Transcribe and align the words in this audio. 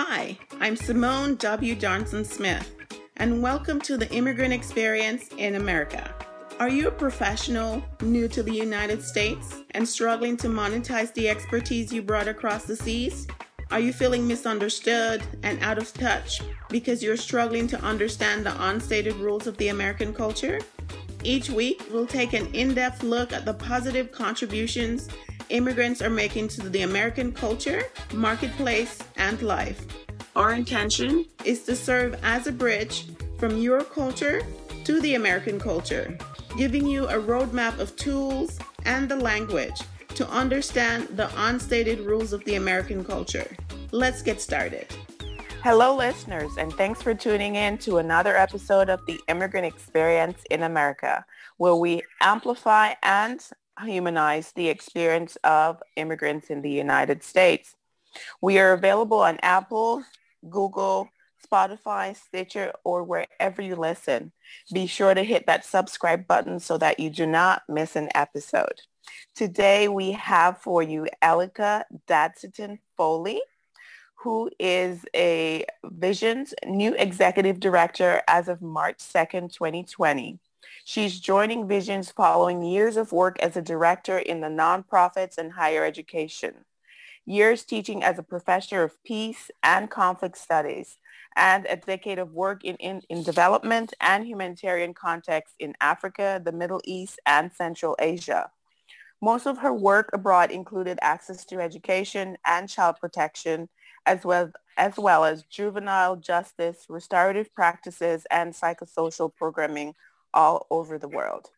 Hi, 0.00 0.38
I'm 0.60 0.76
Simone 0.76 1.34
W. 1.34 1.74
Johnson 1.74 2.24
Smith, 2.24 2.72
and 3.16 3.42
welcome 3.42 3.80
to 3.80 3.96
the 3.96 4.08
Immigrant 4.12 4.54
Experience 4.54 5.24
in 5.38 5.56
America. 5.56 6.14
Are 6.60 6.68
you 6.68 6.86
a 6.86 6.92
professional 6.92 7.82
new 8.00 8.28
to 8.28 8.44
the 8.44 8.52
United 8.52 9.02
States 9.02 9.56
and 9.72 9.88
struggling 9.88 10.36
to 10.36 10.46
monetize 10.46 11.12
the 11.14 11.28
expertise 11.28 11.92
you 11.92 12.00
brought 12.00 12.28
across 12.28 12.62
the 12.62 12.76
seas? 12.76 13.26
Are 13.72 13.80
you 13.80 13.92
feeling 13.92 14.28
misunderstood 14.28 15.20
and 15.42 15.60
out 15.64 15.78
of 15.78 15.92
touch 15.94 16.42
because 16.70 17.02
you're 17.02 17.16
struggling 17.16 17.66
to 17.66 17.82
understand 17.82 18.46
the 18.46 18.68
unstated 18.68 19.16
rules 19.16 19.48
of 19.48 19.56
the 19.56 19.66
American 19.66 20.14
culture? 20.14 20.60
Each 21.24 21.50
week, 21.50 21.82
we'll 21.90 22.06
take 22.06 22.34
an 22.34 22.54
in 22.54 22.72
depth 22.72 23.02
look 23.02 23.32
at 23.32 23.44
the 23.44 23.54
positive 23.54 24.12
contributions 24.12 25.08
immigrants 25.50 26.02
are 26.02 26.10
making 26.10 26.48
to 26.48 26.68
the 26.68 26.82
American 26.82 27.32
culture, 27.32 27.84
marketplace, 28.12 28.98
and 29.16 29.40
life. 29.42 29.86
Our 30.36 30.52
intention 30.52 31.26
is 31.44 31.62
to 31.64 31.74
serve 31.74 32.18
as 32.22 32.46
a 32.46 32.52
bridge 32.52 33.06
from 33.38 33.58
your 33.58 33.82
culture 33.82 34.42
to 34.84 35.00
the 35.00 35.14
American 35.14 35.58
culture, 35.58 36.16
giving 36.56 36.86
you 36.86 37.06
a 37.06 37.14
roadmap 37.14 37.78
of 37.78 37.96
tools 37.96 38.58
and 38.84 39.08
the 39.08 39.16
language 39.16 39.80
to 40.14 40.28
understand 40.28 41.08
the 41.16 41.30
unstated 41.36 42.00
rules 42.00 42.32
of 42.32 42.44
the 42.44 42.56
American 42.56 43.04
culture. 43.04 43.56
Let's 43.92 44.22
get 44.22 44.40
started. 44.40 44.86
Hello, 45.62 45.96
listeners, 45.96 46.52
and 46.56 46.72
thanks 46.74 47.02
for 47.02 47.14
tuning 47.14 47.56
in 47.56 47.78
to 47.78 47.98
another 47.98 48.36
episode 48.36 48.88
of 48.88 49.04
the 49.06 49.20
Immigrant 49.28 49.66
Experience 49.66 50.40
in 50.50 50.62
America, 50.62 51.24
where 51.56 51.74
we 51.74 52.02
amplify 52.20 52.94
and 53.02 53.44
humanize 53.84 54.52
the 54.52 54.68
experience 54.68 55.36
of 55.44 55.82
immigrants 55.96 56.50
in 56.50 56.62
the 56.62 56.70
United 56.70 57.22
States. 57.22 57.74
We 58.40 58.58
are 58.58 58.72
available 58.72 59.20
on 59.20 59.38
Apple, 59.42 60.02
Google, 60.48 61.08
Spotify, 61.46 62.16
Stitcher, 62.16 62.72
or 62.84 63.04
wherever 63.04 63.62
you 63.62 63.76
listen. 63.76 64.32
Be 64.72 64.86
sure 64.86 65.14
to 65.14 65.22
hit 65.22 65.46
that 65.46 65.64
subscribe 65.64 66.26
button 66.26 66.60
so 66.60 66.78
that 66.78 66.98
you 66.98 67.10
do 67.10 67.26
not 67.26 67.62
miss 67.68 67.96
an 67.96 68.08
episode. 68.14 68.80
Today 69.34 69.88
we 69.88 70.12
have 70.12 70.58
for 70.58 70.82
you 70.82 71.06
Elika 71.22 71.84
Dadsetan 72.06 72.78
Foley, 72.96 73.40
who 74.16 74.50
is 74.58 75.04
a 75.14 75.64
Visions 75.84 76.52
new 76.66 76.94
executive 76.94 77.60
director 77.60 78.22
as 78.26 78.48
of 78.48 78.60
March 78.60 78.98
2nd, 78.98 79.52
2020. 79.52 80.40
She's 80.90 81.20
joining 81.20 81.68
Visions 81.68 82.10
following 82.10 82.62
years 82.62 82.96
of 82.96 83.12
work 83.12 83.38
as 83.40 83.58
a 83.58 83.60
director 83.60 84.16
in 84.16 84.40
the 84.40 84.48
nonprofits 84.48 85.36
and 85.36 85.52
higher 85.52 85.84
education, 85.84 86.64
years 87.26 87.62
teaching 87.62 88.02
as 88.02 88.18
a 88.18 88.22
professor 88.22 88.82
of 88.82 89.04
peace 89.04 89.50
and 89.62 89.90
conflict 89.90 90.38
studies, 90.38 90.96
and 91.36 91.66
a 91.66 91.76
decade 91.76 92.18
of 92.18 92.32
work 92.32 92.64
in, 92.64 92.76
in, 92.76 93.02
in 93.10 93.22
development 93.22 93.92
and 94.00 94.26
humanitarian 94.26 94.94
contexts 94.94 95.54
in 95.58 95.74
Africa, 95.82 96.40
the 96.42 96.52
Middle 96.52 96.80
East, 96.84 97.20
and 97.26 97.52
Central 97.52 97.94
Asia. 97.98 98.50
Most 99.20 99.46
of 99.46 99.58
her 99.58 99.74
work 99.74 100.08
abroad 100.14 100.50
included 100.50 100.98
access 101.02 101.44
to 101.44 101.60
education 101.60 102.38
and 102.46 102.66
child 102.66 102.96
protection, 102.98 103.68
as 104.06 104.24
well, 104.24 104.52
as 104.78 104.96
well 104.96 105.26
as 105.26 105.42
juvenile 105.42 106.16
justice, 106.16 106.86
restorative 106.88 107.54
practices, 107.54 108.24
and 108.30 108.54
psychosocial 108.54 109.30
programming 109.36 109.94
all 110.32 110.66
over 110.70 110.98
the 110.98 111.08
world. 111.08 111.50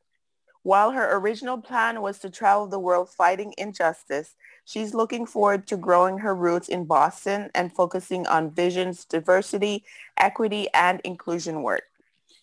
While 0.63 0.91
her 0.91 1.17
original 1.17 1.59
plan 1.59 2.03
was 2.03 2.19
to 2.19 2.29
travel 2.29 2.67
the 2.67 2.79
world 2.79 3.09
fighting 3.09 3.55
injustice, 3.57 4.35
she's 4.65 4.93
looking 4.93 5.25
forward 5.25 5.67
to 5.69 5.77
growing 5.77 6.19
her 6.19 6.35
roots 6.35 6.69
in 6.69 6.85
Boston 6.85 7.51
and 7.55 7.73
focusing 7.73 8.27
on 8.27 8.51
Vision's 8.51 9.07
diversity, 9.07 9.85
equity, 10.19 10.69
and 10.75 11.01
inclusion 11.03 11.63
work. 11.63 11.85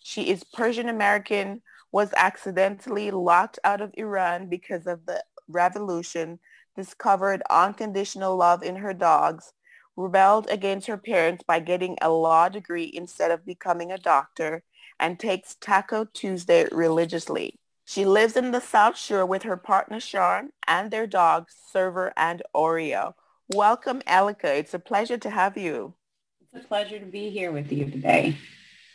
She 0.00 0.30
is 0.30 0.42
Persian 0.42 0.88
American, 0.88 1.62
was 1.92 2.12
accidentally 2.16 3.10
locked 3.10 3.58
out 3.62 3.80
of 3.80 3.94
Iran 3.94 4.48
because 4.48 4.86
of 4.86 5.06
the 5.06 5.22
revolution, 5.46 6.40
discovered 6.76 7.42
unconditional 7.50 8.36
love 8.36 8.62
in 8.62 8.76
her 8.76 8.92
dogs, 8.92 9.52
rebelled 9.96 10.48
against 10.50 10.86
her 10.86 10.96
parents 10.98 11.44
by 11.46 11.60
getting 11.60 11.96
a 12.00 12.10
law 12.10 12.48
degree 12.48 12.90
instead 12.92 13.30
of 13.30 13.46
becoming 13.46 13.90
a 13.92 13.98
doctor, 13.98 14.62
and 15.00 15.18
takes 15.18 15.54
Taco 15.54 16.04
Tuesday 16.04 16.66
religiously. 16.72 17.54
She 17.84 18.04
lives 18.04 18.36
in 18.36 18.50
the 18.50 18.60
South 18.60 18.98
Shore 18.98 19.24
with 19.24 19.44
her 19.44 19.56
partner 19.56 20.00
Sean 20.00 20.50
and 20.66 20.90
their 20.90 21.06
dogs 21.06 21.54
Server 21.72 22.12
and 22.16 22.42
Oreo. 22.54 23.14
Welcome, 23.48 24.02
Elika. 24.02 24.58
It's 24.58 24.74
a 24.74 24.78
pleasure 24.78 25.16
to 25.16 25.30
have 25.30 25.56
you. 25.56 25.94
It's 26.42 26.64
a 26.64 26.68
pleasure 26.68 26.98
to 26.98 27.06
be 27.06 27.30
here 27.30 27.50
with 27.50 27.72
you 27.72 27.90
today. 27.90 28.36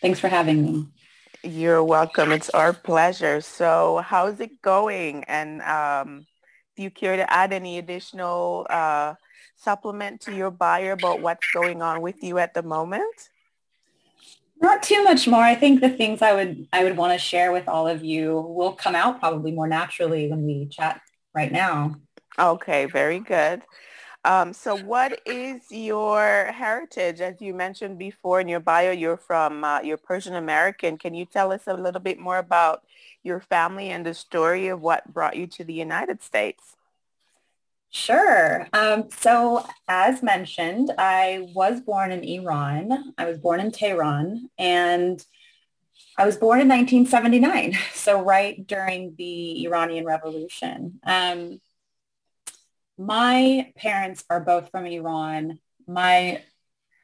Thanks 0.01 0.19
for 0.19 0.27
having 0.27 0.61
me. 0.61 0.85
You're 1.43 1.83
welcome. 1.83 2.31
It's 2.31 2.49
our 2.51 2.71
pleasure. 2.71 3.41
So 3.41 4.03
how's 4.05 4.39
it 4.39 4.61
going? 4.61 5.23
And 5.25 5.61
um, 5.63 6.25
do 6.75 6.83
you 6.83 6.91
care 6.91 7.15
to 7.15 7.33
add 7.33 7.51
any 7.51 7.79
additional 7.79 8.67
uh, 8.69 9.15
supplement 9.55 10.21
to 10.21 10.35
your 10.35 10.51
buyer 10.51 10.91
about 10.91 11.19
what's 11.21 11.45
going 11.53 11.81
on 11.81 12.01
with 12.01 12.23
you 12.23 12.37
at 12.37 12.53
the 12.53 12.63
moment? 12.63 13.29
Not 14.63 14.81
too 14.81 15.03
much 15.03 15.27
more. 15.27 15.43
I 15.43 15.55
think 15.55 15.81
the 15.81 15.89
things 15.89 16.21
I 16.21 16.31
would 16.33 16.69
I 16.71 16.85
would 16.85 16.95
want 16.95 17.11
to 17.11 17.19
share 17.19 17.51
with 17.51 17.67
all 17.67 17.85
of 17.85 18.01
you 18.01 18.39
will 18.39 18.71
come 18.71 18.95
out 18.95 19.19
probably 19.19 19.51
more 19.51 19.67
naturally 19.67 20.29
when 20.29 20.45
we 20.45 20.67
chat 20.67 21.01
right 21.35 21.51
now. 21.51 21.95
Okay, 22.39 22.85
very 22.85 23.19
good. 23.19 23.61
Um, 24.23 24.53
so 24.53 24.77
what 24.77 25.19
is 25.25 25.69
your 25.69 26.45
heritage? 26.53 27.19
As 27.19 27.41
you 27.41 27.53
mentioned 27.53 27.99
before 27.99 28.39
in 28.39 28.47
your 28.47 28.61
bio, 28.61 28.91
you're 28.91 29.17
from, 29.17 29.65
uh, 29.65 29.81
you're 29.81 29.97
Persian 29.97 30.35
American. 30.35 30.97
Can 30.97 31.13
you 31.13 31.25
tell 31.25 31.51
us 31.51 31.63
a 31.67 31.73
little 31.73 31.99
bit 31.99 32.17
more 32.17 32.37
about 32.37 32.83
your 33.21 33.41
family 33.41 33.89
and 33.89 34.05
the 34.05 34.13
story 34.13 34.69
of 34.69 34.79
what 34.79 35.13
brought 35.13 35.35
you 35.35 35.45
to 35.47 35.65
the 35.65 35.73
United 35.73 36.23
States? 36.23 36.77
Sure. 37.93 38.67
Um, 38.73 39.09
so 39.11 39.65
as 39.87 40.23
mentioned, 40.23 40.91
I 40.97 41.47
was 41.53 41.79
born 41.79 42.11
in 42.11 42.23
Iran. 42.23 43.13
I 43.19 43.25
was 43.25 43.37
born 43.37 43.59
in 43.59 43.71
Tehran 43.71 44.49
and 44.57 45.23
I 46.17 46.25
was 46.25 46.35
born 46.35 46.59
in 46.59 46.67
1979. 46.67 47.77
So 47.93 48.21
right 48.21 48.65
during 48.67 49.15
the 49.17 49.63
Iranian 49.65 50.05
Revolution. 50.05 50.99
Um, 51.05 51.61
my 52.97 53.71
parents 53.77 54.25
are 54.29 54.41
both 54.41 54.69
from 54.71 54.85
Iran. 54.85 55.59
My 55.87 56.41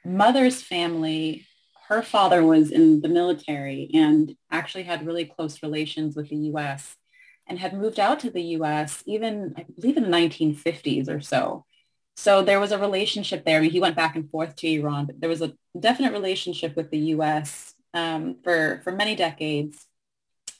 mother's 0.04 0.62
family, 0.62 1.46
her 1.88 2.02
father 2.02 2.44
was 2.44 2.72
in 2.72 3.02
the 3.02 3.08
military 3.10 3.90
and 3.94 4.36
actually 4.52 4.84
had 4.84 5.06
really 5.06 5.26
close 5.26 5.64
relations 5.64 6.16
with 6.16 6.30
the 6.30 6.36
U.S 6.36 6.98
and 7.50 7.60
had 7.60 7.74
moved 7.74 8.00
out 8.00 8.20
to 8.22 8.30
the 8.30 8.44
U.S. 8.44 9.04
even, 9.06 9.56
I 9.58 9.66
believe, 9.76 9.98
in 9.98 10.04
the 10.04 10.10
1950s 10.10 11.10
or 11.10 11.20
so. 11.20 11.66
So 12.16 12.44
there 12.44 12.60
was 12.60 12.72
a 12.72 12.78
relationship 12.78 13.44
there. 13.44 13.58
I 13.58 13.62
mean, 13.62 13.72
he 13.72 13.80
went 13.80 13.96
back 13.96 14.16
and 14.16 14.30
forth 14.30 14.56
to 14.58 14.68
Iran, 14.68 15.08
but 15.08 15.20
there 15.20 15.30
was 15.30 15.42
a 15.42 15.54
definite 15.78 16.14
relationship 16.14 16.76
with 16.76 16.92
the 16.92 17.00
U.S. 17.16 17.74
Um, 17.94 18.38
for 18.44 18.82
for 18.84 18.92
many 18.92 19.16
decades, 19.16 19.88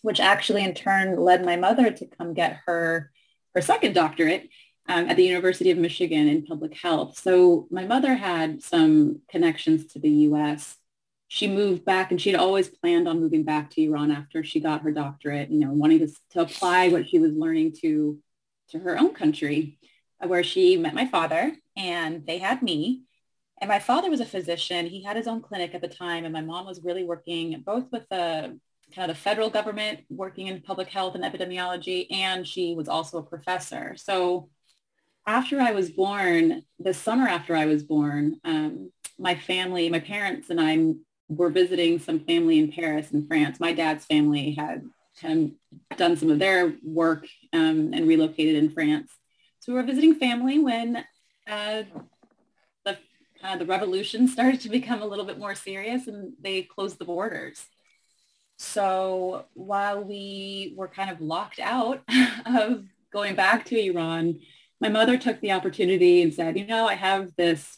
which 0.02 0.20
actually 0.20 0.64
in 0.64 0.74
turn 0.74 1.16
led 1.16 1.46
my 1.46 1.58
mother 1.58 1.92
to 1.92 2.06
come 2.08 2.34
get 2.34 2.60
her 2.66 3.12
her 3.54 3.62
second 3.62 3.94
doctorate 3.94 4.50
um, 4.88 5.10
at 5.10 5.18
the 5.18 5.26
University 5.26 5.70
of 5.70 5.78
Michigan 5.78 6.28
in 6.28 6.46
public 6.46 6.76
health. 6.76 7.20
So 7.20 7.68
my 7.70 7.86
mother 7.86 8.16
had 8.16 8.64
some 8.64 9.22
connections 9.30 9.86
to 9.94 10.00
the 10.00 10.10
U.S 10.10 10.79
she 11.30 11.48
moved 11.48 11.86
back 11.86 12.10
and 12.10 12.20
she'd 12.20 12.36
always 12.36 12.68
planned 12.68 13.08
on 13.08 13.20
moving 13.20 13.44
back 13.44 13.70
to 13.70 13.84
Iran 13.84 14.10
after 14.10 14.44
she 14.44 14.60
got 14.60 14.82
her 14.82 14.92
doctorate, 14.92 15.52
you 15.52 15.60
know, 15.60 15.72
wanting 15.72 16.00
to, 16.00 16.08
to 16.32 16.42
apply 16.42 16.90
what 16.90 17.08
she 17.08 17.20
was 17.20 17.32
learning 17.34 17.74
to, 17.82 18.18
to 18.72 18.80
her 18.80 18.98
own 18.98 19.14
country, 19.14 19.78
uh, 20.20 20.28
where 20.28 20.44
she 20.44 20.76
met 20.76 20.96
my 20.96 21.06
father 21.06 21.56
and 21.78 22.26
they 22.26 22.40
had 22.40 22.64
me. 22.64 23.04
And 23.62 23.70
my 23.70 23.78
father 23.78 24.10
was 24.10 24.22
a 24.22 24.26
physician. 24.26 24.88
He 24.88 25.04
had 25.04 25.18
his 25.18 25.28
own 25.28 25.42
clinic 25.42 25.76
at 25.76 25.82
the 25.82 25.88
time. 25.88 26.26
And 26.26 26.34
my 26.34 26.42
mom 26.42 26.66
was 26.66 26.84
really 26.84 27.04
working 27.04 27.62
both 27.64 27.92
with 27.92 28.10
the 28.10 28.58
kind 28.96 29.12
of 29.12 29.16
the 29.16 29.22
federal 29.22 29.52
government, 29.52 30.00
working 30.10 30.48
in 30.48 30.62
public 30.62 30.88
health 30.88 31.14
and 31.14 31.24
epidemiology, 31.24 32.08
and 32.12 32.48
she 32.48 32.74
was 32.74 32.88
also 32.88 33.20
a 33.20 33.24
professor. 33.24 33.96
So 33.98 34.50
after 35.28 35.62
I 35.62 35.74
was 35.74 35.92
born, 35.92 36.64
the 36.80 36.96
summer 36.96 37.28
after 37.28 37.56
I 37.56 37.68
was 37.68 37.84
born, 37.84 38.40
um, 38.44 38.92
my 39.20 39.36
family, 39.36 39.90
my 39.90 40.00
parents 40.00 40.50
and 40.50 40.60
I 40.60 40.96
were 41.30 41.50
visiting 41.50 42.00
some 42.00 42.20
family 42.20 42.60
in 42.60 42.72
Paris 42.72 43.12
in 43.12 43.28
France. 43.28 43.60
My 43.60 43.72
dad's 43.72 44.06
family 44.06 44.52
had 44.52 44.84
done 45.22 46.18
some 46.18 46.32
of 46.32 46.40
their 46.40 46.74
work 46.84 47.26
um, 47.54 47.94
and 47.94 48.08
relocated 48.08 48.56
in 48.56 48.70
France. 48.70 49.12
So 49.60 49.72
we 49.72 49.78
were 49.78 49.86
visiting 49.86 50.16
family 50.16 50.60
when 50.60 50.98
uh, 51.48 51.84
the, 52.86 52.98
uh, 53.44 53.58
the 53.58 53.66
revolution 53.66 54.28
started 54.28 54.62
to 54.62 54.70
become 54.70 55.02
a 55.02 55.06
little 55.06 55.26
bit 55.26 55.38
more 55.38 55.56
serious 55.56 56.08
and 56.08 56.34
they 56.42 56.64
closed 56.64 56.98
the 56.98 57.06
borders. 57.06 57.66
So 58.58 59.46
while 59.54 60.04
we 60.04 60.74
were 60.76 60.88
kind 60.88 61.10
of 61.10 61.22
locked 61.22 61.60
out 61.60 62.04
of 62.46 62.86
going 63.12 63.36
back 63.36 63.66
to 63.66 63.80
Iran, 63.80 64.40
my 64.82 64.90
mother 64.90 65.18
took 65.18 65.40
the 65.42 65.52
opportunity 65.52 66.22
and 66.22 66.34
said, 66.34 66.58
you 66.58 66.66
know, 66.66 66.88
I 66.88 66.96
have 66.96 67.36
this 67.36 67.78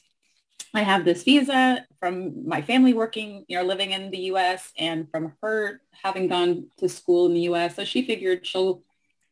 I 0.74 0.82
have 0.82 1.06
this 1.06 1.24
visa 1.24 1.86
from 2.00 2.48
my 2.48 2.62
family 2.62 2.94
working, 2.94 3.46
you 3.48 3.58
know, 3.58 3.64
living 3.64 3.92
in 3.92 4.12
the 4.12 4.18
U.S. 4.18 4.72
and 4.78 5.10
from 5.12 5.34
her 5.42 5.82
having 6.04 6.28
gone 6.28 6.70
to 6.78 6.90
school 6.90 7.26
in 7.28 7.34
the 7.34 7.42
U.S. 7.42 7.76
So 7.76 7.86
she 7.86 8.06
figured 8.06 8.46
she'll 8.46 8.84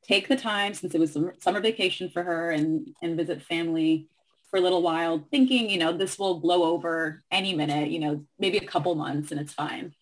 take 0.04 0.28
the 0.28 0.36
time 0.36 0.74
since 0.74 0.94
it 0.96 1.00
was 1.00 1.18
summer 1.40 1.62
vacation 1.62 2.10
for 2.10 2.24
her 2.24 2.52
and, 2.52 2.88
and 3.02 3.18
visit 3.18 3.42
family 3.42 4.08
for 4.50 4.58
a 4.58 4.62
little 4.62 4.82
while 4.82 5.28
thinking, 5.32 5.70
you 5.70 5.78
know, 5.78 5.96
this 5.96 6.18
will 6.18 6.40
blow 6.40 6.64
over 6.64 7.24
any 7.32 7.54
minute, 7.54 7.92
you 7.92 8.00
know, 8.00 8.26
maybe 8.40 8.58
a 8.58 8.66
couple 8.66 8.96
months 8.96 9.32
and 9.32 9.40
it's 9.40 9.54
fine. 9.54 9.94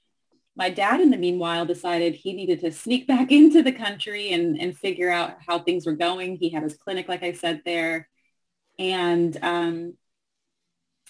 My 0.56 0.70
dad, 0.70 1.02
in 1.02 1.12
the 1.12 1.18
meanwhile, 1.18 1.66
decided 1.66 2.16
he 2.16 2.34
needed 2.34 2.62
to 2.62 2.72
sneak 2.72 3.08
back 3.08 3.32
into 3.32 3.62
the 3.62 3.72
country 3.72 4.32
and, 4.32 4.60
and 4.60 4.78
figure 4.78 5.12
out 5.12 5.38
how 5.46 5.60
things 5.60 5.86
were 5.86 5.96
going. 5.96 6.38
He 6.38 6.50
had 6.50 6.64
his 6.64 6.78
clinic, 6.78 7.08
like 7.08 7.24
I 7.24 7.34
said, 7.34 7.62
there. 7.66 8.08
And 8.80 9.38
um, 9.42 9.94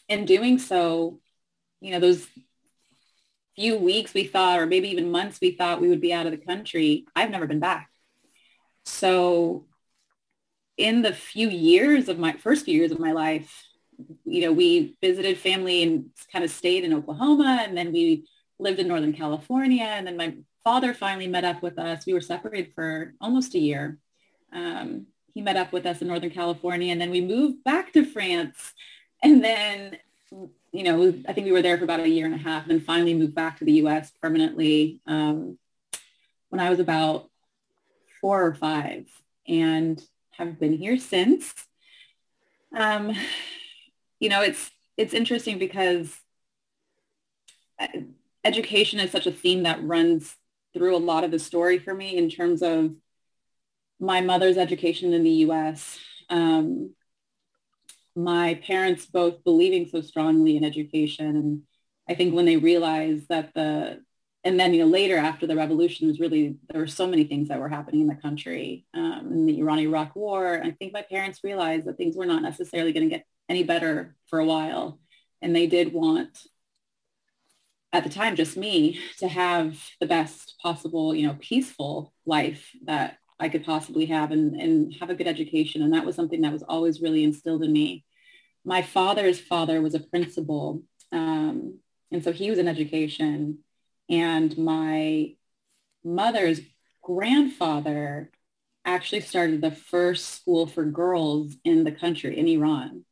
in 0.07 0.25
doing 0.25 0.59
so, 0.59 1.19
you 1.81 1.91
know, 1.91 1.99
those 1.99 2.27
few 3.55 3.77
weeks 3.77 4.13
we 4.13 4.23
thought, 4.23 4.59
or 4.59 4.65
maybe 4.65 4.89
even 4.89 5.11
months 5.11 5.39
we 5.41 5.51
thought 5.51 5.81
we 5.81 5.89
would 5.89 6.01
be 6.01 6.13
out 6.13 6.25
of 6.25 6.31
the 6.31 6.37
country, 6.37 7.05
I've 7.15 7.31
never 7.31 7.47
been 7.47 7.59
back. 7.59 7.89
So 8.85 9.65
in 10.77 11.01
the 11.01 11.13
few 11.13 11.49
years 11.49 12.07
of 12.07 12.19
my 12.19 12.33
first 12.33 12.65
few 12.65 12.77
years 12.77 12.91
of 12.91 12.99
my 12.99 13.11
life, 13.11 13.67
you 14.25 14.41
know, 14.41 14.53
we 14.53 14.95
visited 15.01 15.37
family 15.37 15.81
and 15.81 16.11
kind 16.31 16.45
of 16.45 16.51
stayed 16.51 16.83
in 16.83 16.93
Oklahoma 16.93 17.63
and 17.67 17.75
then 17.75 17.91
we 17.91 18.25
lived 18.59 18.79
in 18.79 18.87
Northern 18.87 19.13
California. 19.13 19.83
And 19.83 20.05
then 20.05 20.17
my 20.17 20.35
father 20.63 20.93
finally 20.93 21.27
met 21.27 21.43
up 21.43 21.63
with 21.63 21.79
us. 21.79 22.05
We 22.05 22.13
were 22.13 22.21
separated 22.21 22.73
for 22.73 23.13
almost 23.19 23.55
a 23.55 23.59
year. 23.59 23.97
Um, 24.53 25.07
he 25.33 25.41
met 25.41 25.57
up 25.57 25.71
with 25.73 25.85
us 25.85 26.01
in 26.01 26.07
Northern 26.07 26.29
California 26.29 26.91
and 26.91 27.01
then 27.01 27.11
we 27.11 27.21
moved 27.21 27.63
back 27.63 27.91
to 27.93 28.05
France. 28.05 28.73
And 29.23 29.43
then, 29.43 29.97
you 30.71 30.83
know, 30.83 31.13
I 31.27 31.33
think 31.33 31.45
we 31.45 31.51
were 31.51 31.61
there 31.61 31.77
for 31.77 31.83
about 31.83 31.99
a 31.99 32.09
year 32.09 32.25
and 32.25 32.35
a 32.35 32.37
half 32.37 32.63
and 32.63 32.71
then 32.71 32.81
finally 32.81 33.13
moved 33.13 33.35
back 33.35 33.59
to 33.59 33.65
the 33.65 33.73
US 33.83 34.11
permanently 34.21 35.01
um, 35.07 35.57
when 36.49 36.59
I 36.59 36.69
was 36.69 36.79
about 36.79 37.29
four 38.21 38.45
or 38.45 38.53
five. 38.53 39.07
And 39.47 40.01
have 40.37 40.59
been 40.59 40.73
here 40.73 40.97
since. 40.97 41.53
Um, 42.75 43.13
you 44.19 44.29
know, 44.29 44.41
it's 44.41 44.71
it's 44.95 45.13
interesting 45.13 45.57
because 45.59 46.15
uh, 47.79 47.87
education 48.43 48.99
is 48.99 49.11
such 49.11 49.27
a 49.27 49.31
theme 49.31 49.63
that 49.63 49.83
runs 49.83 50.35
through 50.73 50.95
a 50.95 50.99
lot 50.99 51.23
of 51.23 51.31
the 51.31 51.39
story 51.39 51.79
for 51.79 51.93
me 51.93 52.17
in 52.17 52.29
terms 52.29 52.61
of 52.61 52.95
my 53.99 54.21
mother's 54.21 54.57
education 54.57 55.13
in 55.13 55.23
the 55.23 55.29
U.S. 55.47 55.99
Um, 56.29 56.93
my 58.17 58.55
parents 58.55 59.05
both 59.05 59.43
believing 59.43 59.87
so 59.87 60.01
strongly 60.01 60.57
in 60.57 60.63
education, 60.63 61.27
and 61.27 61.61
I 62.09 62.15
think 62.15 62.33
when 62.33 62.45
they 62.45 62.57
realized 62.57 63.27
that 63.29 63.53
the 63.53 64.01
and 64.43 64.59
then 64.59 64.73
you 64.73 64.81
know 64.81 64.87
later 64.87 65.17
after 65.17 65.45
the 65.45 65.55
revolution 65.55 66.07
was 66.07 66.19
really 66.19 66.57
there 66.69 66.81
were 66.81 66.87
so 66.87 67.07
many 67.07 67.25
things 67.25 67.49
that 67.49 67.59
were 67.59 67.69
happening 67.69 68.01
in 68.01 68.07
the 68.07 68.15
country 68.15 68.85
um, 68.93 69.29
in 69.31 69.45
the 69.45 69.59
Iran-Iraq 69.59 70.15
war. 70.15 70.61
I 70.63 70.71
think 70.71 70.93
my 70.93 71.03
parents 71.03 71.43
realized 71.43 71.85
that 71.85 71.97
things 71.97 72.15
were 72.15 72.25
not 72.25 72.41
necessarily 72.41 72.91
going 72.91 73.09
to 73.09 73.15
get 73.15 73.25
any 73.49 73.63
better 73.63 74.15
for 74.27 74.39
a 74.39 74.45
while, 74.45 74.99
and 75.41 75.55
they 75.55 75.67
did 75.67 75.93
want 75.93 76.39
at 77.93 78.03
the 78.03 78.09
time 78.09 78.35
just 78.35 78.57
me 78.57 78.99
to 79.19 79.27
have 79.27 79.79
the 79.99 80.07
best 80.07 80.55
possible 80.61 81.13
you 81.13 81.27
know 81.27 81.37
peaceful 81.39 82.13
life 82.25 82.71
that 82.85 83.19
I 83.39 83.49
could 83.49 83.65
possibly 83.65 84.07
have 84.07 84.31
and, 84.31 84.59
and 84.59 84.95
have 84.99 85.09
a 85.09 85.15
good 85.15 85.27
education. 85.27 85.81
And 85.81 85.93
that 85.93 86.05
was 86.05 86.15
something 86.15 86.41
that 86.41 86.53
was 86.53 86.63
always 86.63 87.01
really 87.01 87.23
instilled 87.23 87.63
in 87.63 87.71
me. 87.71 88.03
My 88.65 88.81
father's 88.81 89.39
father 89.39 89.81
was 89.81 89.93
a 89.93 89.99
principal. 89.99 90.81
Um, 91.11 91.79
and 92.11 92.23
so 92.23 92.31
he 92.31 92.49
was 92.49 92.59
in 92.59 92.67
education 92.67 93.59
and 94.09 94.57
my 94.57 95.35
mother's 96.03 96.61
grandfather 97.01 98.31
actually 98.85 99.21
started 99.21 99.61
the 99.61 99.71
first 99.71 100.29
school 100.29 100.65
for 100.65 100.85
girls 100.85 101.55
in 101.63 101.83
the 101.83 101.91
country 101.91 102.37
in 102.37 102.47
Iran 102.47 103.03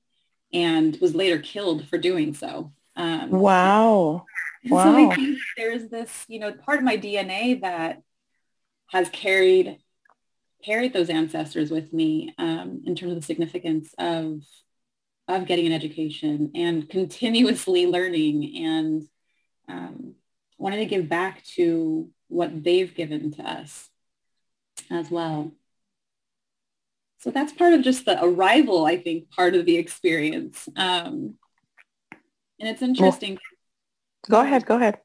and 0.54 0.98
was 1.02 1.14
later 1.14 1.40
killed 1.40 1.88
for 1.88 1.98
doing 1.98 2.34
so. 2.34 2.72
Um, 2.96 3.30
wow. 3.30 4.02
Wow. 4.02 4.26
So 4.68 5.12
I 5.12 5.16
think 5.16 5.38
there's 5.58 5.90
this, 5.90 6.26
you 6.28 6.40
know, 6.40 6.52
part 6.52 6.80
of 6.80 6.86
my 6.86 6.98
DNA 6.98 7.62
that 7.62 8.02
has 8.88 9.10
carried 9.10 9.78
carried 10.66 10.94
those 10.94 11.10
ancestors 11.10 11.70
with 11.70 11.94
me 11.94 12.34
um, 12.38 12.82
in 12.86 12.96
terms 12.96 13.12
of 13.12 13.20
the 13.20 13.26
significance 13.26 13.94
of 13.98 14.42
of 15.28 15.48
getting 15.48 15.66
an 15.66 15.72
education 15.72 16.52
and 16.54 16.88
continuously 16.88 17.88
learning 17.88 18.64
and 18.64 19.08
um, 19.68 20.14
wanting 20.60 20.80
to 20.80 20.86
give 20.86 21.10
back 21.10 21.44
to 21.44 22.10
what 22.28 22.64
they've 22.64 22.94
given 22.94 23.32
to 23.32 23.42
us 23.42 23.90
as 24.92 25.10
well. 25.10 25.52
So 27.20 27.32
that's 27.32 27.54
part 27.54 27.74
of 27.74 27.82
just 27.82 28.06
the 28.06 28.24
arrival, 28.24 28.86
I 28.86 28.98
think, 28.98 29.32
part 29.32 29.56
of 29.56 29.66
the 29.66 29.78
experience. 29.78 30.70
Um, 30.76 31.36
and 32.60 32.70
it's 32.70 32.84
interesting. 32.84 33.40
Well, 34.30 34.44
go 34.44 34.48
ahead, 34.48 34.66
go 34.68 34.76
ahead. 34.76 35.00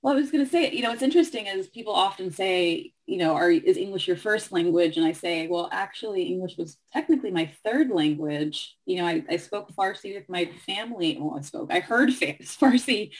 Well, 0.00 0.14
I 0.14 0.16
was 0.16 0.30
going 0.30 0.44
to 0.44 0.50
say, 0.50 0.70
you 0.70 0.82
know, 0.82 0.90
what's 0.90 1.02
interesting 1.02 1.46
is 1.46 1.66
people 1.66 1.92
often 1.92 2.30
say, 2.30 2.92
you 3.06 3.16
know, 3.16 3.34
are, 3.34 3.50
is 3.50 3.76
English 3.76 4.06
your 4.06 4.16
first 4.16 4.52
language? 4.52 4.96
And 4.96 5.04
I 5.04 5.10
say, 5.10 5.48
well, 5.48 5.68
actually, 5.72 6.22
English 6.22 6.56
was 6.56 6.76
technically 6.92 7.32
my 7.32 7.50
third 7.64 7.90
language. 7.90 8.76
You 8.86 8.98
know, 8.98 9.06
I, 9.06 9.24
I 9.28 9.36
spoke 9.38 9.74
Farsi 9.74 10.14
with 10.14 10.28
my 10.28 10.50
family. 10.66 11.18
Well, 11.20 11.36
I 11.36 11.42
spoke, 11.42 11.72
I 11.72 11.80
heard 11.80 12.10
Farsi 12.10 13.10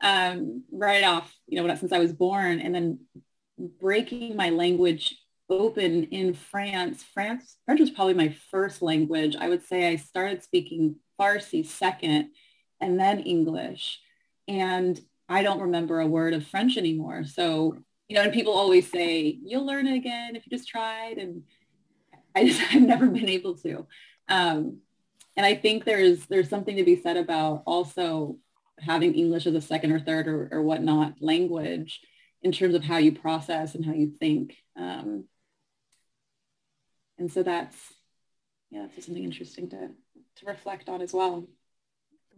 um, 0.00 0.62
right 0.70 1.02
off, 1.02 1.34
you 1.48 1.60
know, 1.60 1.74
since 1.74 1.92
I 1.92 1.98
was 1.98 2.12
born 2.12 2.60
and 2.60 2.72
then 2.72 3.00
breaking 3.80 4.36
my 4.36 4.50
language 4.50 5.16
open 5.50 6.04
in 6.04 6.34
France. 6.34 7.02
France, 7.02 7.56
French 7.64 7.80
was 7.80 7.90
probably 7.90 8.14
my 8.14 8.36
first 8.52 8.80
language. 8.80 9.34
I 9.34 9.48
would 9.48 9.64
say 9.64 9.88
I 9.88 9.96
started 9.96 10.44
speaking 10.44 10.96
Farsi 11.18 11.66
second 11.66 12.30
and 12.80 13.00
then 13.00 13.20
English. 13.20 14.00
And 14.46 15.00
I 15.28 15.42
don't 15.42 15.60
remember 15.60 16.00
a 16.00 16.06
word 16.06 16.34
of 16.34 16.46
French 16.46 16.76
anymore. 16.76 17.24
So, 17.24 17.76
you 18.08 18.16
know, 18.16 18.22
and 18.22 18.32
people 18.32 18.54
always 18.54 18.90
say, 18.90 19.38
you'll 19.42 19.66
learn 19.66 19.86
it 19.86 19.94
again 19.94 20.36
if 20.36 20.46
you 20.46 20.56
just 20.56 20.68
tried. 20.68 21.18
And 21.18 21.42
I 22.34 22.46
just, 22.46 22.62
I've 22.74 22.82
never 22.82 23.08
been 23.08 23.28
able 23.28 23.56
to. 23.58 23.86
Um, 24.28 24.78
and 25.36 25.44
I 25.46 25.54
think 25.54 25.84
there's, 25.84 26.26
there's 26.26 26.48
something 26.48 26.76
to 26.76 26.84
be 26.84 26.96
said 26.96 27.16
about 27.16 27.62
also 27.66 28.38
having 28.80 29.14
English 29.14 29.46
as 29.46 29.54
a 29.54 29.60
second 29.60 29.92
or 29.92 30.00
third 30.00 30.28
or, 30.28 30.48
or 30.50 30.62
whatnot 30.62 31.14
language 31.20 32.00
in 32.42 32.52
terms 32.52 32.74
of 32.74 32.84
how 32.84 32.96
you 32.96 33.12
process 33.12 33.74
and 33.74 33.84
how 33.84 33.92
you 33.92 34.12
think. 34.18 34.56
Um, 34.76 35.24
and 37.18 37.30
so 37.30 37.42
that's, 37.42 37.76
yeah, 38.70 38.86
that's 38.94 39.06
something 39.06 39.24
interesting 39.24 39.68
to, 39.70 39.90
to 40.36 40.46
reflect 40.46 40.88
on 40.88 41.02
as 41.02 41.12
well. 41.12 41.46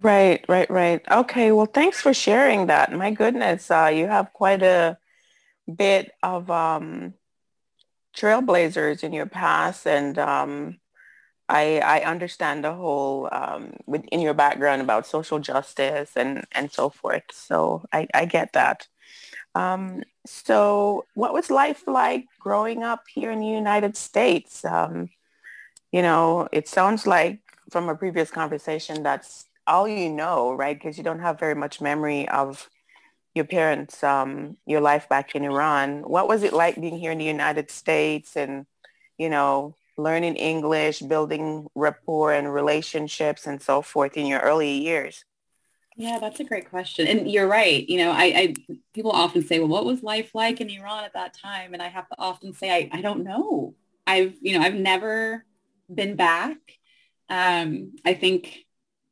Right, 0.02 0.44
right, 0.48 0.70
right. 0.70 1.02
Okay, 1.10 1.52
well, 1.52 1.66
thanks 1.66 2.00
for 2.00 2.14
sharing 2.14 2.66
that. 2.68 2.90
My 2.92 3.10
goodness, 3.10 3.70
uh, 3.70 3.90
you 3.94 4.06
have 4.06 4.32
quite 4.32 4.62
a 4.62 4.96
bit 5.74 6.12
of 6.22 6.50
um, 6.50 7.14
trailblazers 8.16 9.02
in 9.04 9.12
your 9.12 9.26
past 9.26 9.86
and 9.86 10.18
um, 10.18 10.78
I, 11.48 11.80
I 11.80 12.00
understand 12.02 12.64
the 12.64 12.74
whole 12.74 13.28
um, 13.32 13.74
within 13.86 14.20
your 14.20 14.34
background 14.34 14.82
about 14.82 15.06
social 15.06 15.38
justice 15.40 16.12
and, 16.16 16.44
and 16.52 16.72
so 16.72 16.90
forth. 16.90 17.24
So 17.32 17.84
I, 17.92 18.08
I 18.14 18.26
get 18.26 18.52
that. 18.54 18.88
Um, 19.54 20.02
so 20.26 21.06
what 21.14 21.34
was 21.34 21.50
life 21.50 21.84
like 21.86 22.26
growing 22.40 22.84
up 22.84 23.04
here 23.14 23.30
in 23.32 23.40
the 23.40 23.46
United 23.48 23.96
States? 23.96 24.64
Um, 24.64 25.10
you 25.92 26.02
know, 26.02 26.48
it 26.52 26.68
sounds 26.68 27.06
like 27.06 27.40
from 27.70 27.88
a 27.88 27.96
previous 27.96 28.30
conversation 28.30 29.02
that's 29.02 29.46
all 29.66 29.88
you 29.88 30.10
know, 30.10 30.52
right? 30.52 30.76
Because 30.76 30.98
you 30.98 31.04
don't 31.04 31.20
have 31.20 31.38
very 31.38 31.54
much 31.54 31.80
memory 31.80 32.28
of 32.28 32.68
your 33.34 33.44
parents, 33.44 34.02
um, 34.02 34.56
your 34.66 34.80
life 34.80 35.08
back 35.08 35.34
in 35.34 35.44
Iran. 35.44 36.02
What 36.02 36.28
was 36.28 36.42
it 36.42 36.52
like 36.52 36.80
being 36.80 36.98
here 36.98 37.12
in 37.12 37.18
the 37.18 37.24
United 37.24 37.70
States 37.70 38.36
and, 38.36 38.66
you 39.18 39.28
know, 39.28 39.76
learning 39.96 40.36
English, 40.36 41.00
building 41.00 41.68
rapport 41.74 42.32
and 42.32 42.52
relationships 42.52 43.46
and 43.46 43.62
so 43.62 43.82
forth 43.82 44.16
in 44.16 44.26
your 44.26 44.40
early 44.40 44.72
years? 44.72 45.24
Yeah, 45.96 46.18
that's 46.18 46.40
a 46.40 46.44
great 46.44 46.70
question. 46.70 47.06
And 47.06 47.30
you're 47.30 47.46
right. 47.46 47.86
You 47.88 47.98
know, 47.98 48.10
I, 48.10 48.24
I, 48.24 48.54
people 48.94 49.10
often 49.10 49.44
say, 49.44 49.58
well, 49.58 49.68
what 49.68 49.84
was 49.84 50.02
life 50.02 50.34
like 50.34 50.60
in 50.60 50.70
Iran 50.70 51.04
at 51.04 51.12
that 51.14 51.34
time? 51.34 51.74
And 51.74 51.82
I 51.82 51.88
have 51.88 52.08
to 52.08 52.14
often 52.18 52.54
say, 52.54 52.70
I, 52.70 52.88
I 52.98 53.00
don't 53.02 53.22
know. 53.22 53.74
I've, 54.06 54.34
you 54.40 54.58
know, 54.58 54.64
I've 54.64 54.74
never 54.74 55.44
been 55.92 56.16
back. 56.16 56.56
Um, 57.28 57.92
I 58.04 58.14
think 58.14 58.64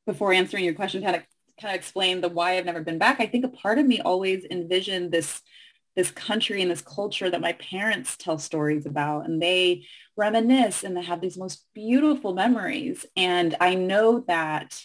before 0.09 0.33
answering 0.33 0.65
your 0.65 0.75
question, 0.75 1.03
kind 1.03 1.17
of 1.17 1.23
kind 1.61 1.75
of 1.75 1.79
explain 1.79 2.21
the 2.21 2.29
why 2.29 2.57
I've 2.57 2.65
never 2.65 2.83
been 2.83 2.99
back. 2.99 3.21
I 3.21 3.27
think 3.27 3.45
a 3.45 3.49
part 3.49 3.79
of 3.79 3.87
me 3.87 4.00
always 4.00 4.45
envisioned 4.50 5.12
this 5.12 5.43
this 5.97 6.11
country 6.11 6.62
and 6.62 6.71
this 6.71 6.83
culture 6.83 7.29
that 7.29 7.41
my 7.41 7.53
parents 7.55 8.17
tell 8.17 8.38
stories 8.38 8.87
about 8.87 9.27
and 9.27 9.43
they 9.43 9.85
reminisce 10.17 10.85
and 10.85 10.97
they 10.97 11.03
have 11.03 11.21
these 11.21 11.37
most 11.37 11.65
beautiful 11.75 12.35
memories 12.35 13.05
and 13.17 13.57
i 13.61 13.75
know 13.75 14.21
that 14.29 14.81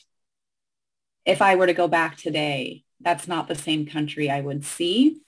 if 1.25 1.41
I 1.41 1.55
were 1.55 1.67
to 1.67 1.73
go 1.73 1.87
back 1.87 2.17
today, 2.17 2.83
that's 2.99 3.27
not 3.27 3.47
the 3.47 3.55
same 3.55 3.85
country 3.85 4.29
I 4.29 4.41
would 4.41 4.65
see. 4.65 5.21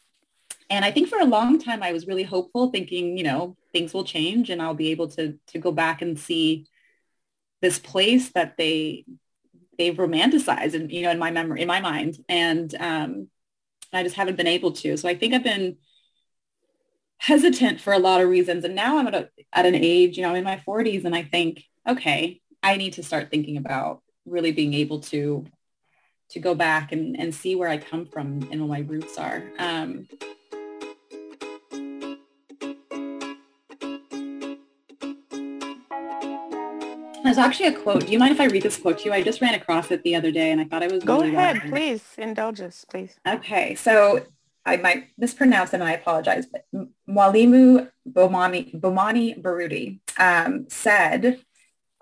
And 0.70 0.84
I 0.84 0.92
think 0.92 1.10
for 1.10 1.20
a 1.20 1.26
long 1.26 1.60
time 1.60 1.84
I 1.84 1.94
was 1.94 2.08
really 2.08 2.24
hopeful, 2.24 2.70
thinking, 2.70 3.18
you 3.18 3.24
know, 3.24 3.56
things 3.72 3.94
will 3.94 4.04
change 4.04 4.50
and 4.50 4.62
I'll 4.62 4.74
be 4.74 4.92
able 4.92 5.08
to 5.10 5.38
to 5.48 5.60
go 5.60 5.72
back 5.72 6.02
and 6.02 6.18
see 6.18 6.68
this 7.62 7.80
place 7.80 8.32
that 8.32 8.58
they 8.58 9.06
they've 9.78 9.96
romanticized 9.96 10.74
and 10.74 10.92
you 10.92 11.02
know 11.02 11.12
in 11.12 11.20
my 11.20 11.32
memory 11.32 11.62
in 11.62 11.68
my 11.68 11.80
mind 11.80 12.18
and 12.30 12.74
um 12.76 13.28
I 13.96 14.04
just 14.04 14.16
haven't 14.16 14.36
been 14.36 14.48
able 14.48 14.72
to. 14.74 14.98
So 14.98 15.08
I 15.08 15.16
think 15.16 15.34
I've 15.34 15.44
been 15.44 15.78
hesitant 17.18 17.82
for 17.82 17.94
a 17.94 18.00
lot 18.00 18.22
of 18.22 18.30
reasons. 18.30 18.66
And 18.66 18.76
now 18.76 18.98
I'm 18.98 19.08
at, 19.08 19.16
a, 19.16 19.30
at 19.54 19.66
an 19.66 19.76
age, 19.76 20.18
you 20.18 20.24
know, 20.24 20.30
I'm 20.30 20.36
in 20.36 20.44
my 20.44 20.62
40s 20.68 21.06
and 21.06 21.16
I 21.16 21.24
think, 21.24 21.64
okay, 21.88 22.42
I 22.62 22.78
need 22.78 22.94
to 22.94 23.04
start 23.04 23.30
thinking 23.30 23.58
about 23.58 24.02
really 24.26 24.52
being 24.52 24.74
able 24.74 25.00
to 25.00 25.46
to 26.28 26.40
go 26.40 26.56
back 26.56 26.92
and, 26.92 27.20
and 27.20 27.36
see 27.36 27.56
where 27.56 27.70
I 27.70 27.78
come 27.78 28.08
from 28.08 28.48
and 28.52 28.60
what 28.60 28.70
my 28.70 28.80
roots 28.80 29.20
are. 29.20 29.44
Um, 29.60 30.08
There's 37.36 37.48
actually 37.48 37.76
a 37.76 37.80
quote. 37.80 38.06
Do 38.06 38.14
you 38.14 38.20
mind 38.20 38.32
if 38.32 38.40
I 38.40 38.46
read 38.46 38.64
this 38.64 38.78
quote 38.78 39.00
to 39.00 39.06
you? 39.06 39.12
I 39.12 39.22
just 39.22 39.42
ran 39.42 39.56
across 39.56 39.92
it 39.92 40.04
the 40.04 40.16
other 40.16 40.32
day 40.32 40.52
and 40.52 40.62
I 40.62 40.64
thought 40.64 40.84
I 40.84 40.88
was 40.88 41.04
Go 41.04 41.20
really 41.20 41.36
ahead, 41.36 41.64
please. 41.70 42.02
Indulge 42.18 42.62
us, 42.62 42.86
please. 42.90 43.20
Okay. 43.28 43.76
So 43.76 44.26
I 44.66 44.78
might 44.78 45.10
mispronounce 45.18 45.74
it 45.74 45.82
and 45.82 45.84
I 45.84 45.92
apologize, 45.92 46.46
but 46.46 46.66
Mwalimu 47.10 47.90
Bomani, 48.10 48.80
Bomani 48.80 49.42
Baruti 49.42 50.00
um, 50.18 50.68
said, 50.70 51.42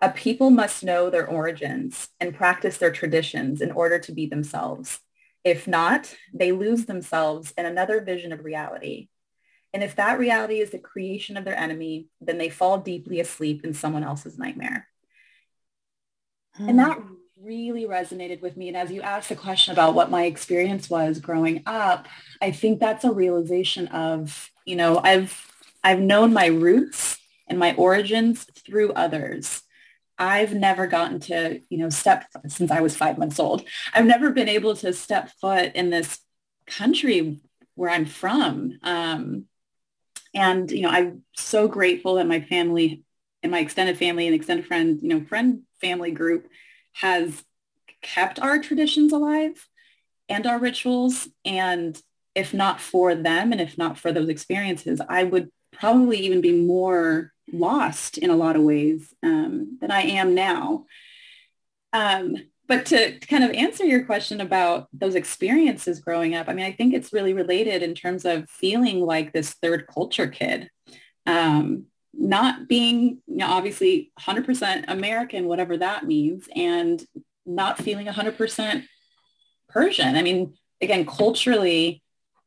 a 0.03 0.11
people 0.11 0.51
must 0.51 0.83
know 0.83 1.09
their 1.09 1.25
origins 1.25 2.09
and 2.19 2.35
practice 2.35 2.77
their 2.77 2.91
traditions 2.91 3.59
in 3.59 3.71
order 3.71 3.97
to 3.97 4.11
be 4.11 4.27
themselves. 4.27 4.99
If 5.43 5.67
not, 5.67 6.13
they 6.31 6.51
lose 6.51 6.85
themselves 6.85 7.55
in 7.57 7.65
another 7.65 8.01
vision 8.01 8.31
of 8.33 8.45
reality. 8.45 9.09
And 9.73 9.83
if 9.83 9.95
that 9.95 10.19
reality 10.19 10.59
is 10.59 10.69
the 10.69 10.77
creation 10.77 11.37
of 11.37 11.43
their 11.43 11.57
enemy, 11.57 12.05
then 12.21 12.37
they 12.37 12.49
fall 12.49 12.77
deeply 12.77 13.19
asleep 13.19 13.65
in 13.65 13.73
someone 13.73 14.03
else's 14.03 14.37
nightmare. 14.37 14.89
Hmm. 16.55 16.69
And 16.69 16.79
that 16.79 16.99
really 17.41 17.85
resonated 17.85 18.41
with 18.41 18.55
me. 18.55 18.69
And 18.69 18.77
as 18.77 18.91
you 18.91 19.01
asked 19.01 19.29
the 19.29 19.35
question 19.35 19.73
about 19.73 19.95
what 19.95 20.09
my 20.09 20.25
experience 20.25 20.89
was 20.89 21.19
growing 21.19 21.63
up, 21.65 22.07
I 22.41 22.51
think 22.51 22.79
that's 22.79 23.03
a 23.03 23.11
realization 23.11 23.87
of, 23.87 24.49
you 24.65 24.75
know, 24.75 24.99
I've 25.03 25.51
I've 25.83 25.99
known 25.99 26.33
my 26.33 26.45
roots 26.45 27.17
and 27.47 27.59
my 27.59 27.75
origins 27.75 28.45
through 28.65 28.93
others. 28.93 29.61
I've 30.17 30.53
never 30.53 30.87
gotten 30.87 31.19
to, 31.21 31.59
you 31.69 31.77
know, 31.79 31.89
step 31.89 32.25
since 32.47 32.71
I 32.71 32.81
was 32.81 32.95
five 32.95 33.17
months 33.17 33.39
old. 33.39 33.67
I've 33.93 34.05
never 34.05 34.31
been 34.31 34.47
able 34.47 34.75
to 34.77 34.93
step 34.93 35.31
foot 35.41 35.73
in 35.75 35.89
this 35.89 36.19
country 36.67 37.41
where 37.75 37.89
I'm 37.89 38.05
from. 38.05 38.79
Um, 38.83 39.45
and, 40.33 40.69
you 40.71 40.81
know, 40.81 40.89
I'm 40.89 41.23
so 41.35 41.67
grateful 41.67 42.15
that 42.15 42.27
my 42.27 42.41
family 42.41 43.03
and 43.41 43.51
my 43.51 43.59
extended 43.59 43.97
family 43.97 44.27
and 44.27 44.35
extended 44.35 44.65
friend, 44.65 44.99
you 45.01 45.09
know, 45.09 45.25
friend 45.25 45.63
family 45.83 46.11
group 46.11 46.47
has 46.93 47.43
kept 48.01 48.39
our 48.39 48.59
traditions 48.59 49.11
alive 49.11 49.67
and 50.29 50.47
our 50.47 50.59
rituals. 50.59 51.27
And 51.45 51.99
if 52.35 52.53
not 52.53 52.79
for 52.79 53.15
them 53.15 53.51
and 53.51 53.61
if 53.61 53.77
not 53.77 53.97
for 53.97 54.11
those 54.11 54.29
experiences, 54.29 55.01
I 55.07 55.23
would 55.23 55.51
probably 55.71 56.19
even 56.19 56.41
be 56.41 56.65
more 56.65 57.31
lost 57.51 58.17
in 58.17 58.29
a 58.29 58.35
lot 58.35 58.55
of 58.55 58.63
ways 58.63 59.13
um, 59.21 59.77
than 59.81 59.91
I 59.91 60.01
am 60.01 60.33
now. 60.33 60.85
Um, 61.91 62.37
but 62.67 62.85
to, 62.87 63.19
kind 63.19 63.43
of 63.43 63.51
answer 63.51 63.83
your 63.83 64.05
question 64.05 64.39
about 64.39 64.87
those 64.93 65.15
experiences 65.15 65.99
growing 65.99 66.33
up, 66.33 66.47
I 66.47 66.53
mean, 66.53 66.65
I 66.65 66.71
think 66.71 66.93
it's 66.93 67.13
really 67.13 67.33
related 67.33 67.83
in 67.83 67.93
terms 67.93 68.25
of 68.25 68.49
feeling 68.49 69.01
like 69.01 69.33
this 69.33 69.53
third 69.53 69.87
culture 69.87 70.27
kid. 70.27 70.69
Um, 71.25 71.87
not 72.13 72.67
being 72.67 73.21
you 73.27 73.37
know, 73.37 73.47
obviously 73.47 74.11
100% 74.19 74.85
American, 74.87 75.45
whatever 75.45 75.77
that 75.77 76.05
means, 76.05 76.47
and 76.55 77.03
not 77.45 77.79
feeling 77.79 78.07
100% 78.07 78.83
Persian. 79.69 80.15
I 80.15 80.21
mean, 80.21 80.53
again, 80.81 81.05
culturally, 81.05 82.03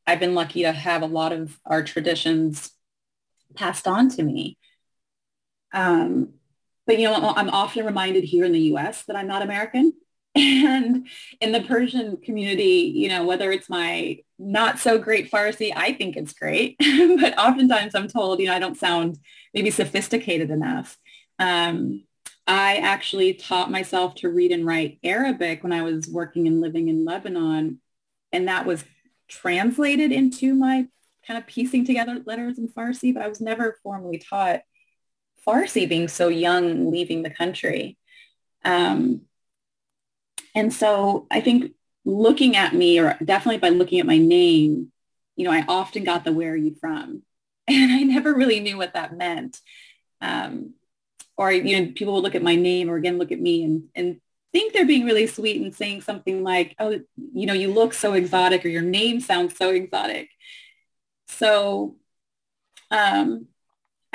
I've 0.07 0.21
been 0.21 0.35
lucky 0.35 0.63
to 0.63 0.73
have 0.73 1.03
a 1.03 1.07
lot 1.07 1.33
of 1.33 1.59
our 1.67 1.83
traditions 1.83 2.71
passed 3.55 3.89
on 3.89 4.09
to 4.11 4.23
me. 4.23 4.57
Um, 5.73 6.35
but, 6.87 6.99
you 6.99 7.09
know, 7.09 7.35
I'm 7.37 7.51
often 7.51 7.85
reminded 7.85 8.23
here 8.23 8.45
in 8.45 8.53
the 8.53 8.61
U.S. 8.61 9.03
that 9.05 9.17
I'm 9.17 9.27
not 9.27 9.43
American. 9.43 9.93
And 10.37 11.07
in 11.41 11.53
the 11.53 11.63
Persian 11.63 12.19
community, 12.19 12.93
you 12.95 13.09
know, 13.09 13.25
whether 13.25 13.51
it's 13.51 13.71
my 13.71 14.19
not 14.39 14.79
so 14.79 14.99
great 14.99 15.31
Farsi, 15.31 15.73
I 15.75 15.95
think 15.95 16.17
it's 16.17 16.35
great. 16.35 16.77
but 16.79 17.39
oftentimes 17.39 17.95
I'm 17.95 18.09
told, 18.09 18.41
you 18.41 18.47
know, 18.47 18.53
I 18.53 18.59
don't 18.59 18.77
sound 18.77 19.19
maybe 19.55 19.71
sophisticated 19.71 20.51
enough. 20.51 20.99
Um, 21.39 22.05
I 22.47 22.77
actually 22.77 23.35
taught 23.35 23.71
myself 23.71 24.15
to 24.17 24.29
read 24.29 24.53
and 24.53 24.67
write 24.67 24.99
Arabic 25.03 25.63
when 25.63 25.73
I 25.73 25.83
was 25.83 26.07
working 26.07 26.47
and 26.47 26.61
living 26.61 26.89
in 26.89 27.05
Lebanon. 27.05 27.81
And 28.31 28.47
that 28.47 28.67
was 28.67 28.85
translated 29.29 30.13
into 30.13 30.55
my 30.55 30.87
kind 31.27 31.39
of 31.39 31.47
piecing 31.47 31.87
together 31.87 32.21
letters 32.25 32.59
in 32.59 32.69
Farsi, 32.69 33.13
but 33.13 33.23
I 33.23 33.29
was 33.29 33.41
never 33.41 33.79
formally 33.83 34.19
taught 34.19 34.61
Farsi 35.47 35.89
being 35.89 36.09
so 36.09 36.29
young 36.29 36.91
leaving 36.91 37.23
the 37.23 37.31
country. 37.31 37.97
Um, 38.65 39.23
and 40.57 40.73
so 40.73 41.27
I 41.31 41.41
think 41.41 41.73
looking 42.05 42.57
at 42.57 42.75
me, 42.75 42.99
or 42.99 43.17
definitely 43.23 43.59
by 43.59 43.69
looking 43.69 44.01
at 44.01 44.07
my 44.07 44.19
name, 44.19 44.91
you 45.37 45.45
know, 45.45 45.53
I 45.53 45.65
often 45.69 46.03
got 46.03 46.25
the 46.25 46.33
where 46.33 46.53
are 46.53 46.57
you 46.57 46.75
from? 46.81 47.23
And 47.69 47.91
I 47.93 48.03
never 48.05 48.33
really 48.33 48.61
knew 48.61 48.77
what 48.77 48.95
that 48.95 49.17
meant. 49.17 49.61
Um, 50.21 50.75
or, 51.37 51.51
you 51.53 51.81
know, 51.81 51.93
people 51.97 52.15
would 52.15 52.23
look 52.23 52.37
at 52.37 52.43
my 52.43 52.55
name 52.55 52.89
or 52.89 52.97
again, 52.97 53.19
look 53.19 53.33
at 53.33 53.41
me 53.41 53.65
and, 53.65 53.89
and 53.97 54.21
think 54.53 54.73
they're 54.73 54.87
being 54.87 55.05
really 55.05 55.27
sweet 55.27 55.61
and 55.61 55.75
saying 55.75 56.03
something 56.03 56.45
like, 56.45 56.77
oh, 56.79 57.01
you 57.35 57.47
know, 57.47 57.55
you 57.55 57.73
look 57.73 57.93
so 57.93 58.15
exotic 58.15 58.65
or 58.65 58.69
your 58.69 58.83
name 58.83 59.21
sounds 59.21 59.57
so 59.57 59.71
exotic. 59.71 60.31
So 61.27 61.97
um, 62.91 63.49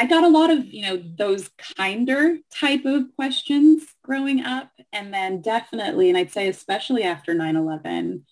I 0.02 0.06
got 0.06 0.24
a 0.24 0.30
lot 0.30 0.50
of, 0.50 0.66
you 0.66 0.82
know, 0.82 0.98
those 0.98 1.52
kinder 1.78 2.38
type 2.52 2.86
of 2.86 3.16
questions 3.16 3.86
growing 4.02 4.42
up. 4.44 4.72
And 4.92 5.14
then 5.14 5.44
definitely, 5.44 6.10
and 6.10 6.18
I'd 6.18 6.32
say 6.32 6.48
especially 6.48 7.04
after 7.04 7.36
9-11, 7.36 8.24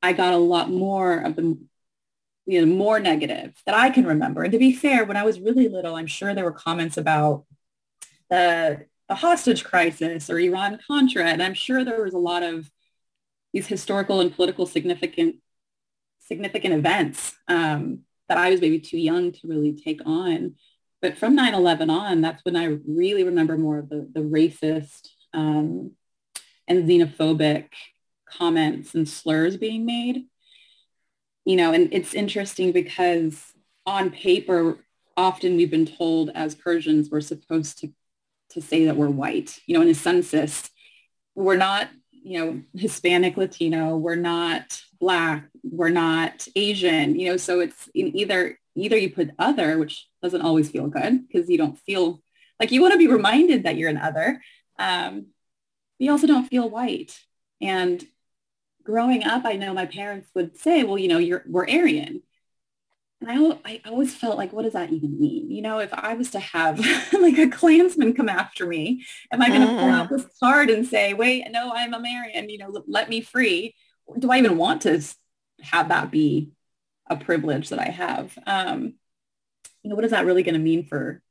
I 0.00 0.12
got 0.12 0.32
a 0.32 0.36
lot 0.36 0.70
more 0.70 1.18
of 1.18 1.34
the, 1.34 1.58
you 2.46 2.64
know, 2.64 2.72
more 2.72 3.00
negative 3.00 3.60
that 3.66 3.74
I 3.74 3.90
can 3.90 4.06
remember. 4.06 4.44
And 4.44 4.52
to 4.52 4.60
be 4.60 4.72
fair, 4.72 5.04
when 5.04 5.16
I 5.16 5.24
was 5.24 5.40
really 5.40 5.66
little, 5.68 5.96
I'm 5.96 6.06
sure 6.06 6.34
there 6.34 6.44
were 6.44 6.52
comments 6.52 6.96
about 6.96 7.46
the, 8.30 8.86
the 9.08 9.16
hostage 9.16 9.64
crisis 9.64 10.30
or 10.30 10.38
Iran-Contra. 10.38 11.24
And 11.24 11.42
I'm 11.42 11.54
sure 11.54 11.84
there 11.84 12.04
was 12.04 12.14
a 12.14 12.18
lot 12.18 12.44
of 12.44 12.70
these 13.52 13.66
historical 13.66 14.20
and 14.20 14.32
political 14.32 14.66
significant, 14.66 15.38
significant 16.20 16.74
events 16.74 17.34
um, 17.48 18.02
that 18.28 18.38
I 18.38 18.50
was 18.50 18.60
maybe 18.60 18.78
too 18.78 18.98
young 18.98 19.32
to 19.32 19.48
really 19.48 19.72
take 19.72 20.00
on 20.06 20.54
but 21.00 21.16
from 21.16 21.36
9-11 21.36 21.90
on, 21.90 22.20
that's 22.20 22.44
when 22.44 22.56
I 22.56 22.78
really 22.86 23.24
remember 23.24 23.56
more 23.56 23.78
of 23.78 23.88
the, 23.88 24.08
the 24.12 24.20
racist 24.20 25.08
um, 25.32 25.92
and 26.66 26.88
xenophobic 26.88 27.68
comments 28.28 28.94
and 28.94 29.08
slurs 29.08 29.56
being 29.56 29.86
made. 29.86 30.26
You 31.44 31.56
know, 31.56 31.72
and 31.72 31.88
it's 31.92 32.14
interesting 32.14 32.72
because 32.72 33.42
on 33.86 34.10
paper, 34.10 34.78
often 35.16 35.56
we've 35.56 35.70
been 35.70 35.86
told 35.86 36.30
as 36.34 36.54
Persians, 36.54 37.10
we're 37.10 37.20
supposed 37.20 37.78
to, 37.78 37.92
to 38.50 38.60
say 38.60 38.84
that 38.84 38.96
we're 38.96 39.08
white. 39.08 39.58
You 39.66 39.76
know, 39.76 39.82
in 39.82 39.88
a 39.88 39.94
census, 39.94 40.68
we're 41.34 41.56
not, 41.56 41.88
you 42.10 42.38
know, 42.38 42.62
Hispanic, 42.74 43.36
Latino, 43.36 43.96
we're 43.96 44.16
not 44.16 44.82
Black, 45.00 45.48
we're 45.62 45.90
not 45.90 46.46
Asian, 46.56 47.18
you 47.18 47.30
know, 47.30 47.36
so 47.36 47.60
it's 47.60 47.88
in 47.94 48.16
either 48.16 48.58
either 48.74 48.96
you 48.96 49.10
put 49.10 49.30
other, 49.38 49.78
which 49.78 50.07
doesn't 50.22 50.42
always 50.42 50.70
feel 50.70 50.88
good 50.88 51.26
because 51.26 51.48
you 51.48 51.58
don't 51.58 51.78
feel 51.78 52.22
like 52.60 52.72
you 52.72 52.82
want 52.82 52.92
to 52.92 52.98
be 52.98 53.06
reminded 53.06 53.64
that 53.64 53.76
you're 53.76 53.90
an 53.90 53.98
other. 53.98 54.42
Um, 54.78 55.26
you 55.98 56.10
also 56.10 56.26
don't 56.26 56.48
feel 56.48 56.68
white. 56.68 57.18
And 57.60 58.04
growing 58.82 59.24
up, 59.24 59.44
I 59.44 59.54
know 59.54 59.74
my 59.74 59.86
parents 59.86 60.28
would 60.34 60.56
say, 60.56 60.84
well, 60.84 60.98
you 60.98 61.08
know, 61.08 61.18
you're, 61.18 61.44
we're 61.46 61.68
Aryan. 61.68 62.22
And 63.20 63.30
I, 63.30 63.58
I 63.64 63.80
always 63.86 64.14
felt 64.14 64.38
like, 64.38 64.52
what 64.52 64.62
does 64.62 64.74
that 64.74 64.92
even 64.92 65.18
mean? 65.18 65.50
You 65.50 65.62
know, 65.62 65.80
if 65.80 65.92
I 65.92 66.14
was 66.14 66.30
to 66.32 66.38
have 66.38 66.78
like 67.12 67.38
a 67.38 67.48
Klansman 67.48 68.14
come 68.14 68.28
after 68.28 68.66
me, 68.66 69.04
am 69.32 69.42
I 69.42 69.48
going 69.48 69.62
to 69.62 69.66
mm. 69.66 69.78
pull 69.78 69.90
out 69.90 70.08
this 70.08 70.26
card 70.40 70.70
and 70.70 70.86
say, 70.86 71.14
wait, 71.14 71.44
no, 71.50 71.72
I'm 71.74 71.94
a 71.94 71.96
Aryan, 71.96 72.48
you 72.48 72.58
know, 72.58 72.84
let 72.86 73.08
me 73.08 73.20
free? 73.20 73.74
Do 74.18 74.30
I 74.30 74.38
even 74.38 74.56
want 74.56 74.82
to 74.82 75.02
have 75.60 75.88
that 75.88 76.10
be 76.10 76.52
a 77.08 77.16
privilege 77.16 77.70
that 77.70 77.78
I 77.78 77.90
have. 77.90 78.38
Um, 78.46 78.94
you 79.82 79.90
know, 79.90 79.96
what 79.96 80.04
is 80.04 80.10
that 80.10 80.26
really 80.26 80.42
going 80.42 80.54
to 80.54 80.60
mean 80.60 80.86
for 80.86 81.22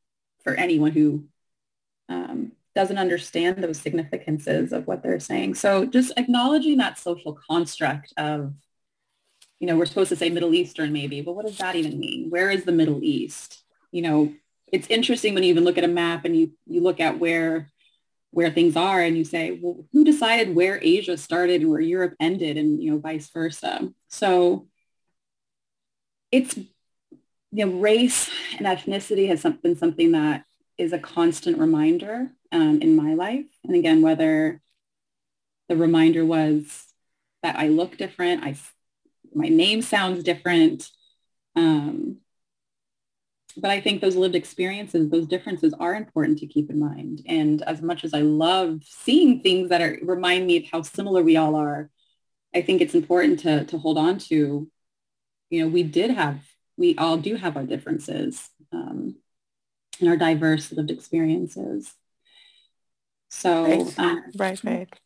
for 0.44 0.54
anyone 0.54 0.92
who 0.92 1.26
um, 2.10 2.52
doesn't 2.76 2.98
understand 3.00 3.64
those 3.64 3.80
significances 3.80 4.72
of 4.72 4.86
what 4.86 5.02
they're 5.02 5.20
saying. 5.20 5.56
So 5.56 5.86
just 5.86 6.14
acknowledging 6.16 6.78
that 6.78 7.00
social 7.00 7.38
construct 7.50 8.14
of, 8.18 8.54
you 9.60 9.68
know, 9.68 9.76
we're 9.76 9.88
supposed 9.88 10.10
to 10.10 10.16
say 10.16 10.30
Middle 10.30 10.54
Eastern 10.54 10.94
maybe, 10.94 11.22
but 11.22 11.34
what 11.34 11.46
does 11.46 11.58
that 11.58 11.76
even 11.76 12.00
mean? 12.00 12.30
Where 12.30 12.52
is 12.52 12.66
the 12.66 12.72
Middle 12.72 13.04
East? 13.04 13.64
You 13.92 14.04
know, 14.04 14.34
it's 14.72 14.88
interesting 14.90 15.34
when 15.34 15.44
you 15.44 15.50
even 15.50 15.64
look 15.64 15.80
at 15.80 15.84
a 15.84 15.88
map 15.88 16.24
and 16.24 16.38
you, 16.38 16.52
you 16.66 16.82
look 16.82 17.00
at 17.00 17.20
where 17.20 17.72
where 18.32 18.52
things 18.52 18.76
are 18.76 19.02
and 19.02 19.18
you 19.18 19.24
say, 19.24 19.58
well, 19.60 19.86
who 19.92 20.04
decided 20.04 20.54
where 20.54 20.80
Asia 20.84 21.18
started 21.18 21.62
and 21.62 21.72
where 21.72 21.80
Europe 21.80 22.14
ended 22.20 22.58
and, 22.58 22.84
you 22.84 22.92
know, 22.92 23.00
vice 23.00 23.30
versa. 23.30 23.92
So 24.10 24.68
it's, 26.32 26.60
you 27.52 27.66
know, 27.66 27.80
race 27.80 28.30
and 28.58 28.68
ethnicity 28.68 29.28
has 29.28 29.44
been 29.62 29.78
something 29.78 30.12
that 30.12 30.44
is 30.78 30.94
a 30.94 31.00
constant 31.00 31.58
reminder 31.58 32.30
um, 32.52 32.82
in 32.82 32.96
my 32.96 33.14
life. 33.14 33.46
And 33.64 33.76
again, 33.76 34.02
whether 34.02 34.62
the 35.70 35.76
reminder 35.76 36.26
was 36.26 36.86
that 37.44 37.56
I 37.58 37.68
look 37.68 37.98
different, 37.98 38.44
I, 38.44 38.56
my 39.34 39.48
name 39.48 39.82
sounds 39.82 40.24
different, 40.24 40.90
um, 41.56 42.18
but 43.60 43.72
I 43.72 43.82
think 43.82 44.02
those 44.02 44.16
lived 44.16 44.36
experiences, 44.36 45.10
those 45.10 45.26
differences 45.26 45.74
are 45.80 45.96
important 45.96 46.38
to 46.40 46.48
keep 46.48 46.70
in 46.70 46.80
mind. 46.80 47.24
And 47.28 47.64
as 47.64 47.82
much 47.82 48.04
as 48.04 48.14
I 48.14 48.22
love 48.22 48.82
seeing 48.84 49.42
things 49.42 49.70
that 49.70 49.82
are 49.82 49.98
remind 50.04 50.46
me 50.46 50.58
of 50.58 50.66
how 50.72 50.84
similar 50.84 51.24
we 51.24 51.38
all 51.38 51.56
are, 51.56 51.90
I 52.54 52.62
think 52.62 52.82
it's 52.82 52.94
important 52.94 53.40
to 53.40 53.66
to 53.66 53.78
hold 53.80 53.98
on 53.98 54.20
to, 54.20 54.70
you 55.50 55.62
know, 55.62 55.68
we 55.68 55.84
did 55.84 56.12
have, 56.12 56.42
we 56.78 56.96
all 56.98 57.18
do 57.18 57.36
have 57.36 57.58
our 57.58 57.64
differences 57.64 58.50
um, 58.72 59.16
and 60.00 60.10
our 60.10 60.18
diverse 60.18 60.72
lived 60.72 60.92
experiences. 60.92 61.94
So, 63.30 63.64
right, 63.64 64.00
um, 64.00 64.24
right, 64.38 64.64
right. 64.64 65.00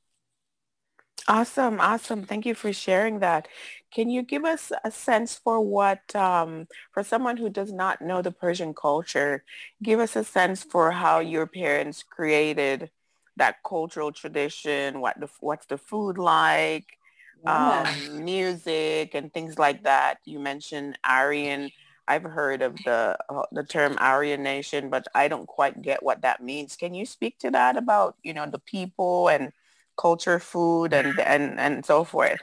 Awesome, 1.27 1.79
awesome. 1.79 2.23
Thank 2.23 2.45
you 2.45 2.55
for 2.55 2.73
sharing 2.73 3.19
that. 3.19 3.47
Can 3.93 4.09
you 4.09 4.21
give 4.21 4.43
us 4.43 4.71
a 4.83 4.91
sense 4.91 5.35
for 5.35 5.61
what, 5.61 6.15
um, 6.15 6.67
for 6.91 7.03
someone 7.03 7.37
who 7.37 7.49
does 7.49 7.71
not 7.71 8.01
know 8.01 8.21
the 8.21 8.31
Persian 8.31 8.73
culture, 8.73 9.43
give 9.81 9.99
us 9.99 10.15
a 10.15 10.23
sense 10.23 10.63
for 10.63 10.91
how 10.91 11.19
your 11.19 11.45
parents 11.45 12.03
created 12.03 12.89
that 13.37 13.57
cultural 13.63 14.11
tradition, 14.11 14.99
what 14.99 15.19
the, 15.19 15.29
what's 15.39 15.67
the 15.67 15.77
food 15.77 16.17
like, 16.17 16.97
yeah. 17.43 17.95
um, 18.09 18.23
music 18.23 19.13
and 19.13 19.33
things 19.33 19.57
like 19.57 19.83
that. 19.83 20.19
You 20.25 20.39
mentioned 20.39 20.97
Aryan. 21.03 21.71
I've 22.07 22.23
heard 22.23 22.61
of 22.61 22.75
the 22.83 23.17
uh, 23.29 23.43
the 23.51 23.63
term 23.63 23.95
Aryan 23.99 24.43
Nation, 24.43 24.89
but 24.89 25.07
I 25.15 25.27
don't 25.27 25.47
quite 25.47 25.81
get 25.81 26.03
what 26.03 26.21
that 26.21 26.43
means. 26.43 26.75
Can 26.75 26.93
you 26.93 27.05
speak 27.05 27.37
to 27.39 27.51
that 27.51 27.77
about, 27.77 28.15
you 28.23 28.33
know, 28.33 28.45
the 28.45 28.59
people 28.59 29.29
and 29.29 29.51
culture, 29.97 30.39
food, 30.39 30.93
and 30.93 31.19
and 31.19 31.59
and 31.59 31.85
so 31.85 32.03
forth? 32.03 32.41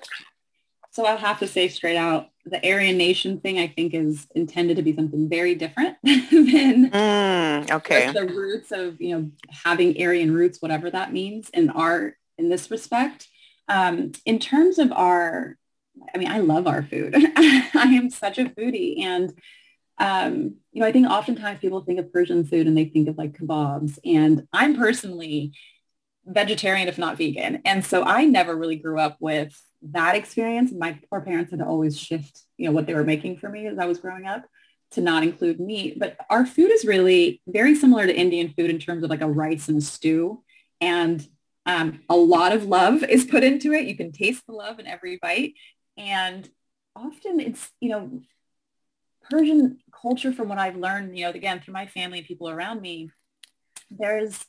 So 0.90 1.04
I'll 1.04 1.16
have 1.16 1.38
to 1.40 1.46
say 1.46 1.68
straight 1.68 1.96
out, 1.96 2.30
the 2.44 2.66
Aryan 2.66 2.96
Nation 2.96 3.38
thing 3.38 3.58
I 3.58 3.68
think 3.68 3.94
is 3.94 4.26
intended 4.34 4.76
to 4.78 4.82
be 4.82 4.94
something 4.94 5.28
very 5.28 5.54
different 5.54 5.96
than 6.02 6.90
mm, 6.90 7.70
okay. 7.70 8.10
the 8.10 8.26
roots 8.26 8.72
of, 8.72 9.00
you 9.00 9.16
know, 9.16 9.30
having 9.50 10.00
Aryan 10.02 10.32
roots, 10.32 10.60
whatever 10.60 10.90
that 10.90 11.12
means 11.12 11.50
in 11.50 11.70
art 11.70 12.16
in 12.36 12.48
this 12.48 12.70
respect. 12.70 13.28
Um, 13.68 14.12
in 14.24 14.38
terms 14.38 14.78
of 14.78 14.92
our, 14.92 15.56
I 16.14 16.18
mean, 16.18 16.28
I 16.28 16.38
love 16.38 16.66
our 16.66 16.82
food. 16.82 17.14
I 17.36 17.94
am 17.94 18.10
such 18.10 18.38
a 18.38 18.44
foodie. 18.44 19.00
And, 19.02 19.32
um, 19.98 20.56
you 20.72 20.80
know, 20.80 20.86
I 20.86 20.92
think 20.92 21.08
oftentimes 21.08 21.60
people 21.60 21.82
think 21.82 21.98
of 21.98 22.12
Persian 22.12 22.44
food 22.44 22.66
and 22.66 22.76
they 22.76 22.86
think 22.86 23.08
of 23.08 23.18
like 23.18 23.38
kebabs. 23.38 23.98
And 24.04 24.46
I'm 24.52 24.76
personally 24.76 25.52
vegetarian, 26.24 26.88
if 26.88 26.98
not 26.98 27.18
vegan. 27.18 27.62
And 27.64 27.84
so 27.84 28.04
I 28.04 28.24
never 28.24 28.56
really 28.56 28.76
grew 28.76 28.98
up 28.98 29.16
with 29.20 29.60
that 29.82 30.16
experience, 30.16 30.72
my 30.72 30.98
poor 31.08 31.20
parents 31.20 31.50
had 31.50 31.60
to 31.60 31.66
always 31.66 31.98
shift, 31.98 32.42
you 32.56 32.66
know, 32.66 32.72
what 32.72 32.86
they 32.86 32.94
were 32.94 33.04
making 33.04 33.38
for 33.38 33.48
me 33.48 33.66
as 33.66 33.78
I 33.78 33.86
was 33.86 33.98
growing 33.98 34.26
up 34.26 34.44
to 34.92 35.00
not 35.00 35.22
include 35.22 35.60
meat. 35.60 35.98
But 35.98 36.16
our 36.30 36.46
food 36.46 36.70
is 36.70 36.84
really 36.84 37.40
very 37.46 37.74
similar 37.74 38.06
to 38.06 38.16
Indian 38.16 38.52
food 38.56 38.70
in 38.70 38.78
terms 38.78 39.04
of 39.04 39.10
like 39.10 39.20
a 39.20 39.28
rice 39.28 39.68
and 39.68 39.78
a 39.78 39.80
stew. 39.80 40.42
And 40.80 41.26
um, 41.68 42.00
a 42.08 42.16
lot 42.16 42.52
of 42.52 42.64
love 42.64 43.04
is 43.04 43.26
put 43.26 43.44
into 43.44 43.72
it. 43.74 43.86
You 43.86 43.94
can 43.94 44.10
taste 44.10 44.46
the 44.46 44.54
love 44.54 44.80
in 44.80 44.86
every 44.86 45.18
bite. 45.20 45.52
And 45.98 46.48
often 46.96 47.40
it's, 47.40 47.70
you 47.78 47.90
know, 47.90 48.22
Persian 49.30 49.78
culture 49.92 50.32
from 50.32 50.48
what 50.48 50.58
I've 50.58 50.76
learned, 50.76 51.16
you 51.16 51.24
know, 51.24 51.30
again, 51.30 51.60
through 51.60 51.74
my 51.74 51.86
family 51.86 52.18
and 52.18 52.26
people 52.26 52.48
around 52.48 52.80
me, 52.80 53.10
there's 53.90 54.46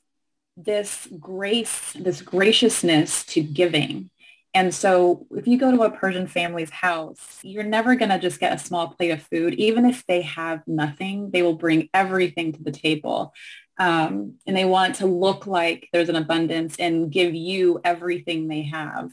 this 0.56 1.10
grace, 1.20 1.92
this 1.94 2.22
graciousness 2.22 3.26
to 3.26 3.42
giving 3.42 4.10
and 4.54 4.74
so 4.74 5.28
if 5.32 5.48
you 5.48 5.60
go 5.60 5.72
to 5.72 5.84
a 5.84 5.92
Persian 5.92 6.26
family's 6.26 6.72
house, 6.72 7.40
you're 7.44 7.64
never 7.64 7.96
going 7.96 8.10
to 8.10 8.18
just 8.18 8.40
get 8.40 8.54
a 8.54 8.58
small 8.58 8.90
plate 8.90 9.12
of 9.12 9.22
food. 9.22 9.54
Even 9.54 9.86
if 9.86 10.06
they 10.08 10.24
have 10.24 10.64
nothing, 10.68 11.30
they 11.32 11.44
will 11.44 11.56
bring 11.56 11.88
everything 11.94 12.54
to 12.54 12.64
the 12.64 12.72
table. 12.72 13.34
Um, 13.80 14.36
and 14.46 14.56
they 14.58 14.66
want 14.66 14.96
to 14.96 15.08
look 15.08 15.48
like 15.48 15.88
there's 15.94 16.10
an 16.10 16.18
abundance 16.18 16.76
and 16.78 17.10
give 17.12 17.34
you 17.34 17.80
everything 17.84 18.48
they 18.48 18.64
have. 18.64 19.12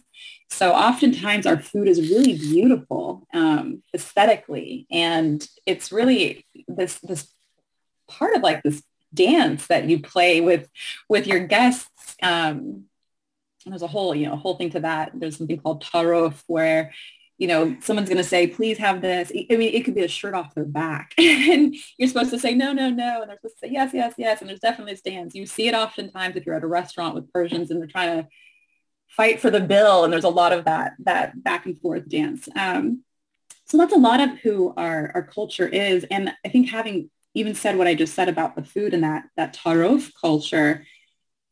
So 0.50 0.72
oftentimes 0.72 1.46
our 1.46 1.58
food 1.58 1.88
is 1.88 2.10
really 2.10 2.36
beautiful 2.36 3.26
um, 3.32 3.82
aesthetically. 3.94 4.86
And 4.90 5.46
it's 5.66 5.92
really 5.92 6.44
this, 6.66 6.98
this 6.98 7.28
part 8.08 8.34
of 8.34 8.42
like 8.42 8.62
this 8.64 8.82
dance 9.14 9.68
that 9.68 9.88
you 9.88 10.00
play 10.00 10.40
with, 10.40 10.68
with 11.08 11.26
your 11.28 11.46
guests 11.46 12.16
um, 12.22 12.86
there's 13.66 13.82
a 13.82 13.88
whole, 13.88 14.14
you 14.14 14.26
know, 14.28 14.36
whole 14.36 14.56
thing 14.56 14.70
to 14.70 14.80
that. 14.80 15.10
There's 15.14 15.36
something 15.36 15.58
called 15.58 15.82
tarof 15.82 16.42
where, 16.46 16.92
you 17.38 17.46
know, 17.46 17.76
someone's 17.80 18.08
going 18.08 18.22
to 18.22 18.24
say, 18.24 18.46
please 18.46 18.78
have 18.78 19.02
this. 19.02 19.30
I 19.30 19.56
mean, 19.56 19.74
it 19.74 19.84
could 19.84 19.94
be 19.94 20.04
a 20.04 20.08
shirt 20.08 20.34
off 20.34 20.54
their 20.54 20.64
back 20.64 21.12
and 21.18 21.74
you're 21.98 22.08
supposed 22.08 22.30
to 22.30 22.38
say, 22.38 22.54
no, 22.54 22.72
no, 22.72 22.88
no. 22.88 23.20
And 23.20 23.30
they're 23.30 23.36
supposed 23.36 23.60
to 23.60 23.66
say, 23.66 23.72
yes, 23.72 23.90
yes, 23.92 24.14
yes. 24.16 24.40
And 24.40 24.48
there's 24.48 24.60
definitely 24.60 24.94
a 24.94 24.96
stance. 24.96 25.34
You 25.34 25.44
see 25.46 25.68
it 25.68 25.74
oftentimes 25.74 26.36
if 26.36 26.46
you're 26.46 26.54
at 26.54 26.64
a 26.64 26.68
restaurant 26.68 27.14
with 27.14 27.32
Persians 27.32 27.70
and 27.70 27.80
they're 27.80 27.88
trying 27.88 28.22
to 28.22 28.28
fight 29.08 29.40
for 29.40 29.50
the 29.50 29.60
bill. 29.60 30.04
And 30.04 30.12
there's 30.12 30.24
a 30.24 30.30
lot 30.30 30.52
of 30.52 30.64
that, 30.64 30.94
that 31.00 31.42
back 31.42 31.66
and 31.66 31.78
forth 31.78 32.08
dance. 32.08 32.48
Um, 32.56 33.02
so 33.66 33.76
that's 33.76 33.92
a 33.92 33.98
lot 33.98 34.20
of 34.20 34.38
who 34.38 34.72
our, 34.76 35.10
our 35.14 35.22
culture 35.22 35.68
is. 35.68 36.04
And 36.10 36.32
I 36.44 36.48
think 36.48 36.70
having 36.70 37.10
even 37.34 37.54
said 37.54 37.76
what 37.76 37.86
I 37.86 37.94
just 37.94 38.14
said 38.14 38.30
about 38.30 38.56
the 38.56 38.64
food 38.64 38.94
and 38.94 39.04
that, 39.04 39.24
that 39.36 39.54
tarof 39.54 40.12
culture, 40.18 40.86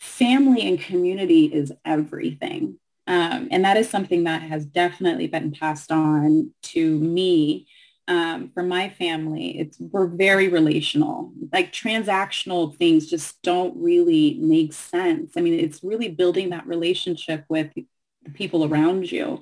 family 0.00 0.62
and 0.66 0.80
community 0.80 1.46
is 1.46 1.72
everything. 1.84 2.78
Um, 3.06 3.48
and 3.50 3.64
that 3.64 3.76
is 3.76 3.88
something 3.90 4.24
that 4.24 4.42
has 4.42 4.64
definitely 4.64 5.26
been 5.26 5.52
passed 5.52 5.92
on 5.92 6.52
to 6.62 6.98
me 6.98 7.66
um, 8.08 8.50
from 8.54 8.68
my 8.68 8.90
family. 8.90 9.58
It's 9.58 9.78
we're 9.78 10.06
very 10.06 10.48
relational. 10.48 11.32
Like 11.52 11.72
transactional 11.72 12.76
things 12.76 13.08
just 13.08 13.40
don't 13.42 13.76
really 13.76 14.38
make 14.40 14.72
sense. 14.72 15.32
I 15.36 15.40
mean, 15.40 15.54
it's 15.54 15.82
really 15.82 16.08
building 16.08 16.50
that 16.50 16.66
relationship 16.66 17.44
with 17.48 17.72
the 17.74 17.86
people 18.32 18.64
around 18.64 19.10
you. 19.10 19.40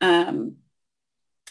Um, 0.00 0.56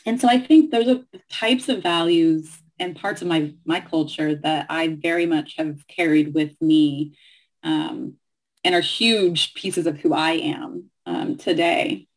and 0.06 0.20
so 0.20 0.28
I 0.28 0.40
think 0.40 0.72
those 0.72 0.88
are 0.88 1.04
types 1.30 1.70
of 1.70 1.84
values 1.84 2.58
and 2.80 2.96
parts 2.96 3.22
of 3.22 3.28
my 3.28 3.54
my 3.66 3.80
culture 3.80 4.36
that 4.36 4.66
I 4.70 4.98
very 5.02 5.26
much 5.28 5.56
have 5.58 5.88
carried 5.88 6.34
with 6.34 6.60
me 6.62 7.16
um, 7.64 8.16
and 8.64 8.76
are 8.76 8.82
huge 8.82 9.54
pieces 9.54 9.86
of 9.86 9.98
who 9.98 10.14
I 10.14 10.32
am 10.32 10.91
um, 11.06 11.38
today. 11.38 12.08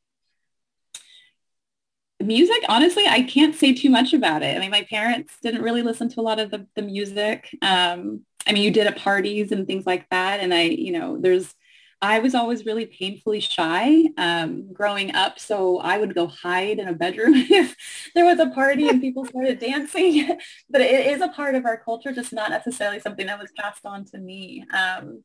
Music, 2.21 2.63
honestly, 2.69 3.05
I 3.07 3.23
can't 3.23 3.55
say 3.55 3.75
too 3.75 3.91
much 3.91 4.15
about 4.15 4.43
it. 4.43 4.57
I 4.57 4.61
mean, 4.61 4.71
my 4.71 4.83
parents 4.85 5.35
didn't 5.43 5.63
really 5.63 5.83
listen 5.83 6.09
to 6.11 6.21
a 6.21 6.23
lot 6.23 6.39
of 6.39 6.51
the, 6.51 6.67
the 6.75 6.83
music. 6.83 7.49
Um, 7.61 8.25
I 8.47 8.53
mean, 8.53 8.63
you 8.63 8.71
did 8.71 8.87
at 8.87 8.97
parties 8.97 9.53
and 9.53 9.67
things 9.67 9.85
like 9.85 10.09
that. 10.11 10.41
And 10.41 10.55
I, 10.55 10.63
you 10.63 10.93
know, 10.93 11.19
there's, 11.19 11.55
I 12.01 12.19
was 12.19 12.35
always 12.35 12.67
really 12.67 12.87
painfully 12.87 13.41
shy 13.41 14.05
um, 14.19 14.73
growing 14.73 15.15
up. 15.15 15.39
So 15.39 15.79
I 15.79 15.99
would 15.99 16.15
go 16.15 16.27
hide 16.27 16.79
in 16.79 16.89
a 16.89 16.93
bedroom 16.93 17.33
if 17.35 17.75
there 18.15 18.25
was 18.25 18.39
a 18.39 18.51
party 18.51 18.89
and 18.89 19.01
people 19.01 19.25
started 19.25 19.59
dancing. 19.59 20.39
but 20.71 20.81
it 20.81 21.07
is 21.07 21.21
a 21.21 21.29
part 21.29 21.55
of 21.55 21.65
our 21.65 21.79
culture, 21.79 22.13
just 22.13 22.33
not 22.33 22.51
necessarily 22.51 23.01
something 23.01 23.27
that 23.27 23.41
was 23.41 23.53
passed 23.57 23.85
on 23.87 24.05
to 24.07 24.19
me. 24.19 24.65
Um, 24.73 25.25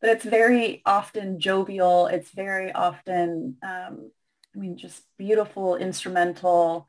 but 0.00 0.10
it's 0.10 0.24
very 0.24 0.82
often 0.86 1.40
jovial. 1.40 2.06
It's 2.06 2.30
very 2.30 2.72
often, 2.72 3.56
um, 3.62 4.10
I 4.54 4.58
mean, 4.58 4.76
just 4.76 5.02
beautiful 5.18 5.76
instrumental 5.76 6.86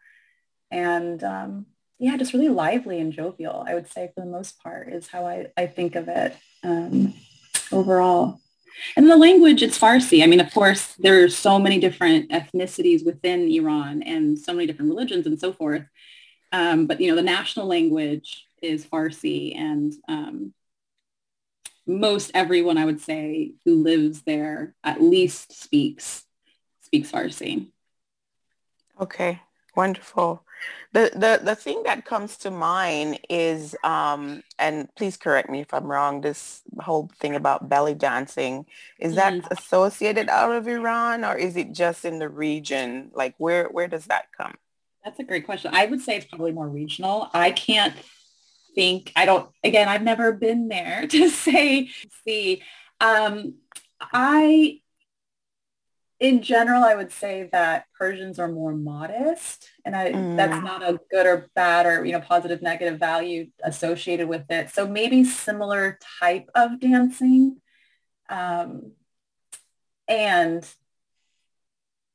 and 0.72 1.24
um, 1.24 1.66
yeah, 1.98 2.16
just 2.16 2.34
really 2.34 2.50
lively 2.50 3.00
and 3.00 3.12
jovial, 3.12 3.66
I 3.68 3.74
would 3.74 3.92
say 3.92 4.12
for 4.14 4.22
the 4.22 4.32
most 4.32 4.62
part 4.64 4.94
is 4.94 5.08
how 5.08 5.26
I, 5.26 5.48
I 5.58 5.68
think 5.68 5.96
of 5.96 6.08
it 6.08 6.36
um, 6.64 7.14
overall. 7.72 8.40
And 8.96 9.10
the 9.10 9.18
language, 9.18 9.62
it's 9.62 9.78
Farsi. 9.78 10.24
I 10.24 10.28
mean, 10.28 10.40
of 10.40 10.54
course, 10.54 10.94
there 11.00 11.24
are 11.24 11.30
so 11.30 11.60
many 11.60 11.80
different 11.80 12.30
ethnicities 12.32 13.06
within 13.06 13.52
Iran 13.52 14.02
and 14.04 14.40
so 14.40 14.54
many 14.54 14.68
different 14.68 14.92
religions 14.92 15.26
and 15.26 15.38
so 15.38 15.52
forth. 15.52 15.84
Um, 16.54 16.88
but, 16.88 17.02
you 17.02 17.10
know, 17.10 17.16
the 17.16 17.22
national 17.22 17.68
language 17.68 18.46
is 18.62 18.86
Farsi 18.86 19.56
and 19.58 19.94
um, 20.08 20.54
most 21.90 22.30
everyone 22.36 22.78
I 22.78 22.86
would 22.86 23.02
say 23.02 23.54
who 23.66 23.84
lives 23.84 24.22
there 24.22 24.76
at 24.84 25.02
least 25.02 25.60
speaks 25.60 26.24
speaks 26.82 27.12
Farsi. 27.12 27.72
Okay, 29.02 29.42
wonderful. 29.76 30.44
The 30.92 31.12
the 31.14 31.42
the 31.44 31.56
thing 31.56 31.84
that 31.84 32.06
comes 32.06 32.38
to 32.38 32.52
mind 32.52 33.20
is, 33.30 33.76
um, 33.84 34.44
and 34.60 34.88
please 34.96 35.18
correct 35.18 35.50
me 35.50 35.62
if 35.62 35.74
I'm 35.74 35.86
wrong. 35.86 36.22
This 36.22 36.62
whole 36.80 37.10
thing 37.20 37.36
about 37.36 37.70
belly 37.70 37.96
dancing 37.96 38.66
is 39.00 39.16
that 39.16 39.34
mm. 39.34 39.48
associated 39.52 40.30
out 40.30 40.52
of 40.52 40.68
Iran, 40.68 41.24
or 41.24 41.36
is 41.36 41.56
it 41.58 41.72
just 41.72 42.06
in 42.06 42.20
the 42.20 42.30
region? 42.30 43.10
Like, 43.14 43.34
where 43.38 43.68
where 43.70 43.88
does 43.88 44.06
that 44.06 44.26
come? 44.38 44.56
That's 45.04 45.20
a 45.20 45.24
great 45.24 45.46
question. 45.46 45.72
I 45.74 45.86
would 45.86 46.02
say 46.02 46.18
it's 46.18 46.26
probably 46.26 46.52
more 46.52 46.68
regional. 46.68 47.30
I 47.34 47.52
can't 47.52 47.96
think. 48.76 49.12
I 49.16 49.26
don't. 49.26 49.50
Again, 49.64 49.88
I've 49.88 50.04
never 50.04 50.32
been 50.32 50.68
there 50.68 51.08
to 51.10 51.30
say. 51.30 51.90
See, 52.26 52.64
um, 53.00 53.56
I 54.02 54.82
in 56.20 56.42
general, 56.42 56.84
I 56.84 56.96
would 56.96 57.14
say 57.14 57.48
that 57.54 57.86
Persians 57.98 58.40
are 58.40 58.50
more 58.50 58.74
modest, 58.74 59.70
and 59.86 59.96
I, 59.96 60.12
mm. 60.12 60.36
that's 60.36 60.64
not 60.64 60.84
a 60.84 61.00
good 61.10 61.26
or 61.26 61.50
bad 61.56 61.86
or 61.86 62.04
you 62.06 62.12
know 62.12 62.20
positive 62.20 62.62
negative 62.62 63.00
value 63.00 63.48
associated 63.64 64.28
with 64.28 64.44
it. 64.50 64.70
So 64.70 64.88
maybe 64.88 65.24
similar 65.24 65.98
type 66.20 66.50
of 66.56 66.80
dancing, 66.80 67.62
um, 68.30 68.92
and 70.10 70.66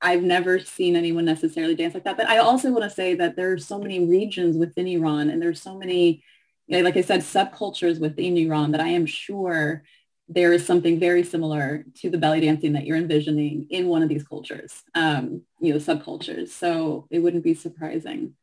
I've 0.02 0.22
never 0.22 0.58
seen 0.58 0.96
anyone 0.96 1.24
necessarily 1.24 1.74
dance 1.74 1.94
like 1.94 2.04
that. 2.04 2.18
But 2.18 2.28
I 2.28 2.38
also 2.38 2.70
want 2.70 2.84
to 2.84 2.90
say 2.90 3.14
that 3.14 3.36
there 3.36 3.52
are 3.52 3.58
so 3.58 3.78
many 3.78 4.06
regions 4.06 4.58
within 4.58 4.86
Iran, 4.86 5.30
and 5.30 5.40
there's 5.40 5.62
so 5.62 5.78
many, 5.78 6.22
like 6.68 6.96
I 6.96 7.02
said, 7.02 7.20
subcultures 7.20 8.00
within 8.00 8.36
Iran 8.36 8.72
that 8.72 8.80
I 8.80 8.88
am 8.88 9.06
sure 9.06 9.84
there 10.28 10.52
is 10.52 10.66
something 10.66 10.98
very 10.98 11.22
similar 11.22 11.84
to 11.96 12.08
the 12.08 12.18
belly 12.18 12.40
dancing 12.40 12.72
that 12.72 12.86
you're 12.86 12.96
envisioning 12.96 13.66
in 13.70 13.88
one 13.88 14.02
of 14.02 14.08
these 14.08 14.24
cultures, 14.24 14.82
um, 14.94 15.42
you 15.60 15.72
know, 15.72 15.78
subcultures. 15.78 16.48
So 16.48 17.06
it 17.10 17.18
wouldn't 17.18 17.44
be 17.44 17.54
surprising. 17.54 18.34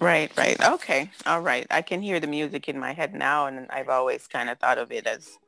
Right, 0.00 0.30
right. 0.36 0.60
Okay. 0.60 1.10
All 1.26 1.40
right. 1.40 1.66
I 1.70 1.82
can 1.82 2.02
hear 2.02 2.20
the 2.20 2.26
music 2.26 2.68
in 2.68 2.78
my 2.78 2.92
head 2.92 3.14
now 3.14 3.46
and 3.46 3.66
I've 3.70 3.88
always 3.88 4.26
kind 4.26 4.48
of 4.48 4.58
thought 4.58 4.78
of 4.78 4.92
it 4.92 5.06
as 5.06 5.38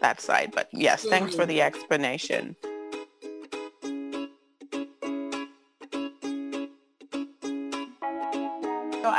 that 0.00 0.20
side. 0.20 0.52
But 0.54 0.68
yes, 0.72 1.04
thanks 1.04 1.34
for 1.34 1.42
mm-hmm. 1.42 1.50
the 1.50 1.62
explanation. 1.62 2.56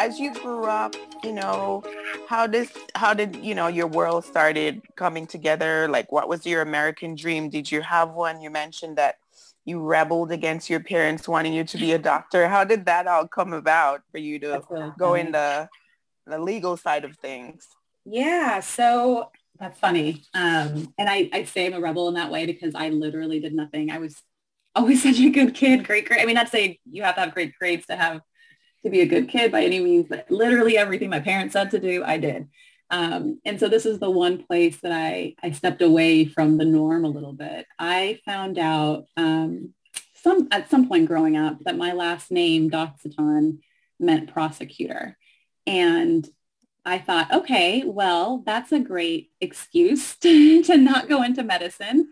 As 0.03 0.19
you 0.19 0.33
grew 0.33 0.65
up, 0.65 0.95
you 1.23 1.31
know, 1.31 1.81
how 2.27 2.45
did 2.45 2.69
how 2.93 3.13
did 3.13 3.37
you 3.37 3.55
know 3.55 3.67
your 3.67 3.87
world 3.87 4.25
started 4.25 4.81
coming 4.97 5.25
together? 5.25 5.87
Like, 5.87 6.11
what 6.11 6.27
was 6.27 6.45
your 6.45 6.61
American 6.61 7.15
dream? 7.15 7.49
Did 7.49 7.71
you 7.71 7.81
have 7.81 8.11
one? 8.11 8.41
You 8.41 8.49
mentioned 8.49 8.97
that 8.97 9.15
you 9.63 9.81
rebelled 9.81 10.33
against 10.33 10.69
your 10.69 10.81
parents 10.81 11.25
wanting 11.25 11.53
you 11.53 11.63
to 11.63 11.77
be 11.77 11.93
a 11.93 11.97
doctor. 11.97 12.49
How 12.49 12.65
did 12.65 12.85
that 12.85 13.07
all 13.07 13.27
come 13.29 13.53
about 13.53 14.01
for 14.11 14.17
you 14.17 14.39
to 14.39 14.61
go 14.99 15.13
in 15.13 15.31
the 15.31 15.69
the 16.27 16.37
legal 16.37 16.75
side 16.75 17.05
of 17.05 17.15
things? 17.15 17.65
Yeah, 18.03 18.59
so 18.59 19.31
that's 19.57 19.79
funny. 19.79 20.23
Um, 20.33 20.93
and 20.97 21.07
I, 21.07 21.29
I 21.31 21.45
say 21.45 21.67
I'm 21.67 21.73
a 21.73 21.79
rebel 21.79 22.09
in 22.09 22.15
that 22.15 22.29
way 22.29 22.45
because 22.45 22.75
I 22.75 22.89
literally 22.89 23.39
did 23.39 23.53
nothing. 23.53 23.89
I 23.89 23.99
was 23.99 24.21
always 24.75 25.01
such 25.07 25.19
a 25.19 25.29
good 25.29 25.55
kid, 25.55 25.87
great 25.87 26.09
grade. 26.09 26.19
I 26.19 26.25
mean, 26.25 26.35
not 26.35 26.47
to 26.47 26.51
say 26.51 26.79
you 26.91 27.03
have 27.03 27.15
to 27.15 27.21
have 27.21 27.33
great 27.33 27.53
grades 27.57 27.85
to 27.85 27.95
have 27.95 28.19
to 28.83 28.89
be 28.89 29.01
a 29.01 29.07
good 29.07 29.29
kid 29.29 29.51
by 29.51 29.63
any 29.63 29.79
means, 29.79 30.07
but 30.09 30.29
literally 30.29 30.77
everything 30.77 31.09
my 31.09 31.19
parents 31.19 31.53
said 31.53 31.71
to 31.71 31.79
do, 31.79 32.03
I 32.03 32.17
did. 32.17 32.49
Um, 32.89 33.39
and 33.45 33.59
so 33.59 33.69
this 33.69 33.85
is 33.85 33.99
the 33.99 34.11
one 34.11 34.43
place 34.43 34.79
that 34.81 34.91
I, 34.91 35.35
I 35.41 35.51
stepped 35.51 35.81
away 35.81 36.25
from 36.25 36.57
the 36.57 36.65
norm 36.65 37.05
a 37.05 37.09
little 37.09 37.33
bit. 37.33 37.65
I 37.79 38.19
found 38.25 38.59
out 38.59 39.05
um, 39.17 39.73
some 40.15 40.47
at 40.51 40.69
some 40.69 40.87
point 40.87 41.07
growing 41.07 41.35
up 41.35 41.59
that 41.61 41.77
my 41.77 41.93
last 41.93 42.29
name, 42.29 42.69
Dadsetan, 42.69 43.59
meant 43.99 44.31
prosecutor. 44.31 45.17
And 45.65 46.27
I 46.85 46.99
thought, 46.99 47.33
okay, 47.33 47.83
well, 47.85 48.43
that's 48.45 48.71
a 48.71 48.79
great 48.79 49.31
excuse 49.39 50.15
to, 50.17 50.63
to 50.65 50.77
not 50.77 51.09
go 51.09 51.23
into 51.23 51.43
medicine. 51.43 52.11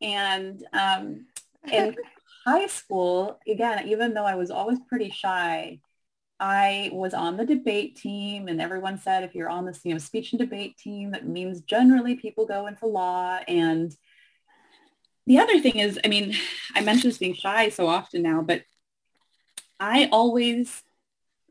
And 0.00 0.64
um, 0.72 1.26
in 1.70 1.96
high 2.46 2.68
school, 2.68 3.38
again, 3.46 3.88
even 3.88 4.14
though 4.14 4.24
I 4.24 4.36
was 4.36 4.50
always 4.50 4.78
pretty 4.88 5.10
shy, 5.10 5.80
I 6.44 6.90
was 6.92 7.14
on 7.14 7.36
the 7.36 7.46
debate 7.46 7.94
team 7.94 8.48
and 8.48 8.60
everyone 8.60 8.98
said 8.98 9.22
if 9.22 9.32
you're 9.32 9.48
on 9.48 9.64
this, 9.64 9.80
you 9.84 9.92
know, 9.92 9.98
speech 9.98 10.32
and 10.32 10.40
debate 10.40 10.76
team, 10.76 11.12
that 11.12 11.24
means 11.24 11.60
generally 11.60 12.16
people 12.16 12.46
go 12.46 12.66
into 12.66 12.86
law. 12.86 13.38
And 13.46 13.96
the 15.24 15.38
other 15.38 15.60
thing 15.60 15.76
is, 15.76 16.00
I 16.04 16.08
mean, 16.08 16.34
I 16.74 16.80
mentioned 16.80 17.16
being 17.20 17.34
shy 17.34 17.68
so 17.68 17.86
often 17.86 18.22
now, 18.22 18.42
but 18.42 18.64
I 19.78 20.08
always, 20.10 20.82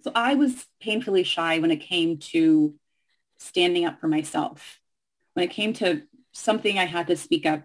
so 0.04 0.12
I 0.14 0.36
was 0.36 0.66
painfully 0.82 1.24
shy 1.24 1.60
when 1.60 1.72
it 1.72 1.78
came 1.78 2.18
to 2.18 2.76
standing 3.38 3.86
up 3.86 4.02
for 4.02 4.10
myself. 4.10 4.82
When 5.36 5.46
it 5.46 5.52
came 5.52 5.72
to 5.76 6.02
something 6.34 6.78
I 6.78 6.86
had 6.86 7.08
to 7.08 7.16
speak 7.16 7.46
up 7.46 7.64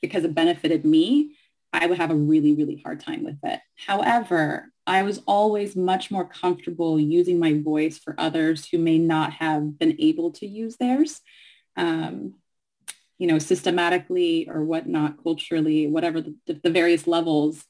because 0.00 0.24
it 0.24 0.34
benefited 0.34 0.86
me, 0.86 1.36
I 1.74 1.86
would 1.86 1.98
have 1.98 2.12
a 2.12 2.16
really, 2.16 2.54
really 2.54 2.80
hard 2.84 3.00
time 3.00 3.24
with 3.24 3.38
it. 3.42 3.60
However, 3.74 4.70
I 4.86 5.02
was 5.02 5.20
always 5.26 5.74
much 5.74 6.10
more 6.10 6.24
comfortable 6.24 7.00
using 7.00 7.40
my 7.40 7.60
voice 7.60 7.98
for 7.98 8.14
others 8.16 8.68
who 8.68 8.78
may 8.78 8.98
not 8.98 9.32
have 9.34 9.76
been 9.78 9.96
able 9.98 10.30
to 10.32 10.46
use 10.46 10.76
theirs, 10.76 11.20
um, 11.76 12.34
you 13.18 13.26
know, 13.26 13.40
systematically 13.40 14.48
or 14.48 14.64
whatnot, 14.64 15.22
culturally, 15.22 15.88
whatever 15.88 16.20
the, 16.20 16.36
the 16.46 16.70
various 16.70 17.08
levels 17.08 17.64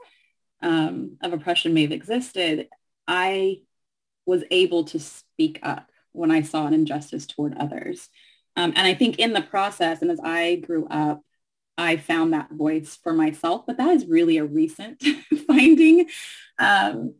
um, 0.62 1.16
of 1.22 1.32
oppression 1.32 1.72
may 1.72 1.82
have 1.82 1.92
existed. 1.92 2.68
I 3.08 3.62
was 4.26 4.42
able 4.50 4.84
to 4.84 4.98
speak 4.98 5.60
up 5.62 5.90
when 6.12 6.30
I 6.30 6.42
saw 6.42 6.66
an 6.66 6.74
injustice 6.74 7.26
toward 7.26 7.56
others. 7.56 8.08
Um, 8.56 8.72
and 8.76 8.86
I 8.86 8.94
think 8.94 9.18
in 9.18 9.32
the 9.32 9.42
process, 9.42 10.02
and 10.02 10.10
as 10.10 10.20
I 10.22 10.56
grew 10.56 10.86
up, 10.88 11.22
I 11.76 11.96
found 11.96 12.32
that 12.32 12.50
voice 12.50 12.98
for 13.02 13.12
myself, 13.12 13.64
but 13.66 13.78
that 13.78 13.90
is 13.90 14.06
really 14.06 14.38
a 14.38 14.44
recent 14.44 15.02
finding. 15.46 16.08
Um, 16.58 17.14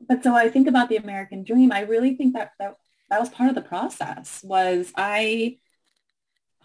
but 0.00 0.22
so 0.22 0.34
I 0.34 0.50
think 0.50 0.68
about 0.68 0.88
the 0.88 0.96
American 0.96 1.44
dream. 1.44 1.72
I 1.72 1.80
really 1.80 2.16
think 2.16 2.34
that, 2.34 2.52
that 2.58 2.76
that 3.10 3.20
was 3.20 3.28
part 3.28 3.48
of 3.48 3.54
the 3.54 3.62
process 3.62 4.42
was 4.42 4.92
I 4.96 5.58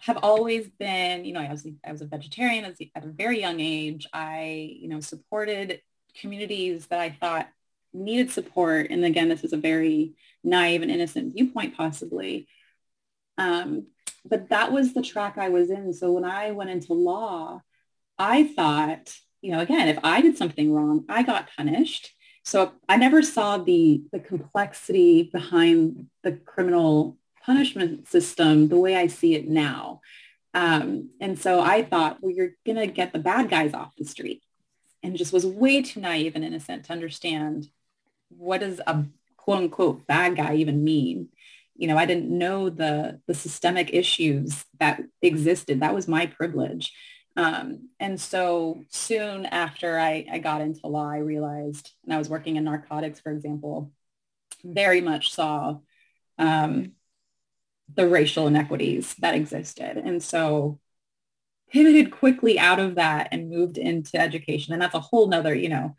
have 0.00 0.18
always 0.22 0.68
been, 0.68 1.24
you 1.24 1.32
know, 1.32 1.40
I 1.40 1.50
was, 1.50 1.66
I 1.84 1.92
was 1.92 2.00
a 2.00 2.06
vegetarian 2.06 2.64
at 2.64 3.04
a 3.04 3.08
very 3.08 3.40
young 3.40 3.60
age. 3.60 4.06
I, 4.12 4.76
you 4.80 4.88
know, 4.88 5.00
supported 5.00 5.82
communities 6.18 6.86
that 6.86 7.00
I 7.00 7.10
thought 7.10 7.48
needed 7.92 8.30
support. 8.30 8.90
And 8.90 9.04
again, 9.04 9.28
this 9.28 9.44
is 9.44 9.52
a 9.52 9.58
very 9.58 10.14
naive 10.42 10.82
and 10.82 10.90
innocent 10.90 11.34
viewpoint 11.34 11.76
possibly. 11.76 12.48
Um, 13.36 13.86
but 14.24 14.48
that 14.50 14.72
was 14.72 14.92
the 14.92 15.02
track 15.02 15.38
I 15.38 15.48
was 15.48 15.70
in. 15.70 15.92
So 15.92 16.12
when 16.12 16.24
I 16.24 16.50
went 16.50 16.70
into 16.70 16.92
law, 16.92 17.62
I 18.18 18.44
thought, 18.44 19.14
you 19.40 19.52
know, 19.52 19.60
again, 19.60 19.88
if 19.88 19.98
I 20.04 20.20
did 20.20 20.36
something 20.36 20.72
wrong, 20.72 21.04
I 21.08 21.22
got 21.22 21.48
punished. 21.56 22.12
So 22.44 22.72
I 22.88 22.96
never 22.96 23.22
saw 23.22 23.58
the 23.58 24.02
the 24.12 24.20
complexity 24.20 25.30
behind 25.32 26.06
the 26.22 26.32
criminal 26.32 27.18
punishment 27.44 28.08
system 28.08 28.68
the 28.68 28.78
way 28.78 28.96
I 28.96 29.06
see 29.06 29.34
it 29.34 29.48
now. 29.48 30.00
Um, 30.52 31.10
and 31.20 31.38
so 31.38 31.60
I 31.60 31.82
thought, 31.82 32.18
well, 32.20 32.32
you're 32.32 32.52
to 32.66 32.86
get 32.86 33.12
the 33.12 33.18
bad 33.18 33.48
guys 33.50 33.72
off 33.72 33.94
the 33.96 34.04
street 34.04 34.42
and 35.02 35.16
just 35.16 35.32
was 35.32 35.46
way 35.46 35.82
too 35.82 36.00
naive 36.00 36.34
and 36.34 36.44
innocent 36.44 36.84
to 36.84 36.92
understand 36.92 37.68
what 38.28 38.60
does 38.60 38.80
a 38.86 39.04
quote 39.36 39.58
unquote 39.58 40.06
bad 40.06 40.36
guy 40.36 40.56
even 40.56 40.84
mean 40.84 41.28
you 41.80 41.86
know, 41.86 41.96
I 41.96 42.04
didn't 42.04 42.28
know 42.28 42.68
the, 42.68 43.20
the 43.26 43.32
systemic 43.32 43.94
issues 43.94 44.66
that 44.78 45.00
existed. 45.22 45.80
That 45.80 45.94
was 45.94 46.06
my 46.06 46.26
privilege. 46.26 46.92
Um, 47.36 47.88
and 47.98 48.20
so 48.20 48.84
soon 48.90 49.46
after 49.46 49.98
I, 49.98 50.26
I 50.30 50.40
got 50.40 50.60
into 50.60 50.86
law, 50.88 51.08
I 51.08 51.18
realized, 51.18 51.92
and 52.04 52.12
I 52.12 52.18
was 52.18 52.28
working 52.28 52.56
in 52.56 52.64
narcotics, 52.64 53.20
for 53.20 53.32
example, 53.32 53.92
very 54.62 55.00
much 55.00 55.32
saw 55.32 55.78
um, 56.36 56.92
the 57.94 58.06
racial 58.06 58.46
inequities 58.46 59.14
that 59.20 59.34
existed. 59.34 59.96
And 59.96 60.22
so 60.22 60.78
pivoted 61.72 62.10
quickly 62.10 62.58
out 62.58 62.78
of 62.78 62.96
that 62.96 63.28
and 63.32 63.48
moved 63.48 63.78
into 63.78 64.20
education. 64.20 64.74
And 64.74 64.82
that's 64.82 64.94
a 64.94 65.00
whole 65.00 65.28
nother, 65.28 65.54
you 65.54 65.70
know, 65.70 65.96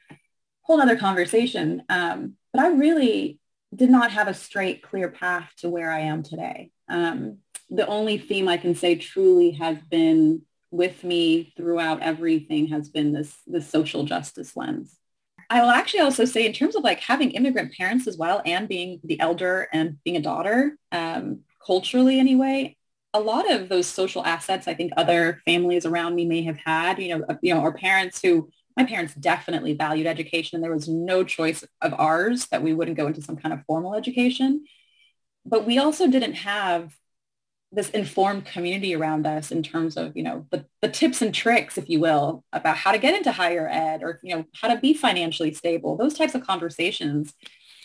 whole 0.62 0.78
nother 0.78 0.96
conversation. 0.96 1.82
Um, 1.89 2.36
but 2.54 2.62
I 2.62 2.67
really 2.67 3.39
did 3.73 3.89
not 3.89 4.12
have 4.12 4.27
a 4.27 4.34
straight, 4.34 4.81
clear 4.81 5.10
path 5.10 5.51
to 5.57 5.69
where 5.69 5.91
I 5.91 6.01
am 6.01 6.23
today. 6.23 6.71
Um, 6.89 7.38
the 7.69 7.88
only 7.88 8.17
theme 8.17 8.47
I 8.47 8.57
can 8.57 8.75
say 8.75 8.95
truly 8.95 9.51
has 9.51 9.77
been 9.89 10.41
with 10.71 11.03
me 11.03 11.53
throughout 11.55 12.01
everything 12.01 12.67
has 12.67 12.89
been 12.89 13.12
this, 13.12 13.36
this 13.47 13.69
social 13.69 14.03
justice 14.03 14.55
lens. 14.55 14.97
I 15.49 15.62
will 15.62 15.69
actually 15.69 15.99
also 15.99 16.23
say 16.23 16.45
in 16.45 16.53
terms 16.53 16.75
of 16.75 16.84
like 16.84 17.01
having 17.01 17.31
immigrant 17.31 17.73
parents 17.73 18.07
as 18.07 18.17
well 18.17 18.41
and 18.45 18.69
being 18.69 19.01
the 19.03 19.19
elder 19.19 19.67
and 19.73 20.01
being 20.03 20.15
a 20.15 20.21
daughter, 20.21 20.77
um, 20.93 21.41
culturally 21.65 22.19
anyway, 22.19 22.77
a 23.13 23.19
lot 23.19 23.51
of 23.51 23.67
those 23.67 23.88
social 23.88 24.25
assets 24.25 24.67
I 24.67 24.73
think 24.73 24.93
other 24.95 25.41
families 25.43 25.86
around 25.86 26.15
me 26.15 26.25
may 26.25 26.43
have 26.43 26.57
had, 26.57 26.99
you 26.99 27.17
know, 27.17 27.38
you 27.41 27.53
know, 27.53 27.62
our 27.62 27.73
parents 27.73 28.21
who 28.21 28.49
my 28.77 28.86
parents 28.86 29.13
definitely 29.13 29.73
valued 29.73 30.07
education 30.07 30.55
and 30.55 30.63
there 30.63 30.73
was 30.73 30.88
no 30.88 31.23
choice 31.23 31.63
of 31.81 31.93
ours 31.97 32.47
that 32.47 32.63
we 32.63 32.73
wouldn't 32.73 32.97
go 32.97 33.07
into 33.07 33.21
some 33.21 33.36
kind 33.36 33.53
of 33.53 33.63
formal 33.65 33.95
education. 33.95 34.65
But 35.45 35.65
we 35.65 35.77
also 35.77 36.07
didn't 36.07 36.34
have 36.34 36.95
this 37.71 37.89
informed 37.91 38.45
community 38.45 38.93
around 38.93 39.25
us 39.25 39.51
in 39.51 39.63
terms 39.63 39.95
of, 39.95 40.15
you 40.15 40.23
know, 40.23 40.45
the, 40.51 40.65
the 40.81 40.89
tips 40.89 41.21
and 41.21 41.34
tricks, 41.34 41.77
if 41.77 41.89
you 41.89 41.99
will, 41.99 42.43
about 42.51 42.75
how 42.75 42.91
to 42.91 42.97
get 42.97 43.15
into 43.15 43.31
higher 43.31 43.67
ed 43.67 44.03
or, 44.03 44.19
you 44.23 44.36
know, 44.36 44.45
how 44.60 44.67
to 44.67 44.79
be 44.79 44.93
financially 44.93 45.53
stable, 45.53 45.95
those 45.95 46.13
types 46.13 46.36
of 46.36 46.45
conversations. 46.45 47.34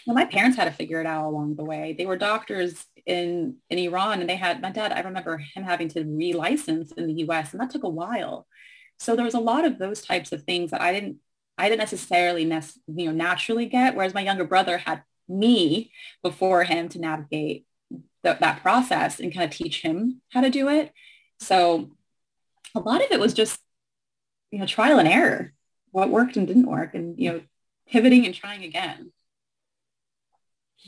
You 0.05 0.13
know, 0.13 0.15
my 0.15 0.25
parents 0.25 0.57
had 0.57 0.65
to 0.65 0.73
figure 0.73 1.01
it 1.01 1.07
out 1.07 1.27
along 1.27 1.55
the 1.55 1.65
way. 1.65 1.95
They 1.97 2.07
were 2.07 2.17
doctors 2.17 2.85
in, 3.07 3.57
in 3.71 3.79
Iran 3.79 4.21
and 4.21 4.29
they 4.29 4.37
had, 4.37 4.61
my 4.61 4.71
dad, 4.71 4.93
I 4.93 5.01
remember 5.01 5.39
him 5.39 5.63
having 5.63 5.89
to 5.91 6.03
relicense 6.03 6.93
in 6.97 7.07
the 7.07 7.25
US 7.25 7.53
and 7.53 7.61
that 7.61 7.71
took 7.71 7.85
a 7.85 7.89
while. 7.89 8.47
So 8.99 9.15
there 9.15 9.25
was 9.25 9.35
a 9.35 9.41
lot 9.41 9.65
of 9.65 9.79
those 9.79 10.03
types 10.03 10.33
of 10.33 10.43
things 10.45 10.71
that 10.71 10.81
I 10.81 10.93
didn't, 10.93 11.19
I 11.59 11.69
didn't 11.69 11.81
necessarily, 11.81 12.45
nec- 12.45 12.65
you 12.87 13.07
know, 13.07 13.13
naturally 13.13 13.67
get, 13.67 13.95
whereas 13.95 14.15
my 14.15 14.23
younger 14.23 14.45
brother 14.45 14.79
had 14.79 15.03
me 15.29 15.91
before 16.23 16.65
him 16.65 16.89
to 16.91 16.99
navigate 16.99 17.67
that 18.23 18.63
process 18.63 19.21
and 19.21 19.33
kind 19.33 19.45
of 19.45 19.57
teach 19.57 19.83
him 19.83 20.21
how 20.33 20.41
to 20.41 20.51
do 20.51 20.69
it. 20.69 20.93
So 21.39 21.91
a 22.75 22.81
lot 22.81 23.05
of 23.05 23.11
it 23.11 23.21
was 23.21 23.35
just, 23.35 23.61
you 24.51 24.59
know, 24.59 24.67
trial 24.67 24.99
and 24.99 25.09
error, 25.09 25.53
what 25.93 26.11
worked 26.11 26.37
and 26.37 26.47
didn't 26.47 26.67
work 26.67 26.95
and, 26.95 27.19
you 27.19 27.33
know, 27.33 27.41
pivoting 27.89 28.27
and 28.27 28.35
trying 28.35 28.65
again. 28.65 29.13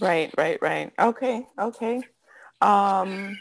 Right, 0.00 0.32
right, 0.36 0.58
right. 0.60 0.92
Okay, 0.98 1.46
okay. 1.58 2.02
Um, 2.60 3.38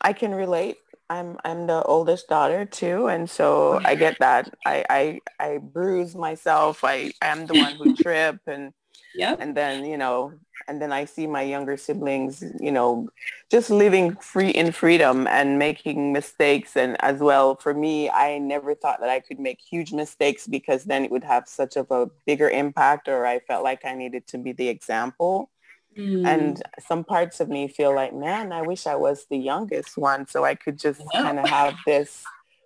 I 0.00 0.12
can 0.12 0.34
relate. 0.34 0.76
I'm 1.10 1.38
I'm 1.44 1.66
the 1.66 1.82
oldest 1.84 2.28
daughter 2.28 2.64
too, 2.66 3.08
and 3.08 3.28
so 3.30 3.80
I 3.84 3.94
get 3.94 4.18
that. 4.20 4.54
I 4.64 4.84
I, 4.90 5.20
I 5.44 5.58
bruise 5.58 6.14
myself. 6.14 6.84
I 6.84 7.14
am 7.22 7.46
the 7.46 7.54
one 7.54 7.76
who 7.76 7.88
trip, 7.90 8.40
and 8.46 8.72
yeah, 9.14 9.36
and 9.38 9.56
then 9.56 9.84
you 9.84 9.96
know, 9.98 10.34
and 10.68 10.82
then 10.82 10.92
I 10.92 11.04
see 11.06 11.26
my 11.26 11.42
younger 11.42 11.76
siblings, 11.76 12.44
you 12.60 12.72
know, 12.72 13.08
just 13.50 13.70
living 13.70 14.16
free 14.16 14.50
in 14.50 14.72
freedom 14.72 15.26
and 15.28 15.58
making 15.58 16.12
mistakes. 16.12 16.76
And 16.76 16.96
as 17.02 17.20
well, 17.20 17.56
for 17.56 17.74
me, 17.74 18.10
I 18.10 18.38
never 18.38 18.74
thought 18.74 19.00
that 19.00 19.10
I 19.10 19.20
could 19.20 19.40
make 19.40 19.60
huge 19.60 19.92
mistakes 19.92 20.46
because 20.46 20.84
then 20.84 21.04
it 21.04 21.10
would 21.10 21.24
have 21.24 21.48
such 21.48 21.76
of 21.76 21.90
a 21.90 22.08
bigger 22.26 22.50
impact, 22.50 23.08
or 23.08 23.26
I 23.26 23.40
felt 23.40 23.64
like 23.64 23.84
I 23.84 23.94
needed 23.94 24.26
to 24.28 24.38
be 24.38 24.52
the 24.52 24.68
example. 24.68 25.50
Mm. 25.98 26.26
And 26.26 26.62
some 26.86 27.02
parts 27.02 27.40
of 27.40 27.48
me 27.48 27.66
feel 27.66 27.94
like, 27.94 28.14
man, 28.14 28.52
I 28.52 28.62
wish 28.62 28.86
I 28.86 28.94
was 28.94 29.26
the 29.28 29.36
youngest 29.36 29.98
one 29.98 30.28
so 30.28 30.44
I 30.44 30.54
could 30.54 30.78
just 30.78 31.02
yeah. 31.12 31.22
kind 31.22 31.38
of 31.40 31.48
have 31.48 31.74
this 31.84 32.22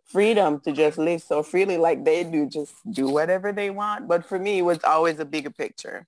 freedom 0.07 0.61
to 0.61 0.73
just 0.73 0.99
live 0.99 1.23
so 1.23 1.43
freely 1.43 1.79
like 1.79 2.05
they 2.05 2.23
do, 2.25 2.47
just 2.47 2.75
do 2.91 3.09
whatever 3.09 3.51
they 3.51 3.71
want. 3.71 4.07
But 4.07 4.27
for 4.27 4.39
me, 4.39 4.59
it 4.59 4.63
was 4.63 4.85
always 4.85 5.19
a 5.19 5.25
bigger 5.25 5.51
picture. 5.51 6.07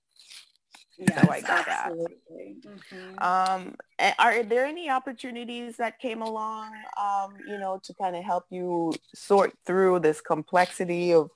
Yes, 0.97 1.25
so 1.25 1.31
I 1.31 1.41
got 1.41 1.67
absolutely. 1.67 2.15
that. 2.63 2.77
Mm-hmm. 2.93 3.19
Um, 3.19 3.75
are 4.19 4.43
there 4.43 4.65
any 4.65 4.89
opportunities 4.89 5.77
that 5.77 5.99
came 5.99 6.21
along, 6.21 6.71
um, 7.01 7.33
you 7.47 7.57
know, 7.57 7.81
to 7.83 7.93
kind 7.95 8.15
of 8.15 8.23
help 8.23 8.45
you 8.49 8.93
sort 9.13 9.53
through 9.65 9.99
this 9.99 10.21
complexity 10.21 11.11
of, 11.13 11.31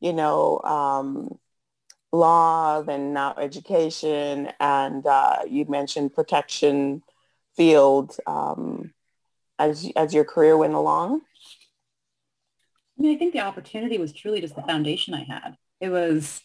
you 0.00 0.12
know, 0.12 0.60
um, 0.60 1.38
law, 2.12 2.82
then 2.82 3.12
now 3.12 3.34
education, 3.38 4.50
and 4.60 5.06
uh, 5.06 5.38
you 5.48 5.64
mentioned 5.66 6.14
protection 6.14 7.02
field 7.56 8.16
um, 8.26 8.92
as 9.58 9.90
as 9.96 10.14
your 10.14 10.24
career 10.24 10.56
went 10.56 10.74
along? 10.74 11.22
I 12.98 13.02
mean, 13.02 13.16
I 13.16 13.18
think 13.18 13.32
the 13.32 13.40
opportunity 13.40 13.98
was 13.98 14.12
truly 14.12 14.40
just 14.40 14.54
the 14.54 14.62
foundation 14.62 15.14
I 15.14 15.24
had. 15.24 15.56
It 15.80 15.88
was 15.88 16.40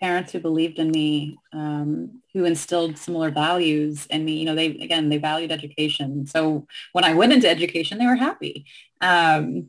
parents 0.00 0.32
who 0.32 0.40
believed 0.40 0.78
in 0.78 0.90
me, 0.90 1.38
um, 1.52 2.20
who 2.32 2.44
instilled 2.44 2.98
similar 2.98 3.30
values 3.30 4.06
in 4.06 4.24
me. 4.24 4.38
You 4.38 4.46
know, 4.46 4.54
they 4.54 4.66
again 4.66 5.08
they 5.08 5.18
valued 5.18 5.52
education. 5.52 6.26
So 6.26 6.66
when 6.92 7.04
I 7.04 7.14
went 7.14 7.32
into 7.32 7.48
education, 7.48 7.98
they 7.98 8.06
were 8.06 8.16
happy. 8.16 8.66
Um, 9.00 9.68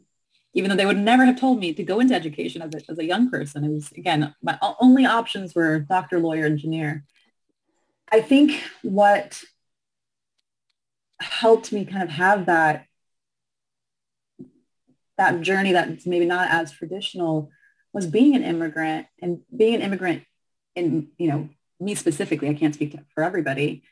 even 0.55 0.69
though 0.69 0.75
they 0.75 0.85
would 0.85 0.97
never 0.97 1.25
have 1.25 1.39
told 1.39 1.59
me 1.59 1.73
to 1.73 1.83
go 1.83 1.99
into 1.99 2.15
education 2.15 2.61
as 2.61 2.73
a, 2.73 2.91
as 2.91 2.97
a 2.97 3.05
young 3.05 3.29
person. 3.29 3.65
It 3.65 3.69
was, 3.69 3.91
again, 3.91 4.33
my 4.41 4.57
only 4.79 5.05
options 5.05 5.53
were 5.53 5.79
doctor, 5.79 6.17
lawyer, 6.17 6.45
engineer. 6.45 7.03
I 8.11 8.21
think 8.21 8.63
what 8.81 9.43
helped 11.19 11.71
me 11.71 11.85
kind 11.85 12.03
of 12.03 12.09
have 12.09 12.45
that 12.47 12.85
that 15.17 15.41
journey 15.41 15.71
that's 15.71 16.05
maybe 16.05 16.25
not 16.25 16.49
as 16.51 16.71
traditional 16.71 17.49
was 17.93 18.05
being 18.05 18.35
an 18.35 18.43
immigrant 18.43 19.07
and 19.21 19.39
being 19.55 19.75
an 19.75 19.81
immigrant 19.81 20.23
in, 20.75 21.09
you 21.17 21.29
know, 21.29 21.49
me 21.79 21.95
specifically, 21.95 22.49
I 22.49 22.53
can't 22.53 22.73
speak 22.73 22.97
for 23.13 23.23
everybody. 23.23 23.83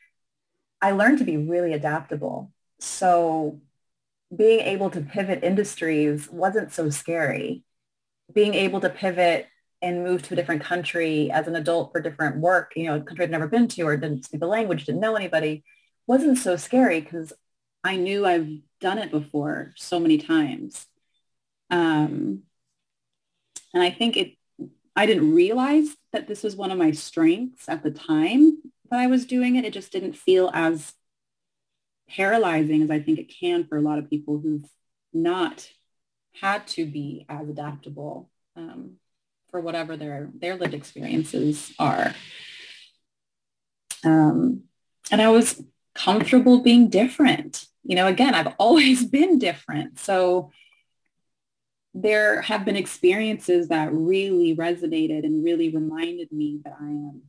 I 0.82 0.90
learned 0.90 1.18
to 1.18 1.24
be 1.24 1.38
really 1.38 1.72
adaptable. 1.72 2.52
So 2.78 3.60
being 4.36 4.60
able 4.60 4.90
to 4.90 5.00
pivot 5.00 5.42
industries 5.42 6.30
wasn't 6.30 6.72
so 6.72 6.90
scary. 6.90 7.64
Being 8.32 8.54
able 8.54 8.80
to 8.80 8.90
pivot 8.90 9.46
and 9.82 10.02
move 10.02 10.22
to 10.22 10.34
a 10.34 10.36
different 10.36 10.62
country 10.62 11.30
as 11.30 11.46
an 11.46 11.56
adult 11.56 11.92
for 11.92 12.00
different 12.00 12.38
work, 12.38 12.72
you 12.74 12.86
know, 12.86 12.96
a 12.96 13.00
country 13.00 13.24
I'd 13.24 13.30
never 13.30 13.48
been 13.48 13.68
to 13.68 13.82
or 13.82 13.96
didn't 13.96 14.24
speak 14.24 14.40
the 14.40 14.46
language, 14.46 14.86
didn't 14.86 15.00
know 15.00 15.14
anybody, 15.14 15.62
wasn't 16.06 16.38
so 16.38 16.56
scary 16.56 17.00
because 17.00 17.32
I 17.82 17.96
knew 17.96 18.24
I've 18.24 18.48
done 18.80 18.98
it 18.98 19.10
before 19.10 19.74
so 19.76 20.00
many 20.00 20.16
times. 20.16 20.86
Um, 21.70 22.44
and 23.74 23.82
I 23.82 23.90
think 23.90 24.16
it, 24.16 24.32
I 24.96 25.06
didn't 25.06 25.34
realize 25.34 25.88
that 26.12 26.28
this 26.28 26.42
was 26.42 26.56
one 26.56 26.70
of 26.70 26.78
my 26.78 26.92
strengths 26.92 27.68
at 27.68 27.82
the 27.82 27.90
time 27.90 28.62
that 28.90 29.00
I 29.00 29.06
was 29.06 29.26
doing 29.26 29.56
it. 29.56 29.64
It 29.64 29.72
just 29.72 29.92
didn't 29.92 30.16
feel 30.16 30.50
as 30.54 30.94
paralyzing 32.08 32.82
as 32.82 32.90
I 32.90 33.00
think 33.00 33.18
it 33.18 33.34
can 33.40 33.66
for 33.66 33.76
a 33.76 33.82
lot 33.82 33.98
of 33.98 34.10
people 34.10 34.38
who've 34.38 34.68
not 35.12 35.68
had 36.40 36.66
to 36.66 36.84
be 36.84 37.24
as 37.28 37.48
adaptable 37.48 38.30
um, 38.56 38.94
for 39.50 39.60
whatever 39.60 39.96
their 39.96 40.30
their 40.34 40.56
lived 40.56 40.74
experiences 40.74 41.72
are. 41.78 42.14
Um, 44.04 44.64
and 45.10 45.22
I 45.22 45.28
was 45.28 45.62
comfortable 45.94 46.60
being 46.60 46.88
different. 46.88 47.66
You 47.84 47.96
know, 47.96 48.06
again, 48.06 48.34
I've 48.34 48.54
always 48.58 49.04
been 49.04 49.38
different. 49.38 49.98
So 49.98 50.50
there 51.94 52.42
have 52.42 52.64
been 52.64 52.76
experiences 52.76 53.68
that 53.68 53.92
really 53.92 54.56
resonated 54.56 55.24
and 55.24 55.44
really 55.44 55.68
reminded 55.68 56.32
me 56.32 56.60
that 56.64 56.74
I 56.80 56.86
am 56.86 57.22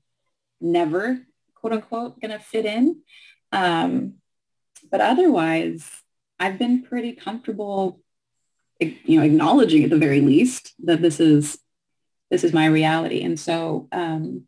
never, 0.60 1.20
quote 1.54 1.74
unquote, 1.74 2.20
going 2.20 2.32
to 2.32 2.40
fit 2.40 2.66
in. 2.66 3.02
Um, 3.52 4.16
but 4.92 5.02
otherwise, 5.02 5.90
I've 6.40 6.60
been 6.60 6.84
pretty 6.84 7.14
comfortable, 7.14 8.00
you 8.80 9.20
know, 9.20 9.26
acknowledging 9.26 9.84
at 9.84 9.90
the 9.90 9.98
very 9.98 10.22
least 10.22 10.74
that 10.84 11.02
this 11.02 11.20
is 11.20 11.60
this 12.30 12.44
is 12.44 12.54
my 12.54 12.66
reality. 12.66 13.22
And 13.22 13.40
so 13.40 13.88
um, 13.92 14.48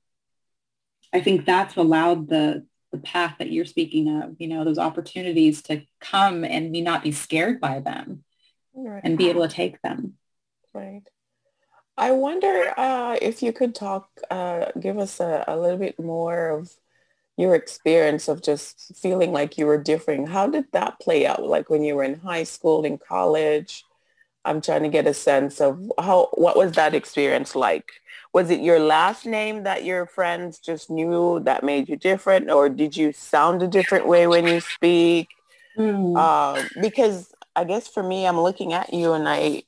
I 1.13 1.21
think 1.21 1.45
that's 1.45 1.76
allowed 1.76 2.28
the 2.28 2.65
the 2.91 2.97
path 2.97 3.36
that 3.39 3.52
you're 3.52 3.65
speaking 3.65 4.21
of, 4.21 4.36
you 4.39 4.47
know, 4.47 4.63
those 4.63 4.78
opportunities 4.78 5.62
to 5.63 5.84
come 6.00 6.45
and 6.45 6.71
me 6.71 6.82
not 6.82 7.04
be 7.04 7.12
scared 7.12 7.60
by 7.60 7.80
them 7.80 8.23
right. 8.73 9.02
and 9.04 9.17
be 9.17 9.30
able 9.30 9.41
to 9.47 9.54
take 9.54 9.82
them. 9.82 10.13
Right. 10.73 11.04
I 11.97 12.12
wonder 12.12 12.73
uh, 12.78 13.17
if 13.21 13.41
you 13.41 13.52
could 13.52 13.73
talk, 13.76 14.10
uh, 14.30 14.67
give 14.80 14.97
us 14.97 15.19
a, 15.19 15.43
a 15.47 15.58
little 15.58 15.80
bit 15.80 16.00
more 16.00 16.50
of 16.50 16.71
your 17.38 17.54
experience 17.54 18.28
of 18.28 18.41
just 18.41 18.91
feeling 18.97 19.32
like 19.32 19.58
you 19.58 19.67
were 19.67 19.82
different, 19.82 20.30
how 20.30 20.47
did 20.47 20.65
that 20.73 21.00
play 21.00 21.26
out? 21.26 21.43
Like 21.43 21.69
when 21.69 21.84
you 21.84 21.95
were 21.95 22.04
in 22.04 22.19
high 22.19 22.43
school, 22.43 22.84
in 22.84 22.97
college? 22.97 23.86
I'm 24.43 24.60
trying 24.60 24.84
to 24.84 24.89
get 24.89 25.06
a 25.06 25.13
sense 25.13 25.62
of 25.62 25.80
how, 26.00 26.30
what 26.34 26.58
was 26.58 26.71
that 26.73 26.95
experience 26.95 27.56
like? 27.56 27.91
Was 28.34 28.50
it 28.50 28.62
your 28.62 28.80
last 28.80 29.26
name 29.26 29.63
that 29.63 29.84
your 29.84 30.08
friends 30.08 30.60
just 30.60 30.89
knew 30.89 31.39
that 31.41 31.63
made 31.63 31.89
you 31.89 31.95
different? 31.95 32.50
Or 32.50 32.69
did 32.69 32.97
you 32.97 33.13
sound 33.13 33.62
a 33.62 33.67
different 33.67 34.08
way 34.08 34.26
when 34.26 34.47
you 34.47 34.60
speak? 34.60 35.30
Mm. 35.78 36.17
Uh, 36.17 36.63
because 36.82 37.32
I 37.56 37.65
guess 37.65 37.88
for 37.88 38.02
me, 38.02 38.26
I'm 38.26 38.39
looking 38.39 38.73
at 38.73 38.93
you 38.93 39.13
and 39.13 39.28
I, 39.28 39.63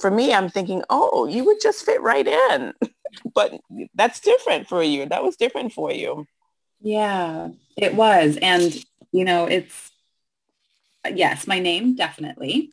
for 0.00 0.10
me, 0.10 0.32
I'm 0.32 0.48
thinking, 0.48 0.82
oh, 0.90 1.26
you 1.26 1.44
would 1.44 1.60
just 1.60 1.84
fit 1.84 2.00
right 2.00 2.26
in. 2.26 2.72
but 3.34 3.60
that's 3.94 4.20
different 4.20 4.68
for 4.68 4.82
you. 4.82 5.06
That 5.06 5.22
was 5.22 5.36
different 5.36 5.72
for 5.72 5.92
you. 5.92 6.26
Yeah, 6.80 7.48
it 7.76 7.94
was. 7.94 8.36
And, 8.40 8.72
you 9.12 9.24
know, 9.24 9.46
it's, 9.46 9.90
yes, 11.14 11.46
my 11.46 11.58
name, 11.58 11.94
definitely. 11.96 12.72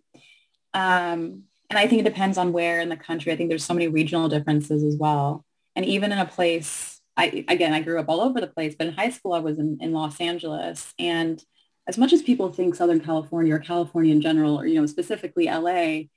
Um, 0.73 1.43
and 1.69 1.79
I 1.79 1.87
think 1.87 2.01
it 2.01 2.05
depends 2.09 2.37
on 2.37 2.53
where 2.53 2.81
in 2.81 2.89
the 2.89 2.97
country. 2.97 3.33
I 3.33 3.37
think 3.37 3.49
there's 3.49 3.65
so 3.65 3.73
many 3.75 3.87
regional 3.87 4.29
differences 4.29 4.83
as 4.83 4.97
well. 4.97 5.45
And 5.75 5.85
even 5.85 6.11
in 6.13 6.19
a 6.19 6.25
place, 6.25 7.01
I, 7.17 7.45
again, 7.47 7.73
I 7.73 7.81
grew 7.81 7.99
up 7.99 8.09
all 8.09 8.21
over 8.21 8.41
the 8.41 8.47
place, 8.47 8.75
but 8.77 8.87
in 8.87 8.93
high 8.93 9.11
school, 9.11 9.33
I 9.33 9.39
was 9.39 9.59
in, 9.59 9.79
in 9.81 9.93
Los 9.93 10.21
Angeles. 10.21 10.93
And 10.99 11.43
as 11.87 11.97
much 11.97 12.13
as 12.13 12.21
people 12.21 12.51
think 12.51 12.75
Southern 12.75 12.99
California 13.01 13.55
or 13.55 13.59
California 13.59 14.13
in 14.13 14.21
general, 14.21 14.59
or, 14.59 14.67
you 14.67 14.79
know, 14.79 14.85
specifically 14.87 15.47
LA, 15.47 16.09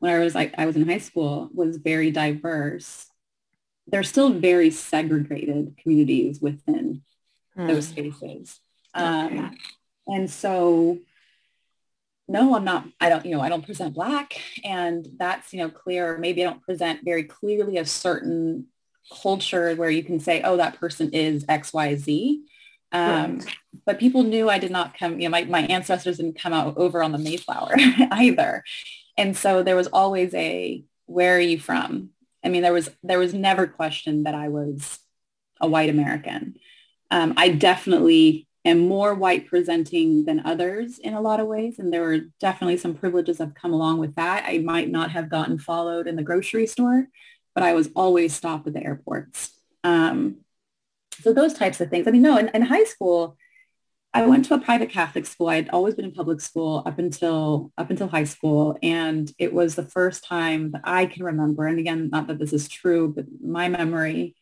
when 0.00 0.12
I 0.12 0.20
was 0.20 0.34
like, 0.34 0.54
I 0.58 0.66
was 0.66 0.76
in 0.76 0.88
high 0.88 0.98
school 0.98 1.50
was 1.54 1.78
very 1.78 2.10
diverse. 2.10 3.06
There's 3.86 4.08
still 4.08 4.30
very 4.30 4.70
segregated 4.70 5.76
communities 5.82 6.40
within 6.40 7.02
mm. 7.56 7.66
those 7.66 7.88
spaces. 7.88 8.60
Okay. 8.96 9.04
Um, 9.04 9.56
and 10.06 10.30
so 10.30 10.98
no, 12.26 12.56
I'm 12.56 12.64
not, 12.64 12.86
I 13.00 13.08
don't, 13.08 13.24
you 13.26 13.34
know, 13.34 13.40
I 13.40 13.48
don't 13.48 13.64
present 13.64 13.94
black 13.94 14.40
and 14.64 15.06
that's, 15.18 15.52
you 15.52 15.58
know, 15.58 15.68
clear. 15.68 16.16
Maybe 16.16 16.42
I 16.42 16.48
don't 16.48 16.62
present 16.62 17.00
very 17.04 17.24
clearly 17.24 17.76
a 17.76 17.84
certain 17.84 18.66
culture 19.22 19.74
where 19.74 19.90
you 19.90 20.02
can 20.02 20.20
say, 20.20 20.40
oh, 20.42 20.56
that 20.56 20.80
person 20.80 21.10
is 21.12 21.44
X, 21.48 21.72
Y, 21.74 21.96
Z. 21.96 22.44
Um, 22.92 23.38
right. 23.38 23.56
But 23.84 23.98
people 23.98 24.22
knew 24.22 24.48
I 24.48 24.58
did 24.58 24.70
not 24.70 24.96
come, 24.96 25.20
you 25.20 25.28
know, 25.28 25.32
my, 25.32 25.44
my 25.44 25.62
ancestors 25.66 26.16
didn't 26.16 26.38
come 26.38 26.54
out 26.54 26.78
over 26.78 27.02
on 27.02 27.12
the 27.12 27.18
Mayflower 27.18 27.74
either. 28.10 28.64
And 29.18 29.36
so 29.36 29.62
there 29.62 29.76
was 29.76 29.88
always 29.88 30.32
a, 30.34 30.82
where 31.06 31.36
are 31.36 31.40
you 31.40 31.58
from? 31.58 32.10
I 32.42 32.48
mean, 32.48 32.62
there 32.62 32.72
was, 32.72 32.90
there 33.02 33.18
was 33.18 33.34
never 33.34 33.66
question 33.66 34.24
that 34.24 34.34
I 34.34 34.48
was 34.48 34.98
a 35.60 35.68
white 35.68 35.90
American. 35.90 36.56
Um, 37.10 37.34
I 37.36 37.50
definitely 37.50 38.48
am 38.64 38.88
more 38.88 39.14
white 39.14 39.46
presenting 39.46 40.24
than 40.24 40.40
others 40.44 40.98
in 40.98 41.14
a 41.14 41.20
lot 41.20 41.40
of 41.40 41.46
ways. 41.46 41.78
And 41.78 41.92
there 41.92 42.02
were 42.02 42.20
definitely 42.40 42.78
some 42.78 42.94
privileges 42.94 43.38
that 43.38 43.44
have 43.44 43.54
come 43.54 43.72
along 43.72 43.98
with 43.98 44.14
that. 44.14 44.44
I 44.46 44.58
might 44.58 44.90
not 44.90 45.10
have 45.10 45.28
gotten 45.28 45.58
followed 45.58 46.06
in 46.06 46.16
the 46.16 46.22
grocery 46.22 46.66
store, 46.66 47.08
but 47.54 47.62
I 47.62 47.74
was 47.74 47.90
always 47.94 48.34
stopped 48.34 48.66
at 48.66 48.72
the 48.72 48.82
airports. 48.82 49.50
Um, 49.82 50.38
so 51.20 51.32
those 51.32 51.54
types 51.54 51.80
of 51.80 51.90
things. 51.90 52.08
I 52.08 52.10
mean, 52.10 52.22
no, 52.22 52.38
in, 52.38 52.48
in 52.48 52.62
high 52.62 52.84
school, 52.84 53.36
I 54.14 54.24
went 54.26 54.44
to 54.46 54.54
a 54.54 54.60
private 54.60 54.90
Catholic 54.90 55.26
school. 55.26 55.48
I 55.48 55.56
had 55.56 55.70
always 55.70 55.94
been 55.96 56.04
in 56.04 56.12
public 56.12 56.40
school 56.40 56.84
up 56.86 57.00
until 57.00 57.72
up 57.76 57.90
until 57.90 58.06
high 58.06 58.24
school, 58.24 58.78
and 58.80 59.30
it 59.38 59.52
was 59.52 59.74
the 59.74 59.84
first 59.84 60.24
time 60.24 60.70
that 60.70 60.82
I 60.84 61.06
can 61.06 61.24
remember. 61.24 61.66
And 61.66 61.80
again, 61.80 62.10
not 62.10 62.28
that 62.28 62.38
this 62.38 62.52
is 62.52 62.68
true, 62.68 63.12
but 63.14 63.26
my 63.42 63.68
memory 63.68 64.36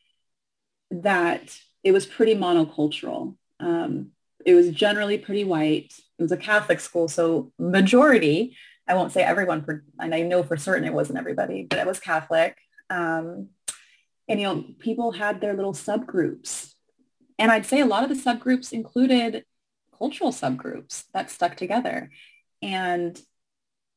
that 0.90 1.58
it 1.82 1.92
was 1.92 2.06
pretty 2.06 2.34
monocultural. 2.34 3.36
Um, 3.60 4.12
it 4.44 4.54
was 4.54 4.70
generally 4.70 5.18
pretty 5.18 5.44
white. 5.44 5.92
It 6.18 6.22
was 6.22 6.32
a 6.32 6.36
Catholic 6.36 6.80
school, 6.80 7.08
so 7.08 7.52
majority, 7.58 8.56
I 8.88 8.94
won't 8.94 9.12
say 9.12 9.22
everyone, 9.22 9.64
for, 9.64 9.84
and 10.00 10.14
I 10.14 10.22
know 10.22 10.42
for 10.42 10.56
certain 10.56 10.84
it 10.84 10.92
wasn't 10.92 11.18
everybody, 11.18 11.64
but 11.64 11.78
it 11.78 11.86
was 11.86 12.00
Catholic. 12.00 12.56
Um, 12.90 13.48
and, 14.28 14.40
you 14.40 14.46
know, 14.46 14.64
people 14.78 15.12
had 15.12 15.40
their 15.40 15.54
little 15.54 15.72
subgroups. 15.72 16.74
And 17.38 17.50
I'd 17.50 17.66
say 17.66 17.80
a 17.80 17.86
lot 17.86 18.02
of 18.02 18.08
the 18.08 18.22
subgroups 18.30 18.72
included 18.72 19.44
cultural 19.96 20.32
subgroups 20.32 21.04
that 21.14 21.30
stuck 21.30 21.56
together. 21.56 22.10
And 22.60 23.20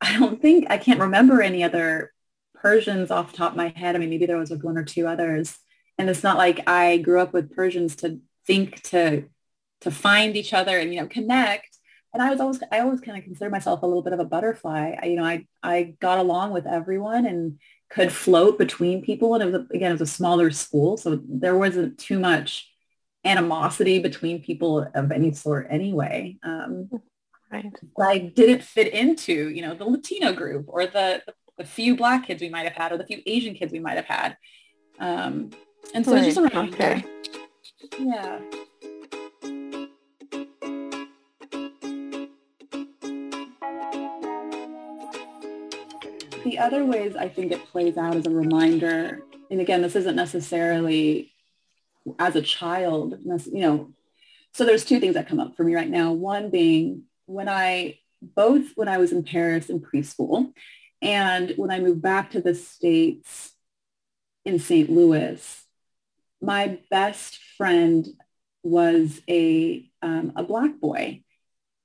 I 0.01 0.17
don't 0.17 0.41
think, 0.41 0.67
I 0.69 0.77
can't 0.77 0.99
remember 0.99 1.41
any 1.41 1.63
other 1.63 2.11
Persians 2.53 3.11
off 3.11 3.33
top 3.33 3.51
of 3.51 3.57
my 3.57 3.73
head. 3.75 3.95
I 3.95 3.99
mean, 3.99 4.09
maybe 4.09 4.25
there 4.25 4.37
was 4.37 4.51
like 4.51 4.63
one 4.63 4.77
or 4.77 4.83
two 4.83 5.07
others. 5.07 5.57
And 5.97 6.09
it's 6.09 6.23
not 6.23 6.37
like 6.37 6.67
I 6.67 6.97
grew 6.97 7.21
up 7.21 7.33
with 7.33 7.55
Persians 7.55 7.95
to 7.97 8.19
think 8.45 8.81
to 8.83 9.25
to 9.81 9.91
find 9.91 10.35
each 10.35 10.53
other 10.53 10.77
and 10.77 10.93
you 10.93 11.01
know 11.01 11.07
connect. 11.07 11.77
And 12.13 12.23
i 12.23 12.29
was 12.29 12.39
always 12.39 12.61
i 12.71 12.79
always 12.79 13.01
kind 13.01 13.17
of 13.17 13.23
consider 13.23 13.49
myself 13.49 13.83
a 13.83 13.85
little 13.85 14.01
bit 14.01 14.13
of 14.13 14.19
a 14.19 14.25
butterfly. 14.25 14.95
I, 15.01 15.05
you 15.05 15.15
know 15.15 15.25
i 15.25 15.45
i 15.63 15.95
got 15.99 16.17
along 16.17 16.51
with 16.51 16.65
everyone 16.65 17.25
and 17.25 17.59
could 17.89 18.11
float 18.11 18.57
between 18.57 19.03
people. 19.03 19.35
And 19.35 19.43
it 19.43 19.51
was 19.51 19.67
again 19.73 19.91
it 19.91 19.99
was 19.99 20.09
a 20.09 20.13
smaller 20.13 20.51
school 20.51 20.97
so 20.97 21.21
there 21.27 21.57
wasn't 21.57 21.97
too 21.97 22.19
much 22.19 22.71
animosity 23.23 23.99
between 23.99 24.43
people 24.43 24.87
of 24.93 25.11
any 25.11 25.33
sort 25.33 25.67
anyway. 25.69 26.37
Um, 26.43 26.89
right. 27.51 27.65
i 27.99 28.17
didn't 28.17 28.63
fit 28.63 28.93
into 28.93 29.49
you 29.49 29.61
know 29.61 29.73
the 29.73 29.85
latino 29.85 30.33
group 30.33 30.65
or 30.67 30.85
the 30.85 31.21
the 31.57 31.63
few 31.63 31.95
black 31.95 32.27
kids 32.27 32.41
we 32.41 32.49
might 32.49 32.63
have 32.63 32.73
had 32.73 32.91
or 32.91 32.97
the 32.97 33.05
few 33.05 33.21
asian 33.25 33.55
kids 33.55 33.71
we 33.71 33.79
might 33.79 33.95
have 33.95 34.05
had. 34.05 34.37
Um, 34.99 35.51
and 35.93 36.05
so 36.05 36.13
right. 36.13 36.23
it's 36.23 36.35
just 36.35 36.37
a 36.37 36.41
reminder 36.41 36.75
okay. 36.75 37.05
yeah 37.99 38.39
the 46.45 46.59
other 46.59 46.85
ways 46.85 47.15
I 47.15 47.27
think 47.27 47.51
it 47.51 47.65
plays 47.65 47.97
out 47.97 48.15
as 48.15 48.27
a 48.27 48.29
reminder, 48.29 49.23
and 49.49 49.59
again, 49.59 49.81
this 49.81 49.95
isn't 49.95 50.15
necessarily 50.15 51.33
as 52.19 52.35
a 52.35 52.41
child, 52.41 53.17
you 53.23 53.61
know, 53.61 53.91
so 54.53 54.63
there's 54.63 54.85
two 54.85 54.99
things 54.99 55.15
that 55.15 55.27
come 55.27 55.39
up 55.39 55.57
for 55.57 55.63
me 55.63 55.75
right 55.75 55.89
now. 55.89 56.13
One 56.13 56.51
being 56.51 57.03
when 57.25 57.49
I, 57.49 57.97
both 58.21 58.71
when 58.75 58.87
I 58.87 58.99
was 58.99 59.11
in 59.11 59.23
Paris 59.23 59.69
in 59.69 59.81
preschool 59.81 60.53
and 61.01 61.51
when 61.57 61.71
I 61.71 61.79
moved 61.79 62.01
back 62.01 62.31
to 62.31 62.41
the 62.41 62.55
States 62.55 63.51
in 64.45 64.59
St. 64.59 64.89
Louis, 64.89 65.64
my 66.45 66.79
best 66.89 67.39
friend 67.57 68.05
was 68.63 69.21
a, 69.29 69.89
um, 70.01 70.33
a 70.35 70.43
black 70.43 70.79
boy. 70.79 71.23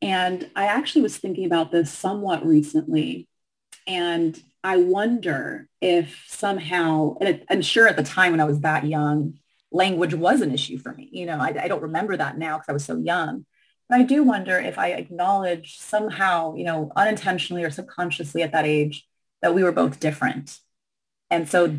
And 0.02 0.48
I 0.56 0.66
actually 0.66 1.02
was 1.02 1.16
thinking 1.16 1.44
about 1.44 1.72
this 1.72 1.92
somewhat 1.92 2.44
recently. 2.44 3.28
And 3.86 4.40
I 4.62 4.78
wonder 4.78 5.68
if 5.80 6.24
somehow, 6.28 7.16
and 7.20 7.42
I'm 7.50 7.62
sure 7.62 7.86
at 7.86 7.96
the 7.96 8.02
time 8.02 8.32
when 8.32 8.40
I 8.40 8.44
was 8.44 8.60
that 8.60 8.84
young, 8.84 9.38
language 9.72 10.14
was 10.14 10.40
an 10.40 10.52
issue 10.52 10.78
for 10.78 10.92
me. 10.92 11.08
You 11.12 11.26
know, 11.26 11.38
I, 11.38 11.54
I 11.62 11.68
don't 11.68 11.82
remember 11.82 12.16
that 12.16 12.38
now 12.38 12.56
because 12.56 12.68
I 12.68 12.72
was 12.72 12.84
so 12.84 12.96
young. 12.96 13.46
But 13.88 14.00
I 14.00 14.02
do 14.04 14.22
wonder 14.22 14.58
if 14.58 14.78
I 14.78 14.92
acknowledged 14.92 15.80
somehow, 15.80 16.54
you 16.54 16.64
know, 16.64 16.92
unintentionally 16.94 17.64
or 17.64 17.70
subconsciously 17.70 18.42
at 18.42 18.52
that 18.52 18.64
age 18.66 19.06
that 19.42 19.54
we 19.54 19.62
were 19.62 19.72
both 19.72 20.00
different. 20.00 20.58
And 21.30 21.48
so 21.48 21.78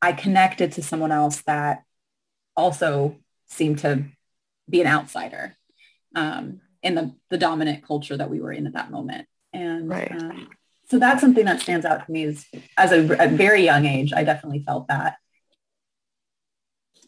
I 0.00 0.12
connected 0.12 0.72
to 0.72 0.82
someone 0.82 1.12
else 1.12 1.42
that 1.42 1.82
also 2.58 3.16
seemed 3.46 3.78
to 3.78 4.04
be 4.68 4.80
an 4.80 4.86
outsider 4.86 5.56
um, 6.14 6.60
in 6.82 6.94
the, 6.94 7.14
the 7.30 7.38
dominant 7.38 7.86
culture 7.86 8.16
that 8.16 8.28
we 8.28 8.40
were 8.40 8.52
in 8.52 8.66
at 8.66 8.74
that 8.74 8.90
moment. 8.90 9.26
And 9.52 9.88
right. 9.88 10.10
um, 10.12 10.48
so 10.90 10.98
that's 10.98 11.20
something 11.20 11.44
that 11.44 11.60
stands 11.60 11.86
out 11.86 12.04
to 12.04 12.12
me 12.12 12.24
is 12.24 12.46
as 12.76 12.92
a, 12.92 13.00
a 13.22 13.28
very 13.28 13.64
young 13.64 13.86
age, 13.86 14.12
I 14.12 14.24
definitely 14.24 14.64
felt 14.66 14.88
that. 14.88 15.16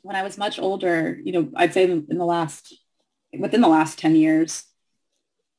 When 0.03 0.17
I 0.17 0.23
was 0.23 0.39
much 0.39 0.59
older, 0.59 1.19
you 1.23 1.33
know, 1.33 1.51
I'd 1.57 1.75
say 1.75 1.85
in 1.85 2.07
the 2.09 2.25
last, 2.25 2.75
within 3.39 3.61
the 3.61 3.69
last 3.69 3.99
10 3.99 4.17
years, 4.17 4.65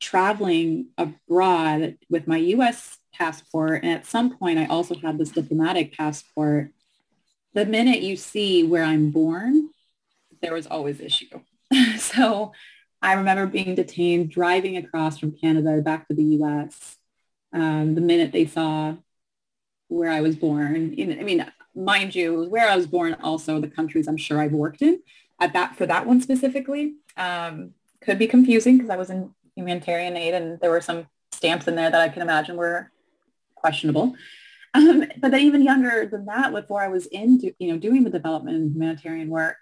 traveling 0.00 0.88
abroad 0.98 1.96
with 2.10 2.26
my 2.26 2.38
U.S. 2.38 2.98
passport, 3.14 3.84
and 3.84 3.92
at 3.92 4.06
some 4.06 4.36
point 4.36 4.58
I 4.58 4.66
also 4.66 4.96
had 4.96 5.18
this 5.18 5.30
diplomatic 5.30 5.96
passport. 5.96 6.72
The 7.54 7.66
minute 7.66 8.02
you 8.02 8.16
see 8.16 8.64
where 8.64 8.82
I'm 8.82 9.10
born, 9.10 9.70
there 10.42 10.54
was 10.54 10.66
always 10.66 11.00
issue. 11.00 11.40
so 11.98 12.52
I 13.00 13.14
remember 13.14 13.46
being 13.46 13.74
detained 13.74 14.30
driving 14.30 14.76
across 14.76 15.18
from 15.18 15.32
Canada 15.32 15.80
back 15.80 16.08
to 16.08 16.14
the 16.14 16.24
U.S 16.24 16.98
um, 17.52 17.94
the 17.94 18.00
minute 18.00 18.32
they 18.32 18.46
saw 18.46 18.94
where 19.88 20.10
I 20.10 20.20
was 20.20 20.36
born. 20.36 20.94
In, 20.94 21.18
I 21.18 21.22
mean, 21.22 21.46
mind 21.74 22.14
you, 22.14 22.44
where 22.48 22.68
I 22.68 22.76
was 22.76 22.86
born, 22.86 23.14
also 23.22 23.60
the 23.60 23.68
countries 23.68 24.08
I'm 24.08 24.16
sure 24.16 24.40
I've 24.40 24.52
worked 24.52 24.82
in 24.82 25.00
at 25.40 25.52
that 25.52 25.76
for 25.76 25.86
that 25.86 26.06
one 26.06 26.20
specifically 26.20 26.94
um, 27.16 27.72
could 28.00 28.18
be 28.18 28.26
confusing 28.26 28.78
because 28.78 28.90
I 28.90 28.96
was 28.96 29.10
in 29.10 29.34
humanitarian 29.54 30.16
aid 30.16 30.34
and 30.34 30.58
there 30.60 30.70
were 30.70 30.80
some 30.80 31.06
stamps 31.30 31.68
in 31.68 31.74
there 31.74 31.90
that 31.90 32.00
I 32.00 32.08
can 32.08 32.22
imagine 32.22 32.56
were 32.56 32.90
questionable. 33.54 34.14
Um, 34.74 35.04
but 35.18 35.30
then 35.30 35.40
even 35.40 35.62
younger 35.62 36.06
than 36.06 36.24
that, 36.26 36.52
before 36.52 36.80
I 36.80 36.88
was 36.88 37.06
in, 37.06 37.38
do, 37.38 37.52
you 37.58 37.70
know, 37.70 37.78
doing 37.78 38.04
the 38.04 38.10
development 38.10 38.56
and 38.56 38.72
humanitarian 38.72 39.28
work, 39.28 39.58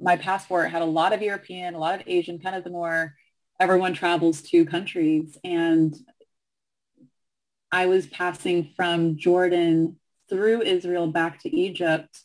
my 0.00 0.16
passport 0.16 0.70
had 0.70 0.82
a 0.82 0.86
lot 0.86 1.12
of 1.12 1.22
European, 1.22 1.74
a 1.74 1.78
lot 1.78 2.00
of 2.00 2.06
Asian, 2.06 2.38
kind 2.38 2.56
of 2.56 2.64
the 2.64 2.70
more 2.70 3.14
everyone 3.58 3.94
travels 3.94 4.42
to 4.42 4.66
countries. 4.66 5.38
And 5.42 5.94
I 7.72 7.86
was 7.86 8.06
passing 8.06 8.72
from 8.76 9.16
Jordan 9.16 9.98
through 10.28 10.62
Israel 10.62 11.06
back 11.06 11.40
to 11.42 11.54
Egypt 11.54 12.20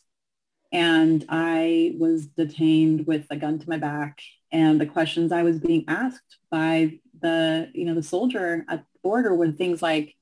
and 0.72 1.24
I 1.28 1.94
was 1.98 2.26
detained 2.26 3.06
with 3.06 3.26
a 3.30 3.36
gun 3.36 3.58
to 3.58 3.68
my 3.68 3.76
back 3.76 4.20
and 4.50 4.80
the 4.80 4.86
questions 4.86 5.32
I 5.32 5.42
was 5.42 5.58
being 5.58 5.84
asked 5.88 6.38
by 6.50 6.98
the, 7.20 7.70
you 7.74 7.84
know, 7.84 7.94
the 7.94 8.02
soldier 8.02 8.64
at 8.68 8.80
the 8.80 8.98
border 9.02 9.34
were 9.34 9.50
things 9.50 9.80
like, 9.82 10.14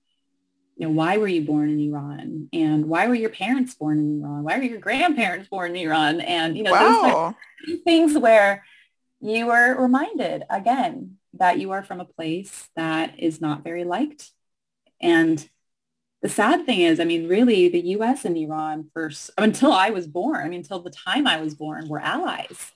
you 0.81 0.87
know, 0.87 0.93
why 0.93 1.19
were 1.19 1.29
you 1.29 1.43
born 1.43 1.69
in 1.69 1.79
Iran? 1.79 2.49
And 2.55 2.87
why 2.87 3.07
were 3.07 3.15
your 3.15 3.29
parents 3.29 3.75
born 3.75 3.99
in 3.99 4.23
Iran? 4.25 4.45
Why 4.45 4.57
were 4.57 4.63
your 4.63 4.81
grandparents 4.81 5.47
born 5.47 5.73
in 5.73 5.77
Iran? 5.77 6.23
And, 6.23 6.57
you 6.57 6.63
know, 6.63 6.73
wow. 6.73 7.35
those 7.67 7.81
things 7.85 8.17
where 8.17 8.65
you 9.21 9.49
were 9.49 9.77
reminded 9.79 10.45
again 10.49 11.19
that 11.35 11.59
you 11.59 11.73
are 11.73 11.83
from 11.83 12.01
a 12.01 12.07
place 12.07 12.71
that 12.77 13.19
is 13.19 13.43
not 13.43 13.63
very 13.63 13.85
liked 13.85 14.31
and 15.03 15.47
the 16.23 16.29
sad 16.29 16.67
thing 16.67 16.81
is, 16.81 17.01
I 17.01 17.05
mean, 17.05 17.29
really 17.29 17.69
the 17.69 17.81
US 17.97 18.25
and 18.25 18.37
Iran 18.37 18.91
first, 18.93 19.31
until 19.39 19.73
I 19.73 19.91
was 19.91 20.07
born, 20.07 20.45
I 20.45 20.49
mean, 20.49 20.61
until 20.61 20.81
the 20.81 20.91
time 20.91 21.27
I 21.27 21.41
was 21.41 21.55
born, 21.55 21.89
were 21.89 21.99
allies. 22.01 22.73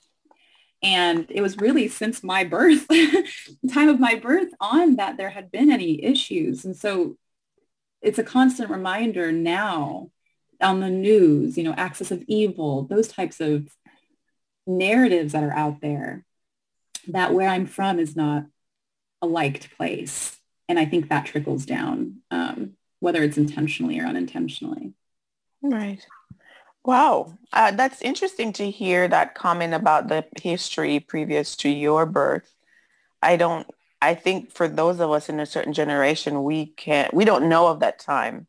And 0.81 1.27
it 1.29 1.41
was 1.41 1.57
really 1.57 1.87
since 1.87 2.23
my 2.23 2.43
birth, 2.43 2.87
time 3.71 3.89
of 3.89 3.99
my 3.99 4.15
birth 4.15 4.49
on 4.59 4.95
that 4.95 5.17
there 5.17 5.29
had 5.29 5.51
been 5.51 5.71
any 5.71 6.03
issues. 6.03 6.65
And 6.65 6.75
so 6.75 7.17
it's 8.05 8.19
a 8.19 8.23
constant 8.23 8.69
reminder 8.69 9.31
now 9.31 10.11
on 10.61 10.79
the 10.79 10.89
news, 10.89 11.57
you 11.57 11.63
know, 11.63 11.73
axis 11.73 12.11
of 12.11 12.23
evil, 12.27 12.83
those 12.83 13.07
types 13.07 13.41
of 13.41 13.67
narratives 14.67 15.33
that 15.33 15.43
are 15.43 15.53
out 15.53 15.81
there 15.81 16.23
that 17.07 17.33
where 17.33 17.49
I'm 17.49 17.65
from 17.65 17.99
is 17.99 18.15
not 18.15 18.45
a 19.21 19.27
liked 19.27 19.75
place. 19.75 20.39
And 20.69 20.79
I 20.79 20.85
think 20.85 21.09
that 21.09 21.25
trickles 21.25 21.65
down, 21.65 22.21
um, 22.31 22.73
whether 22.99 23.23
it's 23.23 23.37
intentionally 23.37 23.99
or 23.99 24.05
unintentionally. 24.05 24.93
Right. 25.61 26.05
Wow. 26.83 27.37
Uh, 27.51 27.71
that's 27.71 28.01
interesting 28.01 28.53
to 28.53 28.69
hear 28.69 29.07
that 29.07 29.35
comment 29.35 29.73
about 29.73 30.07
the 30.07 30.25
history 30.41 30.99
previous 30.99 31.55
to 31.57 31.69
your 31.69 32.05
birth. 32.05 32.51
I 33.21 33.37
don't, 33.37 33.67
I 34.05 34.13
think 34.13 34.51
for 34.51 34.67
those 34.67 34.99
of 34.99 35.09
us 35.11 35.29
in 35.29 35.39
a 35.39 35.45
certain 35.45 35.73
generation, 35.73 36.43
we 36.43 36.67
can't, 36.67 37.13
we 37.13 37.25
don't 37.25 37.49
know 37.49 37.67
of 37.67 37.79
that 37.79 37.97
time. 37.97 38.47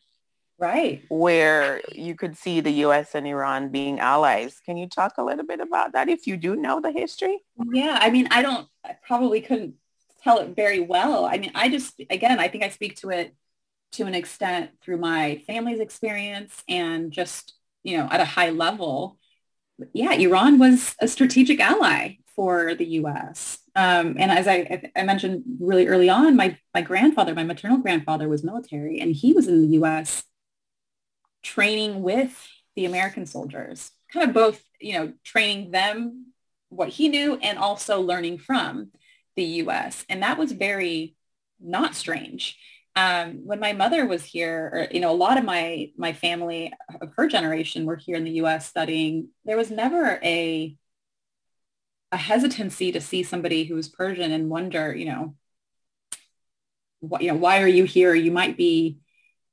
Right. 0.58 1.02
Where 1.08 1.80
you 1.92 2.14
could 2.14 2.36
see 2.36 2.60
the 2.60 2.70
U.S. 2.70 3.14
and 3.14 3.26
Iran 3.26 3.70
being 3.70 3.98
allies. 3.98 4.60
Can 4.64 4.76
you 4.76 4.86
talk 4.86 5.14
a 5.16 5.24
little 5.24 5.46
bit 5.46 5.60
about 5.60 5.92
that 5.92 6.08
if 6.08 6.26
you 6.26 6.36
do 6.36 6.56
know 6.56 6.80
the 6.80 6.92
history? 6.92 7.38
Yeah. 7.72 7.98
I 8.00 8.10
mean, 8.10 8.28
I 8.30 8.42
don't, 8.42 8.68
I 8.84 8.96
probably 9.06 9.40
couldn't 9.40 9.74
tell 10.22 10.38
it 10.38 10.54
very 10.54 10.80
well. 10.80 11.24
I 11.24 11.38
mean, 11.38 11.52
I 11.54 11.68
just, 11.68 12.00
again, 12.10 12.38
I 12.38 12.48
think 12.48 12.62
I 12.62 12.68
speak 12.68 12.96
to 12.96 13.10
it 13.10 13.34
to 13.92 14.04
an 14.04 14.14
extent 14.14 14.70
through 14.82 14.98
my 14.98 15.42
family's 15.46 15.80
experience 15.80 16.62
and 16.68 17.12
just, 17.12 17.54
you 17.82 17.96
know, 17.96 18.08
at 18.10 18.20
a 18.20 18.24
high 18.26 18.50
level. 18.50 19.18
Yeah, 19.92 20.12
Iran 20.12 20.58
was 20.58 20.94
a 21.00 21.08
strategic 21.08 21.60
ally 21.60 22.16
for 22.34 22.74
the 22.74 22.86
U.S. 23.00 23.58
Um, 23.76 24.16
and 24.18 24.30
as 24.30 24.48
I, 24.48 24.90
I 24.96 25.02
mentioned 25.02 25.42
really 25.60 25.86
early 25.86 26.08
on, 26.08 26.34
my, 26.34 26.56
my 26.74 26.80
grandfather, 26.80 27.34
my 27.34 27.44
maternal 27.44 27.76
grandfather 27.76 28.26
was 28.26 28.42
military 28.42 29.00
and 29.00 29.14
he 29.14 29.34
was 29.34 29.46
in 29.46 29.60
the 29.60 29.74
U.S. 29.74 30.24
training 31.42 32.02
with 32.02 32.48
the 32.74 32.86
American 32.86 33.26
soldiers, 33.26 33.90
kind 34.10 34.26
of 34.26 34.34
both, 34.34 34.62
you 34.80 34.94
know, 34.94 35.12
training 35.24 35.72
them 35.72 36.32
what 36.70 36.88
he 36.88 37.10
knew 37.10 37.36
and 37.36 37.58
also 37.58 38.00
learning 38.00 38.38
from 38.38 38.92
the 39.36 39.44
US. 39.44 40.06
And 40.08 40.22
that 40.22 40.38
was 40.38 40.52
very 40.52 41.14
not 41.60 41.94
strange. 41.94 42.58
Um, 42.96 43.42
when 43.44 43.60
my 43.60 43.74
mother 43.74 44.06
was 44.06 44.24
here, 44.24 44.70
or, 44.72 44.88
you 44.90 45.00
know, 45.00 45.10
a 45.10 45.12
lot 45.12 45.36
of 45.36 45.44
my, 45.44 45.90
my 45.98 46.14
family 46.14 46.72
of 47.02 47.12
her 47.16 47.28
generation 47.28 47.84
were 47.84 47.96
here 47.96 48.16
in 48.16 48.24
the 48.24 48.40
US 48.42 48.66
studying, 48.66 49.28
there 49.44 49.58
was 49.58 49.70
never 49.70 50.18
a, 50.22 50.74
a 52.12 52.16
hesitancy 52.16 52.92
to 52.92 53.00
see 53.00 53.22
somebody 53.22 53.64
who's 53.64 53.88
Persian 53.88 54.32
and 54.32 54.48
wonder, 54.48 54.94
you 54.94 55.06
know, 55.06 55.34
what, 57.00 57.22
you 57.22 57.32
know, 57.32 57.38
why 57.38 57.62
are 57.62 57.68
you 57.68 57.84
here? 57.84 58.14
You 58.14 58.30
might 58.30 58.56
be, 58.56 58.98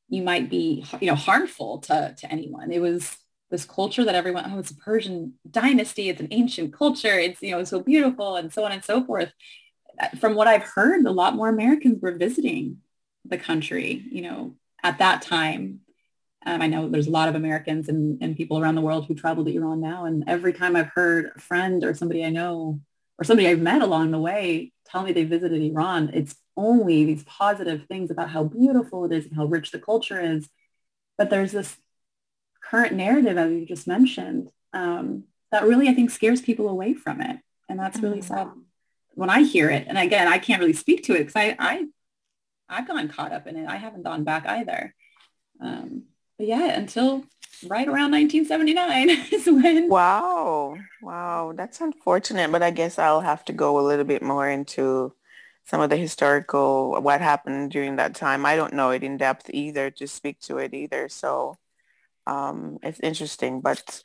you 0.10 0.22
might 0.22 0.50
be, 0.50 0.86
you 1.02 1.08
know, 1.08 1.16
harmful 1.16 1.80
to, 1.80 2.16
to 2.18 2.32
anyone. 2.32 2.72
It 2.72 2.82
was 2.82 3.16
this 3.50 3.66
culture 3.66 4.04
that 4.06 4.16
everyone, 4.16 4.52
oh, 4.52 4.60
it's 4.60 4.72
a 4.72 4.76
Persian 4.76 5.34
dynasty. 5.50 6.10
It's 6.10 6.22
an 6.22 6.30
ancient 6.32 6.74
culture. 6.74 7.20
It's, 7.20 7.42
you 7.42 7.52
know, 7.52 7.64
so 7.64 7.82
beautiful 7.82 8.36
and 8.36 8.52
so 8.52 8.64
on 8.64 8.72
and 8.72 8.84
so 8.84 9.04
forth 9.04 9.32
uh, 10.00 10.10
from 10.20 10.36
what 10.36 10.48
I've 10.48 10.64
heard, 10.64 11.06
a 11.06 11.12
lot 11.12 11.36
more 11.36 11.50
Americans 11.50 12.02
were 12.02 12.14
visiting 12.14 12.78
the 13.26 13.38
country, 13.38 14.04
you 14.12 14.22
know, 14.22 14.56
at 14.82 15.00
that 15.00 15.22
time. 15.22 15.82
Um, 16.46 16.62
I 16.62 16.68
know 16.68 16.90
there's 16.90 17.08
a 17.08 17.12
lot 17.12 17.30
of 17.30 17.36
Americans 17.36 17.90
and, 17.90 18.22
and 18.22 18.36
people 18.36 18.60
around 18.60 18.76
the 18.76 18.82
world 18.82 19.06
who 19.06 19.16
travel 19.16 19.46
to 19.46 19.56
Iran 19.56 19.80
now. 19.80 20.06
And 20.06 20.24
every 20.28 20.54
time 20.54 20.76
I've 20.76 20.92
heard 20.94 21.32
a 21.36 21.40
friend 21.40 21.84
or 21.84 21.94
somebody 21.94 22.26
I 22.26 22.30
know 22.30 22.80
or 23.18 23.24
somebody 23.24 23.48
I've 23.48 23.60
met 23.60 23.82
along 23.82 24.12
the 24.12 24.20
way 24.20 24.72
tell 24.86 25.04
me 25.04 25.14
they 25.14 25.24
visited 25.24 25.62
Iran, 25.62 26.12
it's 26.14 26.36
only 26.58 27.06
these 27.06 27.24
positive 27.24 27.86
things 27.88 28.12
about 28.12 28.30
how 28.30 28.44
beautiful 28.44 29.06
it 29.06 29.12
is 29.12 29.26
and 29.26 29.36
how 29.36 29.46
rich 29.46 29.72
the 29.72 29.80
culture 29.80 30.20
is. 30.20 30.50
But 31.18 31.30
there's 31.30 31.52
this 31.52 31.78
current 32.62 32.94
narrative, 32.94 33.38
as 33.38 33.52
you 33.52 33.66
just 33.66 33.88
mentioned, 33.88 34.50
um, 34.74 35.26
that 35.52 35.64
really, 35.64 35.88
I 35.88 35.94
think, 35.94 36.12
scares 36.12 36.42
people 36.42 36.68
away 36.68 36.94
from 36.94 37.22
it. 37.22 37.38
And 37.70 37.80
that's 37.80 38.00
really 38.00 38.20
mm-hmm. 38.20 38.34
sad 38.34 38.52
when 39.16 39.30
I 39.30 39.44
hear 39.44 39.70
it, 39.70 39.86
and 39.88 39.98
again, 39.98 40.28
I 40.28 40.38
can't 40.38 40.60
really 40.60 40.74
speak 40.74 41.04
to 41.04 41.14
it 41.14 41.20
because 41.20 41.36
I, 41.36 41.56
I, 41.60 41.86
I've 42.68 42.88
gone 42.88 43.08
caught 43.10 43.32
up 43.32 43.48
in 43.48 43.56
it. 43.56 43.68
I 43.68 43.76
haven't 43.76 44.04
gone 44.04 44.24
back 44.24 44.46
either. 44.48 44.96
Um, 45.62 46.04
yeah, 46.44 46.78
until 46.78 47.24
right 47.68 47.88
around 47.88 48.12
1979 48.12 49.10
is 49.32 49.46
when. 49.46 49.90
Wow. 49.90 50.78
Wow. 51.02 51.54
That's 51.56 51.82
unfortunate, 51.82 52.52
but 52.52 52.64
I 52.64 52.72
guess 52.72 53.00
I'll 53.00 53.22
have 53.22 53.46
to 53.46 53.54
go 53.54 53.80
a 53.80 53.86
little 53.88 54.06
bit 54.06 54.22
more 54.22 54.50
into 54.50 55.14
some 55.66 55.80
of 55.80 55.90
the 55.90 55.98
historical, 55.98 57.02
what 57.02 57.22
happened 57.22 57.72
during 57.72 57.96
that 57.96 58.16
time. 58.16 58.46
I 58.46 58.56
don't 58.56 58.74
know 58.74 58.90
it 58.90 59.04
in 59.04 59.18
depth 59.18 59.50
either 59.54 59.90
to 59.92 60.08
speak 60.08 60.40
to 60.42 60.58
it 60.58 60.74
either. 60.74 61.08
So 61.08 61.58
um, 62.28 62.80
it's 62.84 63.00
interesting, 63.00 63.62
but 63.62 64.04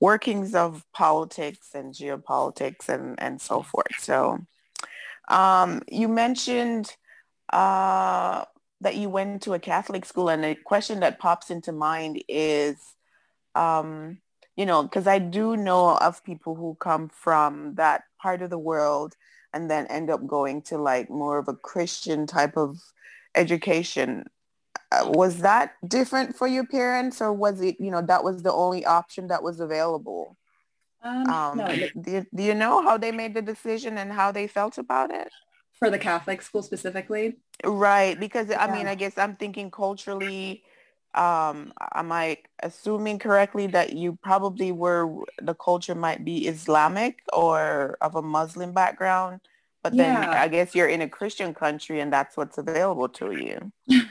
workings 0.00 0.54
of 0.54 0.84
politics 0.92 1.70
and 1.74 1.92
geopolitics 1.94 2.88
and, 2.88 3.20
and 3.20 3.40
so 3.40 3.62
forth. 3.62 3.98
So 3.98 4.38
um, 5.28 5.82
you 5.90 6.08
mentioned 6.08 6.96
uh, 7.52 8.44
that 8.82 8.96
you 8.96 9.08
went 9.08 9.42
to 9.42 9.54
a 9.54 9.58
Catholic 9.58 10.04
school 10.04 10.28
and 10.28 10.44
a 10.44 10.54
question 10.54 11.00
that 11.00 11.18
pops 11.18 11.50
into 11.50 11.72
mind 11.72 12.22
is, 12.28 12.76
um, 13.54 14.18
you 14.56 14.66
know, 14.66 14.82
because 14.82 15.06
I 15.06 15.18
do 15.18 15.56
know 15.56 15.96
of 15.96 16.24
people 16.24 16.54
who 16.54 16.76
come 16.80 17.08
from 17.08 17.76
that 17.76 18.02
part 18.20 18.42
of 18.42 18.50
the 18.50 18.58
world 18.58 19.14
and 19.54 19.70
then 19.70 19.86
end 19.86 20.10
up 20.10 20.26
going 20.26 20.62
to 20.62 20.78
like 20.78 21.08
more 21.08 21.38
of 21.38 21.48
a 21.48 21.54
Christian 21.54 22.26
type 22.26 22.56
of 22.56 22.80
education. 23.34 24.24
Uh, 24.90 25.10
was 25.10 25.38
that 25.38 25.74
different 25.86 26.36
for 26.36 26.46
your 26.46 26.66
parents 26.66 27.20
or 27.20 27.32
was 27.32 27.60
it, 27.60 27.76
you 27.78 27.90
know, 27.90 28.02
that 28.02 28.24
was 28.24 28.42
the 28.42 28.52
only 28.52 28.84
option 28.84 29.28
that 29.28 29.42
was 29.42 29.60
available? 29.60 30.36
Um, 31.02 31.30
um, 31.30 31.58
no. 31.58 31.88
Do, 32.00 32.26
do 32.34 32.42
you 32.42 32.54
know 32.54 32.82
how 32.82 32.96
they 32.96 33.12
made 33.12 33.34
the 33.34 33.42
decision 33.42 33.98
and 33.98 34.12
how 34.12 34.32
they 34.32 34.46
felt 34.46 34.78
about 34.78 35.12
it? 35.12 35.28
For 35.82 35.90
the 35.90 35.98
Catholic 35.98 36.42
school 36.42 36.62
specifically? 36.62 37.38
Right. 37.64 38.18
Because 38.18 38.48
yeah. 38.50 38.62
I 38.62 38.72
mean, 38.72 38.86
I 38.86 38.94
guess 38.94 39.18
I'm 39.18 39.34
thinking 39.36 39.70
culturally, 39.70 40.62
um, 41.14 41.72
am 41.94 42.12
I 42.12 42.38
assuming 42.62 43.18
correctly 43.18 43.66
that 43.68 43.92
you 43.92 44.16
probably 44.22 44.70
were, 44.70 45.24
the 45.40 45.54
culture 45.54 45.96
might 45.96 46.24
be 46.24 46.46
Islamic 46.46 47.22
or 47.32 47.96
of 48.00 48.14
a 48.14 48.22
Muslim 48.22 48.72
background? 48.72 49.40
But 49.82 49.96
then 49.96 50.22
yeah. 50.22 50.40
I 50.40 50.46
guess 50.46 50.74
you're 50.76 50.86
in 50.86 51.02
a 51.02 51.08
Christian 51.08 51.52
country 51.52 51.98
and 51.98 52.12
that's 52.12 52.36
what's 52.36 52.58
available 52.58 53.08
to 53.08 53.32
you. 53.32 53.72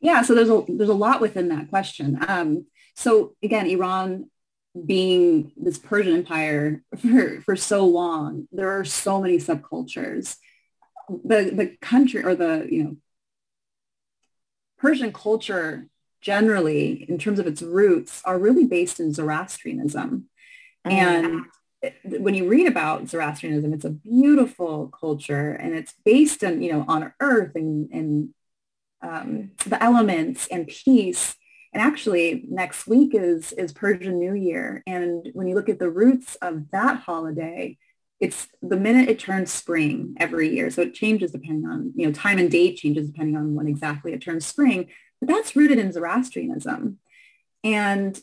Yeah, 0.00 0.22
so 0.22 0.34
there's 0.34 0.50
a 0.50 0.62
there's 0.68 0.90
a 0.90 0.94
lot 0.94 1.20
within 1.20 1.48
that 1.48 1.70
question. 1.70 2.18
Um, 2.28 2.66
so 2.94 3.34
again, 3.42 3.66
Iran 3.66 4.30
being 4.84 5.52
this 5.56 5.78
Persian 5.78 6.14
empire 6.14 6.82
for, 6.98 7.40
for 7.40 7.56
so 7.56 7.86
long, 7.86 8.46
there 8.52 8.78
are 8.78 8.84
so 8.84 9.20
many 9.20 9.38
subcultures. 9.38 10.36
The 11.08 11.50
the 11.54 11.76
country 11.80 12.24
or 12.24 12.34
the 12.34 12.66
you 12.70 12.84
know 12.84 12.96
Persian 14.78 15.12
culture 15.12 15.88
generally, 16.20 17.04
in 17.08 17.18
terms 17.18 17.38
of 17.38 17.46
its 17.46 17.62
roots, 17.62 18.20
are 18.24 18.38
really 18.38 18.66
based 18.66 18.98
in 18.98 19.12
Zoroastrianism. 19.12 20.28
Mm-hmm. 20.86 20.90
And 20.90 21.44
when 22.04 22.34
you 22.34 22.48
read 22.48 22.66
about 22.66 23.08
Zoroastrianism, 23.08 23.72
it's 23.72 23.84
a 23.84 23.90
beautiful 23.90 24.88
culture 24.88 25.52
and 25.52 25.74
it's 25.74 25.94
based 26.04 26.42
on, 26.42 26.62
you 26.62 26.72
know, 26.72 26.84
on 26.88 27.12
earth 27.20 27.52
and, 27.54 27.90
and 27.92 28.34
um, 29.02 29.50
the 29.66 29.82
elements 29.82 30.48
and 30.50 30.66
peace. 30.66 31.36
And 31.72 31.82
actually, 31.82 32.46
next 32.48 32.86
week 32.86 33.14
is 33.14 33.52
is 33.52 33.72
Persian 33.72 34.18
New 34.18 34.34
Year, 34.34 34.82
and 34.86 35.28
when 35.34 35.46
you 35.46 35.54
look 35.54 35.68
at 35.68 35.78
the 35.78 35.90
roots 35.90 36.34
of 36.36 36.70
that 36.70 37.00
holiday, 37.00 37.76
it's 38.20 38.48
the 38.62 38.76
minute 38.76 39.08
it 39.08 39.18
turns 39.18 39.52
spring 39.52 40.14
every 40.18 40.48
year. 40.54 40.70
So 40.70 40.82
it 40.82 40.94
changes 40.94 41.32
depending 41.32 41.68
on 41.68 41.92
you 41.94 42.06
know 42.06 42.12
time 42.12 42.38
and 42.38 42.50
date 42.50 42.76
changes 42.76 43.08
depending 43.08 43.36
on 43.36 43.54
when 43.54 43.68
exactly 43.68 44.12
it 44.12 44.22
turns 44.22 44.46
spring. 44.46 44.88
But 45.20 45.28
that's 45.28 45.56
rooted 45.56 45.78
in 45.78 45.92
Zoroastrianism, 45.92 46.98
and 47.64 48.20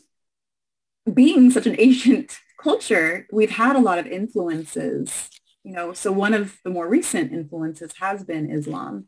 being 1.12 1.50
such 1.50 1.66
an 1.66 1.76
ancient 1.78 2.38
culture, 2.60 3.26
we've 3.32 3.50
had 3.50 3.76
a 3.76 3.80
lot 3.80 3.98
of 3.98 4.06
influences. 4.06 5.30
You 5.62 5.72
know, 5.72 5.92
so 5.94 6.12
one 6.12 6.34
of 6.34 6.58
the 6.62 6.70
more 6.70 6.86
recent 6.86 7.32
influences 7.32 7.92
has 7.98 8.22
been 8.22 8.50
Islam. 8.50 9.06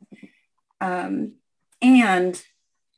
Um, 0.80 1.34
and 1.82 2.42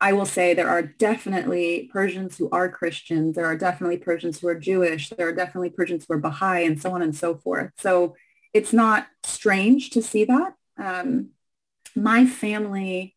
I 0.00 0.12
will 0.12 0.26
say 0.26 0.54
there 0.54 0.68
are 0.68 0.82
definitely 0.82 1.90
Persians 1.92 2.36
who 2.36 2.48
are 2.50 2.68
Christians. 2.68 3.34
There 3.34 3.46
are 3.46 3.56
definitely 3.56 3.98
Persians 3.98 4.38
who 4.38 4.48
are 4.48 4.54
Jewish. 4.54 5.08
There 5.10 5.28
are 5.28 5.34
definitely 5.34 5.70
Persians 5.70 6.06
who 6.06 6.14
are 6.14 6.18
Baha'i 6.18 6.64
and 6.64 6.80
so 6.80 6.92
on 6.92 7.02
and 7.02 7.16
so 7.16 7.34
forth. 7.36 7.72
So 7.78 8.14
it's 8.54 8.72
not 8.72 9.08
strange 9.24 9.90
to 9.90 10.02
see 10.02 10.24
that. 10.24 10.54
Um, 10.76 11.30
my 11.96 12.26
family, 12.26 13.16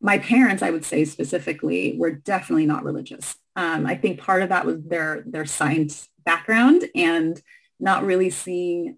my 0.00 0.18
parents, 0.18 0.62
I 0.62 0.70
would 0.70 0.84
say 0.84 1.04
specifically, 1.04 1.96
were 1.98 2.12
definitely 2.12 2.66
not 2.66 2.84
religious. 2.84 3.36
Um, 3.54 3.86
I 3.86 3.94
think 3.94 4.20
part 4.20 4.42
of 4.42 4.48
that 4.48 4.64
was 4.64 4.82
their 4.82 5.22
their 5.26 5.46
science 5.46 6.08
background 6.24 6.88
and 6.94 7.40
not 7.78 8.04
really 8.04 8.30
seeing 8.30 8.96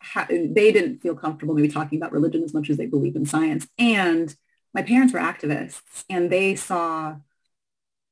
ha- 0.00 0.26
they 0.28 0.72
didn't 0.72 1.00
feel 1.00 1.14
comfortable 1.14 1.54
maybe 1.54 1.68
talking 1.68 1.98
about 1.98 2.12
religion 2.12 2.42
as 2.42 2.54
much 2.54 2.70
as 2.70 2.76
they 2.76 2.86
believe 2.86 3.16
in 3.16 3.26
science. 3.26 3.66
And 3.78 4.34
my 4.74 4.82
parents 4.82 5.12
were 5.12 5.20
activists 5.20 6.04
and 6.08 6.30
they 6.30 6.54
saw 6.54 7.16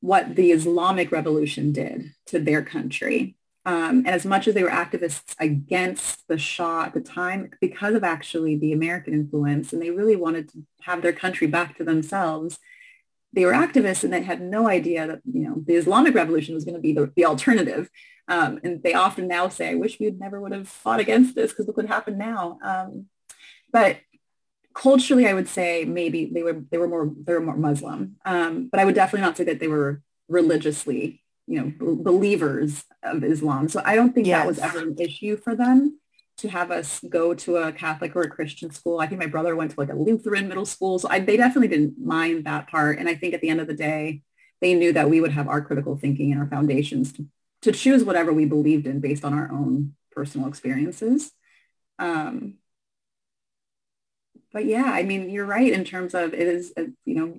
what 0.01 0.37
the 0.37 0.53
Islamic 0.53 1.11
revolution 1.11 1.73
did 1.73 2.13
to 2.27 2.39
their 2.39 2.63
country. 2.63 3.37
Um, 3.65 3.99
and 3.99 4.09
as 4.09 4.25
much 4.25 4.49
as 4.49 4.55
they 4.55 4.63
were 4.63 4.71
activists 4.71 5.35
against 5.39 6.27
the 6.29 6.39
Shah 6.39 6.85
at 6.85 6.95
the 6.95 7.01
time, 7.01 7.51
because 7.61 7.95
of 7.95 8.05
actually 8.05 8.57
the 8.57 8.73
American 8.73 9.13
influence, 9.13 9.73
and 9.73 9.83
they 9.83 9.91
really 9.91 10.17
wanted 10.17 10.49
to 10.51 10.65
have 10.83 11.03
their 11.03 11.13
country 11.13 11.47
back 11.47 11.77
to 11.77 11.85
themselves, 11.85 12.59
they 13.33 13.45
were 13.45 13.53
activists 13.53 14.05
and 14.05 14.13
they 14.13 14.23
had 14.23 14.41
no 14.41 14.69
idea 14.69 15.07
that, 15.07 15.21
you 15.31 15.43
know, 15.43 15.63
the 15.67 15.75
Islamic 15.75 16.15
revolution 16.15 16.55
was 16.55 16.65
going 16.65 16.77
to 16.77 16.81
be 16.81 16.95
the, 16.95 17.13
the 17.15 17.27
alternative. 17.27 17.91
Um, 18.27 18.59
and 18.63 18.83
they 18.83 18.95
often 18.95 19.29
now 19.29 19.49
say, 19.49 19.71
I 19.71 19.75
wish 19.75 20.01
we 20.01 20.11
never 20.11 20.41
would 20.41 20.53
have 20.53 20.69
fought 20.69 21.01
against 21.01 21.35
this 21.35 21.51
because 21.51 21.67
look 21.67 21.77
what 21.77 21.87
happened 21.87 22.19
now. 22.19 22.59
Um, 22.63 23.07
but 23.71 23.99
culturally, 24.79 25.26
I 25.26 25.35
would 25.35 25.49
say 25.49 25.85
maybe 25.85 26.26
they 26.33 26.43
were 26.43 26.62
they 26.70 26.79
were 26.79 26.89
more 26.89 27.11
they 27.24 27.33
were 27.33 27.41
more 27.41 27.57
Muslim, 27.57 28.16
um, 28.24 28.68
but 28.70 28.79
I 28.81 28.85
would 28.85 28.95
definitely 28.95 29.26
not 29.26 29.37
say 29.37 29.45
that 29.45 29.59
they 29.59 29.68
were 29.68 30.03
religiously, 30.29 31.22
you 31.47 31.61
know, 31.61 31.66
b- 31.66 32.03
believers 32.03 32.85
of 33.03 33.24
Islam. 33.24 33.68
So 33.68 33.83
I 33.85 33.97
don't 33.97 34.14
think 34.14 34.26
yes. 34.26 34.39
that 34.39 34.47
was 34.47 34.59
ever 34.59 34.79
an 34.81 34.97
issue 34.99 35.37
for 35.37 35.57
them 35.57 35.99
to 36.39 36.49
have 36.49 36.70
us 36.70 37.01
go 37.09 37.35
to 37.35 37.57
a 37.57 37.72
Catholic 37.72 38.14
or 38.14 38.22
a 38.22 38.31
Christian 38.31 38.70
school. 38.70 39.01
I 39.01 39.09
think 39.09 39.20
my 39.20 39.26
brother 39.26 39.57
went 39.57 39.72
to 39.72 39.81
like 39.81 39.91
a 39.91 39.97
Lutheran 39.97 40.47
middle 40.47 40.66
school, 40.66 41.01
so 41.01 41.09
I, 41.11 41.18
they 41.18 41.37
definitely 41.37 41.68
didn't 41.68 41.99
mind 41.99 42.45
that 42.45 42.68
part. 42.68 42.99
And 42.99 43.09
I 43.09 43.16
think 43.16 43.35
at 43.35 43.41
the 43.41 43.49
end 43.49 43.61
of 43.61 43.66
the 43.66 43.74
day, 43.74 44.22
they 44.61 44.74
knew 44.74 44.93
that 44.93 45.11
we 45.11 45.20
would 45.20 45.33
have 45.33 45.49
our 45.49 45.61
critical 45.61 45.97
thinking 45.97 46.31
and 46.31 46.41
our 46.41 46.47
foundations 46.47 47.12
to, 47.14 47.26
to 47.62 47.72
choose 47.72 48.05
whatever 48.05 48.33
we 48.33 48.45
believed 48.45 48.87
in 48.87 49.01
based 49.01 49.24
on 49.24 49.35
our 49.35 49.51
own 49.51 49.95
personal 50.12 50.47
experiences. 50.47 51.33
Um, 51.99 52.59
but 54.53 54.64
yeah, 54.64 54.84
I 54.84 55.03
mean, 55.03 55.30
you're 55.30 55.46
right 55.46 55.72
in 55.72 55.84
terms 55.84 56.14
of 56.14 56.32
it 56.32 56.40
is, 56.40 56.72
uh, 56.76 56.84
you 57.05 57.14
know, 57.14 57.38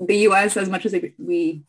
the 0.00 0.18
U.S. 0.18 0.56
as 0.56 0.68
much 0.68 0.86
as 0.86 0.94
we 1.18 1.62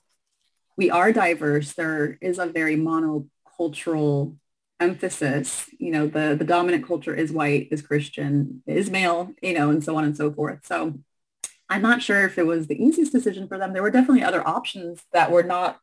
we 0.75 0.89
are 0.89 1.11
diverse, 1.13 1.73
there 1.73 2.17
is 2.21 2.39
a 2.39 2.47
very 2.47 2.75
monocultural 2.75 4.35
emphasis. 4.79 5.69
You 5.79 5.91
know, 5.91 6.07
the 6.07 6.35
the 6.37 6.45
dominant 6.45 6.85
culture 6.85 7.15
is 7.15 7.31
white, 7.31 7.69
is 7.71 7.81
Christian, 7.81 8.63
is 8.67 8.89
male, 8.89 9.33
you 9.41 9.53
know, 9.53 9.69
and 9.69 9.83
so 9.83 9.95
on 9.95 10.03
and 10.03 10.17
so 10.17 10.31
forth. 10.31 10.65
So 10.65 10.99
I'm 11.69 11.81
not 11.81 12.01
sure 12.01 12.25
if 12.25 12.37
it 12.37 12.45
was 12.45 12.67
the 12.67 12.81
easiest 12.83 13.11
decision 13.13 13.47
for 13.47 13.57
them. 13.57 13.73
There 13.73 13.81
were 13.81 13.91
definitely 13.91 14.23
other 14.23 14.45
options 14.47 15.01
that 15.13 15.31
were 15.31 15.43
not 15.43 15.79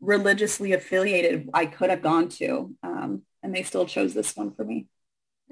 religiously 0.00 0.72
affiliated. 0.72 1.48
I 1.54 1.66
could 1.66 1.90
have 1.90 2.02
gone 2.02 2.28
to, 2.30 2.74
um, 2.82 3.22
and 3.42 3.54
they 3.54 3.62
still 3.62 3.86
chose 3.86 4.12
this 4.12 4.36
one 4.36 4.52
for 4.52 4.64
me. 4.64 4.88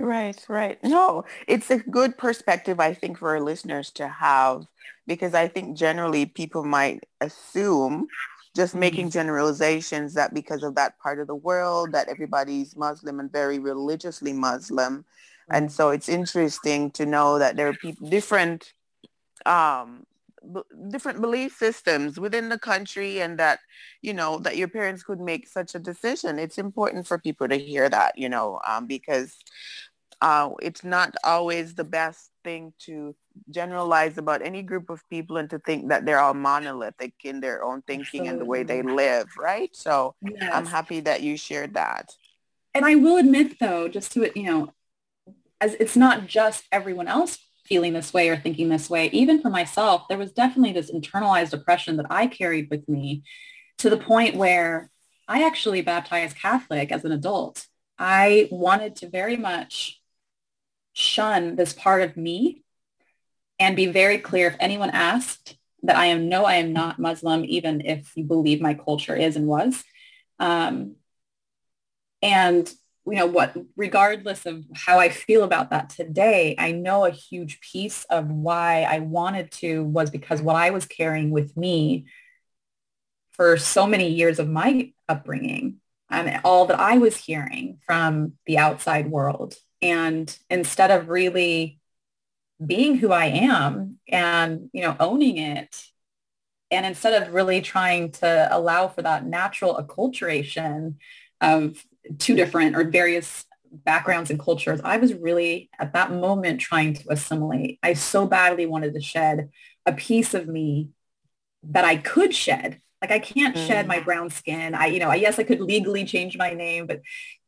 Right, 0.01 0.43
right. 0.49 0.83
No, 0.83 1.25
it's 1.47 1.71
a 1.71 1.79
good 1.79 2.17
perspective, 2.17 2.81
I 2.81 2.95
think, 2.95 3.19
for 3.19 3.31
our 3.31 3.41
listeners 3.41 3.91
to 3.93 4.09
have, 4.09 4.67
because 5.07 5.35
I 5.35 5.47
think 5.47 5.77
generally 5.77 6.25
people 6.25 6.65
might 6.65 7.05
assume 7.21 8.07
just 8.57 8.75
making 8.75 9.07
mm-hmm. 9.07 9.13
generalizations 9.13 10.15
that 10.15 10.33
because 10.33 10.63
of 10.63 10.75
that 10.77 10.99
part 11.01 11.21
of 11.21 11.27
the 11.27 11.35
world 11.35 11.93
that 11.93 12.09
everybody's 12.09 12.75
Muslim 12.77 13.21
and 13.21 13.31
very 13.31 13.59
religiously 13.59 14.33
Muslim. 14.33 15.05
And 15.51 15.71
so 15.71 15.91
it's 15.91 16.09
interesting 16.09 16.91
to 16.93 17.05
know 17.05 17.39
that 17.39 17.57
there 17.57 17.69
are 17.69 17.75
people 17.75 18.09
different 18.09 18.73
um, 19.45 20.07
b- 20.53 20.63
different 20.89 21.21
belief 21.21 21.57
systems 21.57 22.19
within 22.19 22.49
the 22.49 22.59
country 22.59 23.21
and 23.21 23.39
that 23.39 23.61
you 24.03 24.13
know 24.13 24.39
that 24.39 24.57
your 24.57 24.69
parents 24.69 25.03
could 25.03 25.21
make 25.21 25.49
such 25.49 25.75
a 25.75 25.79
decision 25.79 26.39
it's 26.39 26.59
important 26.59 27.07
for 27.07 27.19
people 27.19 27.49
to 27.49 27.57
hear 27.57 27.89
that 27.89 28.17
you 28.17 28.29
know 28.29 28.61
um, 28.67 28.87
because 28.87 29.37
uh, 30.21 30.51
it's 30.61 30.85
not 30.85 31.15
always 31.25 31.75
the 31.75 31.85
best 31.85 32.31
thing 32.45 32.73
to 32.79 33.15
generalize 33.51 34.19
about 34.19 34.43
any 34.43 34.63
group 34.63 34.91
of 34.91 35.09
people 35.09 35.37
and 35.37 35.49
to 35.51 35.59
think 35.59 35.89
that 35.89 36.05
they're 36.05 36.19
all 36.19 36.35
monolithic 36.35 37.15
in 37.25 37.41
their 37.41 37.65
own 37.65 37.83
thinking 37.83 38.23
Absolutely. 38.23 38.29
and 38.29 38.41
the 38.41 38.45
way 38.45 38.63
they 38.63 38.83
live, 38.83 39.29
right? 39.39 39.75
So 39.75 40.15
yes. 40.23 40.51
I'm 40.53 40.67
happy 40.67 41.01
that 41.01 41.23
you 41.23 41.37
shared 41.37 41.75
that. 41.75 42.15
And 42.75 42.85
I 42.85 42.97
will 42.97 43.17
admit 43.17 43.59
though, 43.59 43.89
just 43.89 44.13
to 44.13 44.25
it, 44.25 44.37
you 44.37 44.45
know, 44.45 44.73
as 45.61 45.75
it's 45.75 45.97
not 45.97 46.27
just 46.27 46.65
everyone 46.71 47.09
else 47.09 47.39
feeling 47.65 47.93
this 47.93 48.13
way 48.13 48.29
or 48.29 48.37
thinking 48.37 48.69
this 48.69 48.91
way. 48.91 49.09
Even 49.13 49.41
for 49.41 49.51
myself, 49.51 50.03
there 50.09 50.19
was 50.19 50.33
definitely 50.33 50.73
this 50.73 50.91
internalized 50.91 51.53
oppression 51.53 51.97
that 51.97 52.07
I 52.11 52.27
carried 52.27 52.69
with 52.71 52.89
me 52.89 53.23
to 53.79 53.89
the 53.89 53.97
point 53.97 54.37
where 54.37 54.91
I 55.29 55.45
actually 55.45 55.81
baptized 55.81 56.37
Catholic 56.37 56.91
as 56.91 57.05
an 57.05 57.13
adult. 57.13 57.67
I 57.99 58.49
wanted 58.51 58.97
to 58.97 59.09
very 59.09 59.37
much 59.37 60.00
shun 60.93 61.57
this 61.57 61.73
part 61.73 62.03
of 62.03 62.17
me 62.17 62.63
and 63.59 63.77
be 63.77 63.87
very 63.87 64.19
clear 64.19 64.49
if 64.49 64.57
anyone 64.59 64.91
asked 64.91 65.57
that 65.83 65.97
I 65.97 66.07
am 66.07 66.29
no, 66.29 66.45
I 66.45 66.57
am 66.57 66.73
not 66.73 66.99
Muslim, 66.99 67.45
even 67.45 67.81
if 67.85 68.13
you 68.17 68.25
believe 68.25 68.61
my 68.61 68.75
culture 68.75 69.17
is 69.17 69.37
and 69.37 69.47
was. 69.47 69.83
Um, 70.39 70.97
and 72.23 72.73
you 73.07 73.17
know 73.17 73.27
what, 73.27 73.57
regardless 73.77 74.47
of 74.47 74.65
how 74.75 74.99
I 74.99 75.09
feel 75.09 75.43
about 75.43 75.71
that 75.71 75.91
today, 75.91 76.55
I 76.59 76.73
know 76.73 77.05
a 77.07 77.11
huge 77.11 77.61
piece 77.61 78.05
of 78.05 78.29
why 78.29 78.83
I 78.83 79.01
wanted 79.01 79.51
to 79.53 79.85
was 79.85 80.11
because 80.11 80.43
what 80.43 80.57
I 80.57 80.71
was 80.71 80.87
carrying 80.87 81.31
with 81.31 81.57
me 81.57 82.07
for 83.33 83.57
so 83.57 83.87
many 83.87 84.11
years 84.11 84.39
of 84.39 84.49
my 84.49 84.93
upbringing 85.09 85.81
and 86.11 86.41
all 86.45 86.67
that 86.67 86.79
I 86.79 86.99
was 86.99 87.17
hearing 87.17 87.79
from 87.87 88.35
the 88.47 88.59
outside 88.59 89.11
world 89.11 89.55
and 89.83 90.37
instead 90.49 90.91
of 90.91 91.09
really 91.09 91.79
being 92.65 92.97
who 92.97 93.13
I 93.13 93.27
am 93.27 93.99
and, 94.09 94.69
you 94.73 94.83
know, 94.83 94.97
owning 95.01 95.39
it, 95.39 95.85
and 96.71 96.87
instead 96.87 97.23
of 97.23 97.35
really 97.35 97.61
trying 97.61 98.13
to 98.13 98.49
allow 98.51 98.89
for 98.89 99.03
that 99.03 99.27
natural 99.27 99.77
acculturation 99.77 100.97
of 101.41 101.85
two 102.19 102.37
different 102.37 102.77
or 102.77 102.85
various 102.85 103.45
backgrounds 103.73 104.31
and 104.31 104.39
cultures, 104.39 104.81
I 104.85 104.99
was 104.99 105.15
really 105.15 105.71
at 105.79 105.95
that 105.95 106.13
moment 106.13 106.61
trying 106.61 106.95
to 106.95 107.05
assimilate. 107.11 107.79
I 107.83 107.95
so 107.95 108.27
badly 108.27 108.67
wanted 108.67 108.95
to 108.95 109.01
shed 109.01 109.51
a 109.87 109.93
piece 109.93 110.35
of 110.35 110.47
me 110.47 110.91
that 111.63 111.85
I 111.85 111.97
could 111.97 112.35
shed. 112.35 112.81
Like 113.01 113.11
I 113.11 113.19
can't 113.19 113.57
mm. 113.57 113.67
shed 113.67 113.87
my 113.87 114.01
brown 114.01 114.31
skin. 114.31 114.75
I, 114.75 114.87
you 114.87 114.99
know, 115.01 115.09
I, 115.09 115.17
yes, 115.17 115.39
I 115.39 115.45
could 115.45 115.61
legally 115.61 116.05
change 116.05 116.37
my 116.37 116.53
name, 116.53 116.87
but 116.87 117.01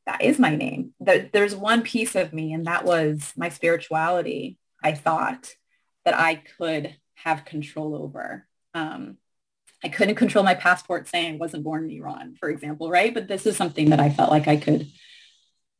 that 0.06 0.22
is 0.22 0.38
my 0.38 0.56
name. 0.56 0.94
There's 1.00 1.54
one 1.54 1.82
piece 1.82 2.14
of 2.14 2.32
me 2.32 2.52
and 2.52 2.66
that 2.66 2.84
was 2.84 3.32
my 3.36 3.48
spirituality. 3.48 4.58
I 4.82 4.92
thought 4.92 5.54
that 6.04 6.18
I 6.18 6.36
could 6.36 6.96
have 7.14 7.44
control 7.44 7.94
over. 7.94 8.46
Um, 8.74 9.18
I 9.84 9.88
couldn't 9.88 10.16
control 10.16 10.44
my 10.44 10.54
passport 10.54 11.08
saying 11.08 11.34
I 11.34 11.38
wasn't 11.38 11.64
born 11.64 11.84
in 11.84 11.90
Iran, 11.90 12.36
for 12.38 12.48
example, 12.48 12.90
right? 12.90 13.12
But 13.12 13.28
this 13.28 13.46
is 13.46 13.56
something 13.56 13.90
that 13.90 14.00
I 14.00 14.10
felt 14.10 14.30
like 14.30 14.48
I 14.48 14.56
could, 14.56 14.88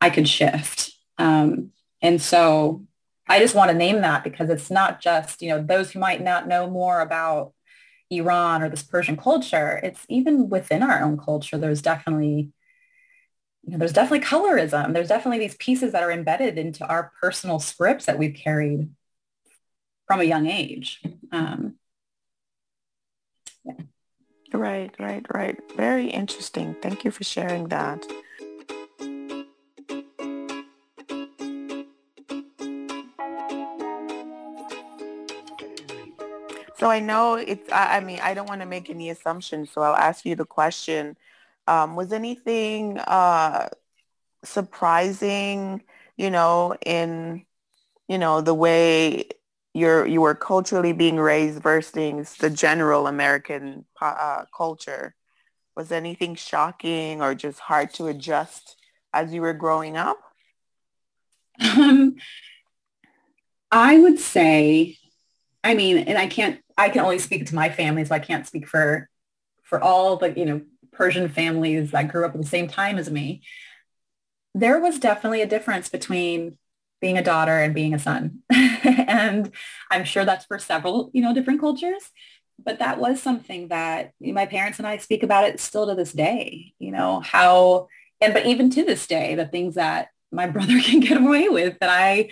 I 0.01 0.11
could 0.11 0.29
shift. 0.29 0.93
Um, 1.19 1.71
and 2.01 2.21
so 2.21 2.85
I 3.29 3.39
just 3.39 3.55
want 3.55 3.71
to 3.71 3.77
name 3.77 4.01
that 4.01 4.25
because 4.25 4.51
it's 4.51 4.71
not 4.71 5.01
just, 5.01 5.41
you 5.41 5.51
know, 5.51 5.63
those 5.63 5.93
who 5.93 6.01
might 6.01 6.23
not 6.23 6.49
know 6.49 6.69
more 6.69 7.01
about 7.01 7.53
Iran 8.11 8.63
or 8.63 8.69
this 8.69 8.83
Persian 8.83 9.17
culture, 9.17 9.81
it's 9.83 10.05
even 10.09 10.49
within 10.49 10.83
our 10.83 11.03
own 11.03 11.17
culture, 11.17 11.57
there's 11.57 11.83
definitely 11.83 12.53
you 13.65 13.73
know, 13.73 13.79
there's 13.79 13.93
definitely 13.93 14.27
colorism. 14.27 14.93
There's 14.93 15.09
definitely 15.09 15.39
these 15.39 15.55
pieces 15.57 15.93
that 15.93 16.03
are 16.03 16.11
embedded 16.11 16.59
into 16.59 16.87
our 16.87 17.13
personal 17.21 17.61
scripts 17.61 18.07
that 18.07 18.19
we've 18.19 18.35
carried 18.35 18.91
from 20.07 20.21
a 20.21 20.25
young 20.25 20.47
age. 20.47 21.01
Um, 21.31 21.77
yeah. 23.65 23.75
Right, 24.53 24.93
right, 24.99 25.25
right. 25.33 25.59
Very 25.77 26.09
interesting. 26.09 26.75
Thank 26.83 27.05
you 27.05 27.13
for 27.13 27.23
sharing 27.23 27.69
that. 27.69 28.05
So 36.79 36.91
I 36.91 36.99
know 36.99 37.37
it's, 37.37 37.71
I, 37.71 37.99
I 37.99 38.01
mean, 38.01 38.19
I 38.21 38.35
don't 38.35 38.49
want 38.49 38.61
to 38.61 38.67
make 38.67 38.91
any 38.91 39.09
assumptions, 39.09 39.71
so 39.71 39.83
I'll 39.83 39.95
ask 39.95 40.27
you 40.27 40.35
the 40.35 40.45
question 40.45 41.17
um, 41.67 41.97
was 41.97 42.13
anything 42.13 42.99
uh, 42.99 43.69
surprising, 44.45 45.83
you 46.17 46.31
know, 46.31 46.77
in, 46.85 47.45
you 48.09 48.19
know, 48.19 48.41
the 48.41 48.55
way 48.55 49.29
you're, 49.75 50.07
you 50.07 50.21
were 50.21 50.35
culturally 50.35 50.93
being 50.93 51.17
raised 51.17 51.63
versus 51.63 52.35
the 52.37 52.51
general 52.51 53.07
American 53.07 53.85
uh, 54.01 54.45
culture? 54.57 55.15
Was 55.77 55.91
anything 55.91 56.35
shocking 56.35 57.23
or 57.23 57.35
just 57.35 57.59
hard 57.59 57.95
to 57.95 58.07
adjust 58.07 58.77
as 59.15 59.33
you 59.33 59.41
were 59.41 59.55
growing 59.55 59.97
up? 59.97 60.19
Um, 61.61 62.17
I 63.71 63.99
would 63.99 64.19
say, 64.19 64.99
I 65.65 65.75
mean, 65.75 65.99
and 65.99 66.19
I 66.19 66.27
can't, 66.27 66.61
I 66.77 66.91
can 66.91 67.03
only 67.03 67.19
speak 67.19 67.47
to 67.47 67.55
my 67.55 67.71
family, 67.71 68.05
so 68.05 68.15
I 68.15 68.19
can't 68.19 68.47
speak 68.47 68.67
for, 68.67 69.09
for 69.63 69.83
all 69.83 70.17
the, 70.17 70.39
you 70.39 70.45
know, 70.45 70.61
Persian 70.93 71.29
families 71.29 71.91
that 71.93 72.09
grew 72.09 72.25
up 72.25 72.35
at 72.35 72.41
the 72.41 72.47
same 72.47 72.69
time 72.69 72.99
as 72.99 73.11
me. 73.11 73.43
there 74.55 74.79
was 74.81 74.99
definitely 74.99 75.41
a 75.41 75.47
difference 75.47 75.89
between 75.89 76.59
being 77.01 77.19
a 77.19 77.25
daughter 77.25 77.59
and 77.59 77.75
being 77.75 77.95
a 77.95 77.99
son. 77.99 78.41
and 78.51 79.51
I'm 79.91 80.05
sure 80.05 80.25
that's 80.25 80.45
for 80.47 80.59
several, 80.59 81.11
you 81.13 81.23
know, 81.23 81.35
different 81.35 81.61
cultures. 81.61 82.03
But 82.65 82.79
that 82.79 82.99
was 82.99 83.21
something 83.21 83.69
that 83.69 84.13
my 84.21 84.47
parents 84.47 84.79
and 84.79 84.87
I 84.87 84.99
speak 84.99 85.23
about 85.23 85.45
it 85.45 85.59
still 85.59 85.87
to 85.87 85.95
this 85.95 86.13
day, 86.13 86.75
you 86.79 86.93
know, 86.93 87.21
how, 87.21 87.89
and 88.21 88.33
but 88.33 88.47
even 88.47 88.71
to 88.71 88.85
this 88.85 89.07
day, 89.07 89.35
the 89.35 89.47
things 89.47 89.75
that 89.75 90.09
my 90.31 90.47
brother 90.55 90.79
can 90.81 91.01
get 91.01 91.21
away 91.21 91.49
with 91.49 91.79
that 91.81 91.91
I 91.91 92.31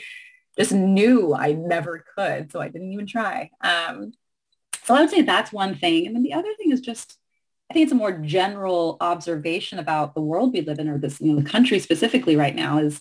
just 0.59 0.73
knew 0.73 1.35
I 1.35 1.53
never 1.53 2.05
could. 2.17 2.53
So 2.53 2.61
I 2.61 2.69
didn't 2.69 2.93
even 2.93 3.07
try. 3.07 3.51
Um, 3.61 4.13
so 4.85 4.95
I 4.95 5.01
would 5.01 5.11
say 5.11 5.23
that's 5.23 5.53
one 5.53 5.75
thing. 5.75 6.07
And 6.07 6.15
then 6.15 6.23
the 6.23 6.35
other 6.35 6.53
thing 6.57 6.71
is 6.71 6.81
just, 6.81 7.17
I 7.71 7.73
think 7.73 7.85
it's 7.85 7.93
a 7.93 7.97
more 7.97 8.13
general 8.13 8.97
observation 9.01 9.79
about 9.79 10.15
the 10.15 10.21
world 10.21 10.53
we 10.53 10.61
live 10.61 10.81
in 10.81 10.89
or 10.89 10.99
this, 10.99 11.21
you 11.21 11.33
know, 11.33 11.41
the 11.41 11.49
country 11.49 11.79
specifically 11.79 12.35
right 12.35 12.57
now 12.57 12.79
is 12.79 13.01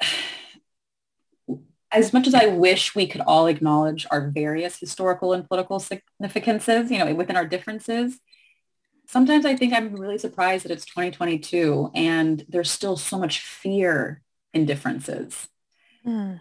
as 1.92 2.14
much 2.14 2.26
as 2.26 2.34
I 2.34 2.46
wish 2.46 2.94
we 2.94 3.06
could 3.06 3.20
all 3.20 3.46
acknowledge 3.48 4.06
our 4.10 4.30
various 4.30 4.78
historical 4.78 5.34
and 5.34 5.46
political 5.46 5.78
significances, 5.78 6.90
you 6.90 6.98
know, 6.98 7.14
within 7.14 7.36
our 7.36 7.46
differences, 7.46 8.18
sometimes 9.06 9.44
I 9.44 9.56
think 9.56 9.74
I'm 9.74 9.94
really 9.94 10.18
surprised 10.18 10.64
that 10.64 10.72
it's 10.72 10.86
2022 10.86 11.90
and 11.94 12.46
there's 12.48 12.70
still 12.70 12.96
so 12.96 13.18
much 13.18 13.40
fear 13.40 14.22
in 14.54 14.64
differences. 14.64 15.48
Mm. 16.06 16.40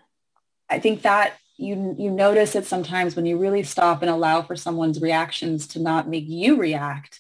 I 0.70 0.80
think 0.80 1.02
that 1.02 1.34
you 1.60 1.94
you 2.00 2.10
notice 2.10 2.56
it 2.56 2.66
sometimes 2.66 3.16
when 3.16 3.26
you 3.26 3.38
really 3.38 3.64
stop 3.64 4.02
and 4.02 4.10
allow 4.10 4.42
for 4.42 4.56
someone's 4.56 5.02
reactions 5.02 5.68
to 5.68 5.80
not 5.80 6.08
make 6.08 6.24
you 6.28 6.58
react 6.58 7.20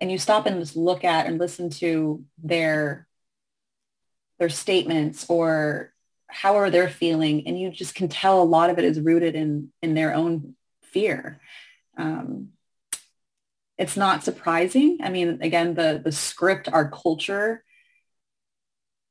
and 0.00 0.10
you 0.10 0.16
stop 0.16 0.46
and 0.46 0.58
just 0.58 0.74
look 0.74 1.04
at 1.04 1.26
and 1.26 1.38
listen 1.38 1.68
to 1.68 2.24
their 2.42 3.06
their 4.38 4.48
statements 4.48 5.26
or 5.28 5.92
how 6.28 6.56
are 6.56 6.70
they 6.70 6.88
feeling 6.88 7.46
and 7.46 7.60
you 7.60 7.70
just 7.70 7.94
can 7.94 8.08
tell 8.08 8.42
a 8.42 8.44
lot 8.44 8.70
of 8.70 8.78
it 8.78 8.84
is 8.84 8.98
rooted 8.98 9.34
in 9.34 9.70
in 9.82 9.94
their 9.94 10.14
own 10.14 10.56
fear. 10.82 11.40
Um, 11.98 12.48
it's 13.76 13.98
not 13.98 14.24
surprising. 14.24 14.98
I 15.02 15.10
mean 15.10 15.40
again 15.42 15.74
the 15.74 16.00
the 16.02 16.12
script 16.12 16.70
our 16.72 16.88
culture 16.88 17.62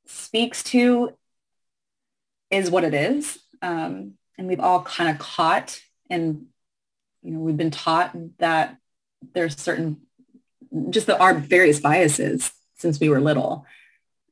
speaks 0.08 0.64
to 0.64 1.12
is 2.50 2.72
what 2.72 2.84
it 2.84 2.96
is. 2.96 3.38
Um, 3.62 4.14
and 4.38 4.48
we've 4.48 4.60
all 4.60 4.82
kind 4.84 5.10
of 5.10 5.20
caught 5.20 5.82
and 6.10 6.46
you 7.22 7.32
know 7.32 7.40
we've 7.40 7.58
been 7.58 7.72
taught 7.72 8.16
that 8.40 8.78
there's 9.34 9.60
certain 9.60 10.02
just 10.90 11.08
the, 11.08 11.18
our 11.20 11.34
various 11.34 11.80
biases 11.80 12.52
since 12.76 13.00
we 13.00 13.10
were 13.10 13.22
little 13.22 13.66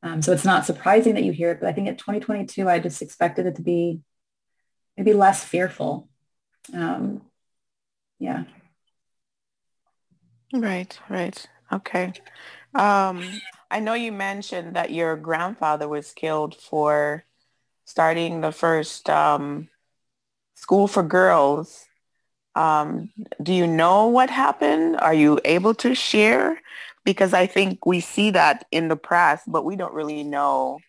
um, 0.04 0.22
so 0.22 0.32
it's 0.32 0.46
not 0.46 0.66
surprising 0.66 1.14
that 1.14 1.24
you 1.24 1.32
hear 1.32 1.52
it, 1.52 1.60
but 1.60 1.70
I 1.70 1.74
think 1.74 1.88
at 1.88 1.98
2022, 1.98 2.68
I 2.68 2.80
just 2.80 3.02
expected 3.02 3.46
it 3.46 3.56
to 3.56 3.62
be 3.62 4.02
maybe 4.98 5.14
less 5.14 5.44
fearful. 5.44 6.10
Um, 6.74 7.22
yeah. 8.20 8.46
Right, 10.54 10.98
right. 11.08 11.48
Okay. 11.72 12.14
Um, 12.74 13.24
I 13.70 13.80
know 13.80 13.94
you 13.94 14.12
mentioned 14.12 14.76
that 14.76 14.92
your 14.92 15.16
grandfather 15.16 15.88
was 15.88 16.14
killed 16.14 16.56
for 16.56 17.24
starting 17.86 18.42
the 18.42 18.52
first 18.52 19.10
um, 19.10 19.70
school 20.62 20.88
for 20.88 21.04
girls. 21.04 21.86
Um, 22.56 23.10
do 23.42 23.54
you 23.54 23.66
know 23.66 24.08
what 24.08 24.30
happened? 24.30 24.98
Are 24.98 25.14
you 25.14 25.40
able 25.46 25.74
to 25.76 25.96
share? 25.96 26.58
because 27.04 27.34
I 27.34 27.48
think 27.48 27.86
we 27.86 28.00
see 28.00 28.32
that 28.32 28.66
in 28.72 28.88
the 28.88 28.96
press, 28.96 29.42
but 29.48 29.66
we 29.66 29.76
don't 29.76 29.94
really 29.94 30.24
know 30.24 30.80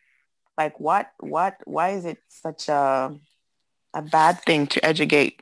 like 0.59 0.79
what 0.79 1.11
what 1.21 1.57
why 1.65 1.91
is 1.91 2.05
it 2.05 2.19
such 2.29 2.69
a 2.69 3.17
a 3.95 4.03
bad 4.03 4.41
thing 4.43 4.67
to 4.67 4.85
educate 4.85 5.41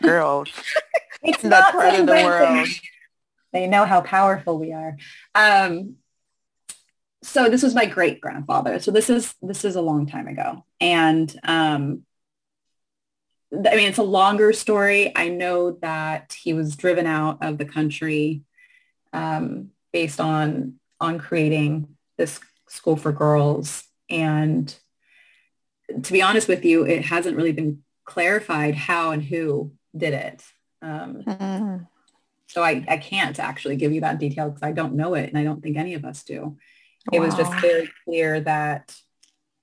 girls 0.00 0.48
it's 1.22 1.44
in 1.44 1.50
that 1.50 1.72
part 1.72 1.94
of 1.94 2.06
the 2.06 2.12
world. 2.12 2.68
They 3.52 3.66
know 3.66 3.84
how 3.84 4.00
powerful 4.00 4.58
we 4.58 4.72
are. 4.72 4.96
Um, 5.34 5.96
so 7.22 7.48
this 7.48 7.62
was 7.62 7.74
my 7.74 7.86
great 7.86 8.20
grandfather. 8.20 8.80
So 8.80 8.90
this 8.90 9.10
is 9.10 9.34
this 9.42 9.64
is 9.64 9.76
a 9.76 9.82
long 9.82 10.06
time 10.06 10.28
ago, 10.28 10.64
and 10.80 11.34
um, 11.42 12.02
I 13.52 13.76
mean 13.76 13.88
it's 13.88 13.98
a 13.98 14.02
longer 14.02 14.52
story. 14.52 15.12
I 15.14 15.28
know 15.28 15.72
that 15.82 16.36
he 16.40 16.52
was 16.52 16.76
driven 16.76 17.06
out 17.06 17.38
of 17.42 17.58
the 17.58 17.64
country 17.64 18.42
um, 19.12 19.70
based 19.92 20.20
on 20.20 20.74
on 21.00 21.18
creating 21.18 21.96
this 22.16 22.40
school 22.68 22.96
for 22.96 23.12
girls. 23.12 23.84
And 24.08 24.74
to 26.02 26.12
be 26.12 26.22
honest 26.22 26.48
with 26.48 26.64
you, 26.64 26.84
it 26.84 27.04
hasn't 27.04 27.36
really 27.36 27.52
been 27.52 27.82
clarified 28.04 28.74
how 28.74 29.10
and 29.10 29.22
who 29.22 29.72
did 29.96 30.14
it. 30.14 30.42
Um, 30.82 31.22
mm-hmm. 31.26 31.84
So 32.48 32.62
I, 32.62 32.84
I 32.88 32.96
can't 32.96 33.38
actually 33.38 33.76
give 33.76 33.92
you 33.92 34.00
that 34.02 34.18
detail 34.18 34.48
because 34.48 34.62
I 34.62 34.72
don't 34.72 34.94
know 34.94 35.14
it 35.14 35.28
and 35.28 35.38
I 35.38 35.44
don't 35.44 35.62
think 35.62 35.76
any 35.76 35.94
of 35.94 36.04
us 36.04 36.22
do. 36.22 36.56
It 37.12 37.20
was 37.20 37.34
just 37.36 37.52
very 37.60 37.90
clear 38.04 38.40
that 38.40 38.94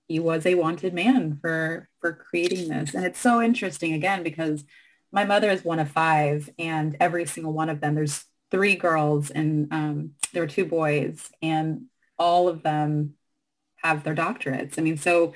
he 0.08 0.20
was 0.20 0.46
a 0.46 0.56
wanted 0.56 0.94
man 0.94 1.38
for 1.42 1.90
for 2.04 2.12
creating 2.12 2.68
this. 2.68 2.94
And 2.94 3.06
it's 3.06 3.20
so 3.20 3.42
interesting 3.42 3.94
again 3.94 4.24
because 4.24 4.66
my 5.14 5.24
mother 5.24 5.50
is 5.50 5.64
one 5.64 5.80
of 5.80 5.90
five 5.90 6.50
and 6.60 6.98
every 7.00 7.26
single 7.26 7.54
one 7.54 7.70
of 7.70 7.80
them, 7.80 7.96
there's 7.96 8.26
three 8.52 8.76
girls 8.76 9.30
and 9.30 9.72
um, 9.72 10.12
there 10.34 10.44
were 10.44 10.48
two 10.48 10.66
boys 10.66 11.32
and 11.42 11.86
all 12.20 12.50
of 12.50 12.62
them 12.62 13.14
have 13.78 14.04
their 14.04 14.14
doctorates. 14.14 14.78
I 14.78 14.82
mean, 14.82 14.98
so 14.98 15.34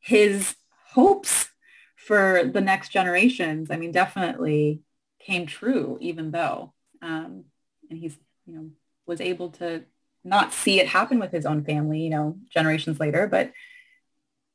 his 0.00 0.56
hopes 0.88 1.50
for 1.94 2.50
the 2.52 2.60
next 2.60 2.88
generations, 2.88 3.70
I 3.70 3.76
mean, 3.76 3.92
definitely 3.92 4.80
came 5.20 5.46
true, 5.46 5.98
even 6.00 6.32
though, 6.32 6.72
um, 7.00 7.44
and 7.88 7.98
he's, 8.00 8.16
you 8.44 8.54
know, 8.56 8.70
was 9.06 9.20
able 9.20 9.50
to 9.50 9.84
not 10.24 10.52
see 10.52 10.80
it 10.80 10.88
happen 10.88 11.20
with 11.20 11.30
his 11.30 11.46
own 11.46 11.64
family, 11.64 12.00
you 12.00 12.10
know, 12.10 12.38
generations 12.50 12.98
later, 12.98 13.28
but 13.28 13.52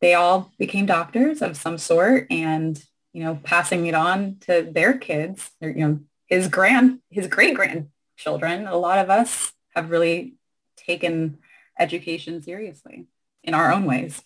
they 0.03 0.15
all 0.15 0.51
became 0.59 0.85
doctors 0.85 1.41
of 1.41 1.55
some 1.55 1.77
sort 1.77 2.27
and, 2.29 2.83
you 3.13 3.23
know, 3.23 3.39
passing 3.41 3.85
it 3.85 3.93
on 3.93 4.35
to 4.41 4.69
their 4.69 4.97
kids, 4.97 5.51
or, 5.61 5.69
you 5.69 5.87
know, 5.87 5.99
his 6.25 6.49
grand, 6.49 6.99
his 7.09 7.27
great 7.27 7.55
grand 7.55 7.87
children, 8.17 8.67
a 8.67 8.75
lot 8.75 8.99
of 8.99 9.09
us 9.09 9.53
have 9.73 9.91
really 9.91 10.35
taken 10.75 11.37
education 11.79 12.43
seriously 12.43 13.07
in 13.45 13.53
our 13.53 13.71
own 13.71 13.85
ways. 13.85 14.21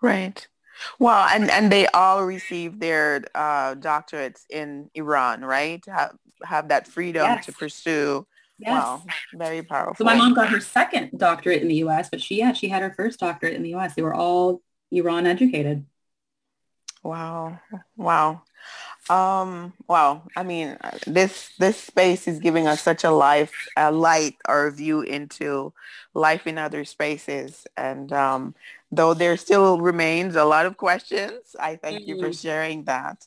Right. 0.00 0.46
Well, 1.00 1.26
and, 1.28 1.50
and 1.50 1.72
they 1.72 1.88
all 1.88 2.24
received 2.24 2.80
their 2.80 3.24
uh, 3.34 3.74
doctorates 3.74 4.42
in 4.48 4.90
Iran, 4.94 5.44
right? 5.44 5.84
Have, 5.86 6.14
have 6.44 6.68
that 6.68 6.86
freedom 6.86 7.24
yes. 7.24 7.46
to 7.46 7.52
pursue. 7.52 8.28
Yes. 8.60 8.80
Wow, 8.80 9.02
very 9.34 9.62
powerful. 9.62 9.96
So 9.96 10.04
my 10.04 10.14
mom 10.14 10.34
got 10.34 10.50
her 10.50 10.60
second 10.60 11.18
doctorate 11.18 11.62
in 11.62 11.68
the 11.68 11.76
U.S., 11.86 12.08
but 12.08 12.20
she, 12.20 12.38
yeah, 12.38 12.52
she 12.52 12.68
had 12.68 12.82
her 12.82 12.94
first 12.96 13.18
doctorate 13.18 13.54
in 13.54 13.64
the 13.64 13.70
U.S. 13.70 13.94
They 13.96 14.02
were 14.02 14.14
all 14.14 14.62
Iran 14.90 15.26
educated. 15.26 15.84
Wow. 17.02 17.58
Wow. 17.96 18.42
Um, 19.08 19.72
well, 19.88 20.28
I 20.36 20.42
mean, 20.42 20.76
this 21.06 21.50
this 21.58 21.76
space 21.78 22.28
is 22.28 22.38
giving 22.38 22.66
us 22.66 22.82
such 22.82 23.02
a 23.02 23.10
life, 23.10 23.66
a 23.76 23.90
light 23.90 24.36
or 24.46 24.70
view 24.70 25.00
into 25.00 25.72
life 26.14 26.46
in 26.46 26.58
other 26.58 26.84
spaces. 26.84 27.66
And 27.76 28.12
um, 28.12 28.54
though 28.92 29.14
there 29.14 29.36
still 29.36 29.80
remains 29.80 30.36
a 30.36 30.44
lot 30.44 30.66
of 30.66 30.76
questions, 30.76 31.56
I 31.58 31.76
thank 31.76 32.06
you 32.06 32.20
for 32.20 32.28
mm-hmm. 32.28 32.46
sharing 32.46 32.84
that. 32.84 33.26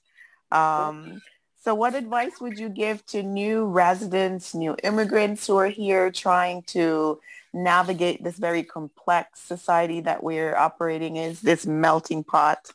Um, 0.51 1.21
so 1.63 1.73
what 1.73 1.95
advice 1.95 2.39
would 2.39 2.59
you 2.59 2.69
give 2.69 3.05
to 3.07 3.23
new 3.23 3.65
residents, 3.65 4.53
new 4.53 4.75
immigrants 4.83 5.47
who 5.47 5.57
are 5.57 5.67
here 5.67 6.11
trying 6.11 6.61
to 6.63 7.19
navigate 7.53 8.23
this 8.23 8.37
very 8.37 8.63
complex 8.63 9.41
society 9.41 10.01
that 10.01 10.23
we're 10.23 10.55
operating 10.55 11.17
is 11.17 11.41
this 11.41 11.65
melting 11.65 12.23
pot? 12.23 12.71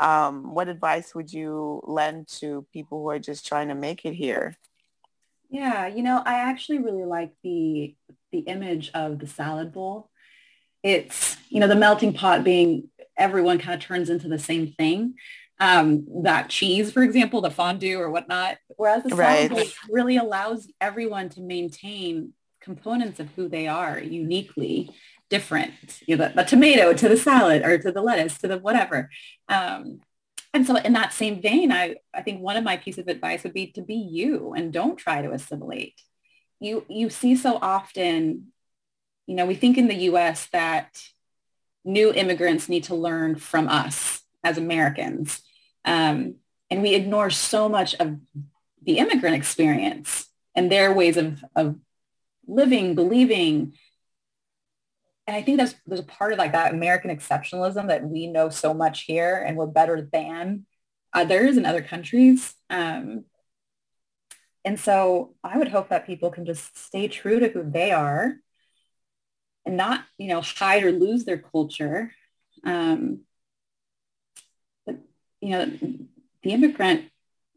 um, 0.00 0.54
what 0.54 0.68
advice 0.68 1.14
would 1.14 1.32
you 1.32 1.80
lend 1.84 2.28
to 2.28 2.66
people 2.72 3.02
who 3.02 3.10
are 3.10 3.18
just 3.18 3.46
trying 3.46 3.68
to 3.68 3.74
make 3.74 4.04
it 4.04 4.14
here? 4.14 4.56
Yeah, 5.50 5.86
you 5.86 6.02
know, 6.02 6.22
I 6.24 6.34
actually 6.34 6.78
really 6.78 7.04
like 7.04 7.32
the 7.42 7.94
the 8.32 8.40
image 8.40 8.90
of 8.94 9.20
the 9.20 9.26
salad 9.26 9.72
bowl. 9.72 10.10
It's, 10.82 11.36
you 11.48 11.60
know, 11.60 11.68
the 11.68 11.76
melting 11.76 12.12
pot 12.12 12.42
being 12.42 12.90
everyone 13.16 13.58
kind 13.58 13.80
of 13.80 13.86
turns 13.86 14.10
into 14.10 14.28
the 14.28 14.38
same 14.38 14.72
thing. 14.72 15.14
Um, 15.60 16.06
that 16.24 16.50
cheese, 16.50 16.90
for 16.90 17.02
example, 17.02 17.40
the 17.40 17.50
fondue 17.50 18.00
or 18.00 18.10
whatnot. 18.10 18.58
Whereas 18.76 19.04
the 19.04 19.10
salad 19.10 19.18
right. 19.18 19.50
bowl 19.50 19.64
really 19.88 20.16
allows 20.16 20.66
everyone 20.80 21.28
to 21.30 21.40
maintain 21.40 22.32
components 22.64 23.20
of 23.20 23.28
who 23.36 23.48
they 23.48 23.68
are 23.68 23.98
uniquely 23.98 24.90
different, 25.30 26.00
you 26.06 26.16
know, 26.16 26.28
the, 26.28 26.34
the, 26.34 26.42
tomato 26.44 26.92
to 26.92 27.08
the 27.08 27.16
salad 27.16 27.62
or 27.62 27.78
to 27.78 27.92
the 27.92 28.00
lettuce 28.00 28.38
to 28.38 28.48
the 28.48 28.58
whatever. 28.58 29.10
Um, 29.48 30.00
and 30.52 30.66
so 30.66 30.76
in 30.76 30.92
that 30.94 31.12
same 31.12 31.42
vein, 31.42 31.72
I, 31.72 31.96
I 32.14 32.22
think 32.22 32.40
one 32.40 32.56
of 32.56 32.64
my 32.64 32.76
piece 32.76 32.98
of 32.98 33.08
advice 33.08 33.42
would 33.42 33.52
be 33.52 33.68
to 33.72 33.82
be 33.82 33.94
you 33.94 34.54
and 34.54 34.72
don't 34.72 34.96
try 34.96 35.20
to 35.20 35.32
assimilate. 35.32 36.00
You, 36.60 36.84
you 36.88 37.10
see 37.10 37.36
so 37.36 37.58
often, 37.60 38.52
you 39.26 39.34
know, 39.34 39.46
we 39.46 39.54
think 39.54 39.76
in 39.76 39.88
the 39.88 40.08
US 40.10 40.46
that 40.52 41.02
new 41.84 42.12
immigrants 42.12 42.68
need 42.68 42.84
to 42.84 42.94
learn 42.94 43.36
from 43.36 43.68
us 43.68 44.22
as 44.42 44.56
Americans. 44.56 45.40
Um, 45.84 46.36
and 46.70 46.82
we 46.82 46.94
ignore 46.94 47.30
so 47.30 47.68
much 47.68 47.94
of 47.96 48.16
the 48.82 48.98
immigrant 48.98 49.36
experience 49.36 50.28
and 50.54 50.70
their 50.70 50.92
ways 50.92 51.16
of, 51.16 51.44
of 51.56 51.76
living, 52.46 52.94
believing. 52.94 53.74
And 55.26 55.36
I 55.36 55.42
think 55.42 55.58
there's, 55.58 55.74
there's 55.86 56.00
a 56.00 56.04
part 56.04 56.32
of 56.32 56.38
like 56.38 56.52
that 56.52 56.74
American 56.74 57.10
exceptionalism 57.10 57.88
that 57.88 58.04
we 58.04 58.26
know 58.26 58.50
so 58.50 58.74
much 58.74 59.02
here 59.02 59.36
and 59.36 59.56
we're 59.56 59.66
better 59.66 60.08
than 60.12 60.66
others 61.12 61.56
in 61.56 61.64
other 61.64 61.82
countries. 61.82 62.54
Um, 62.68 63.24
and 64.64 64.78
so 64.78 65.34
I 65.42 65.56
would 65.58 65.68
hope 65.68 65.88
that 65.88 66.06
people 66.06 66.30
can 66.30 66.44
just 66.44 66.76
stay 66.78 67.08
true 67.08 67.40
to 67.40 67.48
who 67.48 67.62
they 67.70 67.92
are 67.92 68.36
and 69.64 69.76
not, 69.76 70.04
you 70.18 70.28
know, 70.28 70.40
hide 70.40 70.84
or 70.84 70.92
lose 70.92 71.24
their 71.24 71.38
culture. 71.38 72.12
Um, 72.64 73.20
but, 74.84 74.96
you 75.40 75.50
know, 75.50 75.66
the 76.42 76.52
immigrant, 76.52 77.10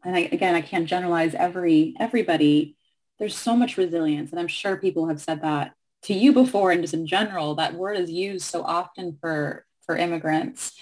and 0.04 0.16
I, 0.16 0.20
again, 0.20 0.54
I 0.54 0.62
can't 0.62 0.86
generalize 0.86 1.34
every 1.34 1.94
everybody. 1.98 2.77
There's 3.18 3.36
so 3.36 3.56
much 3.56 3.76
resilience, 3.76 4.30
and 4.30 4.40
I'm 4.40 4.48
sure 4.48 4.76
people 4.76 5.08
have 5.08 5.20
said 5.20 5.42
that 5.42 5.72
to 6.02 6.14
you 6.14 6.32
before, 6.32 6.70
and 6.70 6.82
just 6.82 6.94
in 6.94 7.06
general, 7.06 7.56
that 7.56 7.74
word 7.74 7.96
is 7.96 8.10
used 8.10 8.44
so 8.44 8.62
often 8.62 9.18
for 9.20 9.64
for 9.84 9.96
immigrants. 9.96 10.72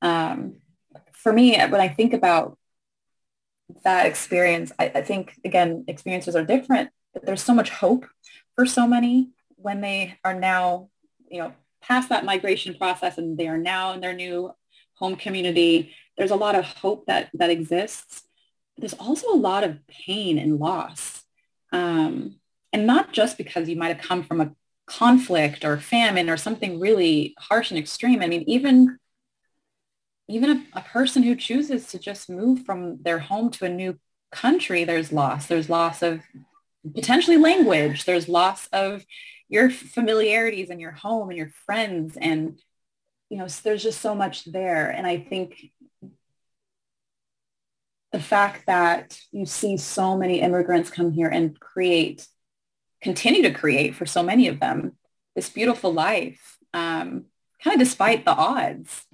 Um, 0.00 0.56
for 1.12 1.32
me, 1.32 1.58
when 1.58 1.80
I 1.80 1.88
think 1.88 2.12
about 2.12 2.58
that 3.84 4.06
experience, 4.06 4.72
I, 4.78 4.86
I 4.94 5.02
think 5.02 5.34
again, 5.44 5.84
experiences 5.88 6.36
are 6.36 6.44
different, 6.44 6.90
but 7.12 7.26
there's 7.26 7.42
so 7.42 7.54
much 7.54 7.70
hope 7.70 8.06
for 8.54 8.66
so 8.66 8.86
many 8.86 9.30
when 9.56 9.80
they 9.80 10.18
are 10.24 10.34
now, 10.34 10.88
you 11.28 11.38
know, 11.38 11.52
past 11.80 12.08
that 12.08 12.24
migration 12.24 12.74
process 12.74 13.18
and 13.18 13.36
they 13.38 13.48
are 13.48 13.58
now 13.58 13.92
in 13.92 14.00
their 14.00 14.14
new 14.14 14.52
home 14.94 15.16
community, 15.16 15.94
there's 16.16 16.30
a 16.30 16.36
lot 16.36 16.54
of 16.54 16.64
hope 16.64 17.06
that 17.06 17.30
that 17.34 17.50
exists. 17.50 18.22
There's 18.76 18.94
also 18.94 19.28
a 19.32 19.36
lot 19.36 19.64
of 19.64 19.86
pain 19.86 20.38
and 20.38 20.58
loss. 20.58 21.21
Um, 21.72 22.36
and 22.72 22.86
not 22.86 23.12
just 23.12 23.36
because 23.36 23.68
you 23.68 23.76
might 23.76 23.94
have 23.94 24.06
come 24.06 24.22
from 24.22 24.40
a 24.40 24.52
conflict 24.86 25.64
or 25.64 25.78
famine 25.78 26.28
or 26.28 26.36
something 26.36 26.78
really 26.78 27.34
harsh 27.38 27.70
and 27.70 27.78
extreme. 27.78 28.22
I 28.22 28.26
mean, 28.26 28.44
even 28.46 28.98
even 30.28 30.50
a, 30.50 30.78
a 30.78 30.82
person 30.82 31.22
who 31.22 31.34
chooses 31.34 31.88
to 31.88 31.98
just 31.98 32.30
move 32.30 32.64
from 32.64 33.02
their 33.02 33.18
home 33.18 33.50
to 33.50 33.64
a 33.64 33.68
new 33.68 33.98
country, 34.30 34.84
there's 34.84 35.12
loss. 35.12 35.46
There's 35.46 35.68
loss 35.68 36.02
of 36.02 36.22
potentially 36.94 37.36
language. 37.36 38.04
There's 38.04 38.28
loss 38.28 38.68
of 38.72 39.04
your 39.52 39.68
familiarities 39.68 40.70
and 40.70 40.80
your 40.80 40.92
home 40.92 41.28
and 41.28 41.36
your 41.36 41.50
friends 41.66 42.16
and 42.18 42.58
you 43.28 43.36
know 43.36 43.46
there's 43.62 43.82
just 43.82 44.00
so 44.00 44.14
much 44.14 44.46
there 44.46 44.88
and 44.90 45.06
i 45.06 45.18
think 45.18 45.70
the 48.12 48.20
fact 48.20 48.66
that 48.66 49.18
you 49.32 49.46
see 49.46 49.76
so 49.76 50.16
many 50.16 50.40
immigrants 50.40 50.90
come 50.90 51.12
here 51.12 51.28
and 51.28 51.58
create 51.58 52.26
continue 53.02 53.42
to 53.42 53.50
create 53.52 53.94
for 53.94 54.06
so 54.06 54.22
many 54.22 54.48
of 54.48 54.60
them 54.60 54.92
this 55.34 55.48
beautiful 55.48 55.92
life 55.92 56.58
um, 56.74 57.24
kind 57.62 57.74
of 57.74 57.78
despite 57.78 58.24
the 58.24 58.34
odds 58.34 59.06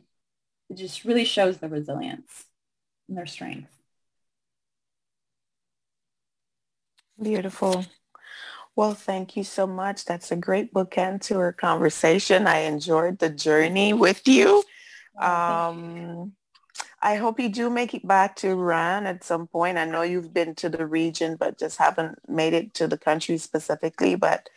it 0.71 0.77
just 0.77 1.05
really 1.05 1.25
shows 1.25 1.59
their 1.59 1.71
resilience 1.71 2.45
and 3.09 3.17
their 3.17 3.27
strength 3.27 3.71
beautiful 7.21 7.85
well, 8.79 8.95
thank 8.95 9.37
you 9.37 9.43
so 9.43 9.67
much. 9.67 10.05
That's 10.05 10.31
a 10.31 10.37
great 10.37 10.73
bookend 10.73 11.23
to 11.23 11.39
our 11.39 11.53
conversation. 11.53 12.47
I 12.47 12.59
enjoyed 12.59 13.19
the 13.19 13.29
journey 13.29 13.93
with 13.93 14.29
you. 14.29 14.63
Um, 15.21 16.35
I 17.01 17.17
hope 17.17 17.39
you 17.39 17.49
do 17.49 17.71
make 17.71 17.95
it 17.95 18.07
back 18.07 18.35
to 18.37 18.49
Iran 18.51 19.07
at 19.07 19.23
some 19.23 19.47
point. 19.47 19.79
I 19.79 19.85
know 19.85 20.03
you've 20.03 20.35
been 20.35 20.55
to 20.57 20.69
the 20.69 20.87
region, 20.87 21.37
but 21.37 21.59
just 21.59 21.79
haven't 21.79 22.19
made 22.29 22.55
it 22.55 22.75
to 22.75 22.89
the 22.89 22.99
country 22.99 23.39
specifically. 23.39 24.17
But 24.17 24.49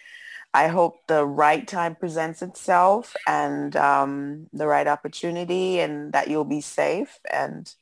I 0.54 0.68
hope 0.68 1.08
the 1.08 1.26
right 1.26 1.68
time 1.68 1.96
presents 1.96 2.42
itself 2.42 3.16
and 3.28 3.76
um, 3.76 4.48
the 4.54 4.68
right 4.68 4.88
opportunity 4.88 5.80
and 5.80 6.12
that 6.14 6.30
you'll 6.30 6.44
be 6.44 6.62
safe 6.62 7.20
and 7.32 7.74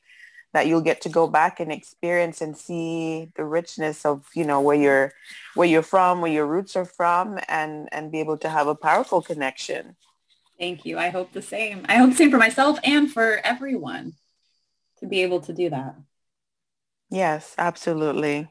that 0.52 0.66
you'll 0.66 0.80
get 0.80 1.00
to 1.02 1.08
go 1.08 1.26
back 1.26 1.60
and 1.60 1.72
experience 1.72 2.40
and 2.40 2.56
see 2.56 3.30
the 3.36 3.44
richness 3.44 4.04
of 4.04 4.26
you 4.34 4.44
know 4.44 4.60
where 4.60 4.76
you're 4.76 5.12
where 5.54 5.68
you're 5.68 5.82
from 5.82 6.20
where 6.20 6.32
your 6.32 6.46
roots 6.46 6.74
are 6.76 6.84
from 6.84 7.38
and 7.48 7.88
and 7.92 8.10
be 8.10 8.20
able 8.20 8.36
to 8.36 8.48
have 8.48 8.66
a 8.66 8.74
powerful 8.74 9.22
connection 9.22 9.94
thank 10.58 10.84
you 10.84 10.98
i 10.98 11.08
hope 11.08 11.32
the 11.32 11.42
same 11.42 11.86
i 11.88 11.96
hope 11.96 12.10
the 12.10 12.16
same 12.16 12.30
for 12.30 12.38
myself 12.38 12.78
and 12.82 13.12
for 13.12 13.40
everyone 13.44 14.12
to 15.00 15.06
be 15.06 15.22
able 15.22 15.40
to 15.40 15.52
do 15.52 15.70
that 15.70 15.94
yes 17.10 17.54
absolutely 17.58 18.48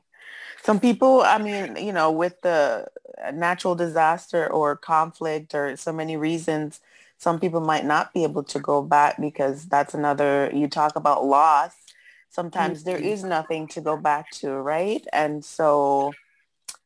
some 0.63 0.79
people 0.79 1.21
i 1.21 1.37
mean 1.37 1.75
you 1.75 1.93
know 1.93 2.11
with 2.11 2.41
the 2.41 2.85
natural 3.33 3.75
disaster 3.75 4.47
or 4.51 4.75
conflict 4.75 5.53
or 5.53 5.75
so 5.75 5.91
many 5.91 6.17
reasons 6.17 6.81
some 7.17 7.39
people 7.39 7.59
might 7.59 7.85
not 7.85 8.13
be 8.13 8.23
able 8.23 8.43
to 8.43 8.59
go 8.59 8.81
back 8.81 9.19
because 9.19 9.65
that's 9.65 9.93
another 9.93 10.49
you 10.53 10.67
talk 10.67 10.95
about 10.95 11.25
loss 11.25 11.73
sometimes 12.29 12.79
mm-hmm. 12.79 12.89
there 12.91 12.99
is 12.99 13.23
nothing 13.23 13.67
to 13.67 13.81
go 13.81 13.97
back 13.97 14.31
to, 14.31 14.51
right? 14.51 15.05
And 15.11 15.43
so 15.43 16.13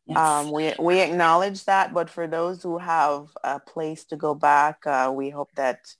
yes. 0.07 0.17
um, 0.17 0.51
we, 0.51 0.73
we 0.79 1.01
acknowledge 1.01 1.65
that, 1.65 1.93
but 1.93 2.09
for 2.09 2.27
those 2.27 2.63
who 2.63 2.77
have 2.77 3.27
a 3.43 3.59
place 3.59 4.03
to 4.05 4.15
go 4.15 4.33
back, 4.33 4.85
uh, 4.87 5.11
we 5.13 5.29
hope 5.29 5.51
that 5.55 5.93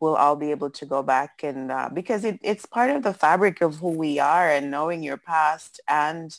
we'll 0.00 0.16
all 0.16 0.36
be 0.36 0.50
able 0.50 0.70
to 0.70 0.86
go 0.86 1.02
back 1.02 1.42
and 1.42 1.70
uh, 1.72 1.88
because 1.92 2.24
it, 2.24 2.38
it's 2.42 2.66
part 2.66 2.90
of 2.90 3.02
the 3.02 3.14
fabric 3.14 3.60
of 3.60 3.76
who 3.76 3.90
we 3.90 4.18
are 4.18 4.50
and 4.50 4.70
knowing 4.70 5.02
your 5.02 5.16
past 5.16 5.80
and 5.88 6.38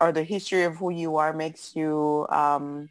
or 0.00 0.12
the 0.12 0.22
history 0.24 0.64
of 0.64 0.76
who 0.76 0.90
you 0.90 1.16
are 1.16 1.32
makes 1.32 1.74
you 1.74 2.26
um, 2.30 2.88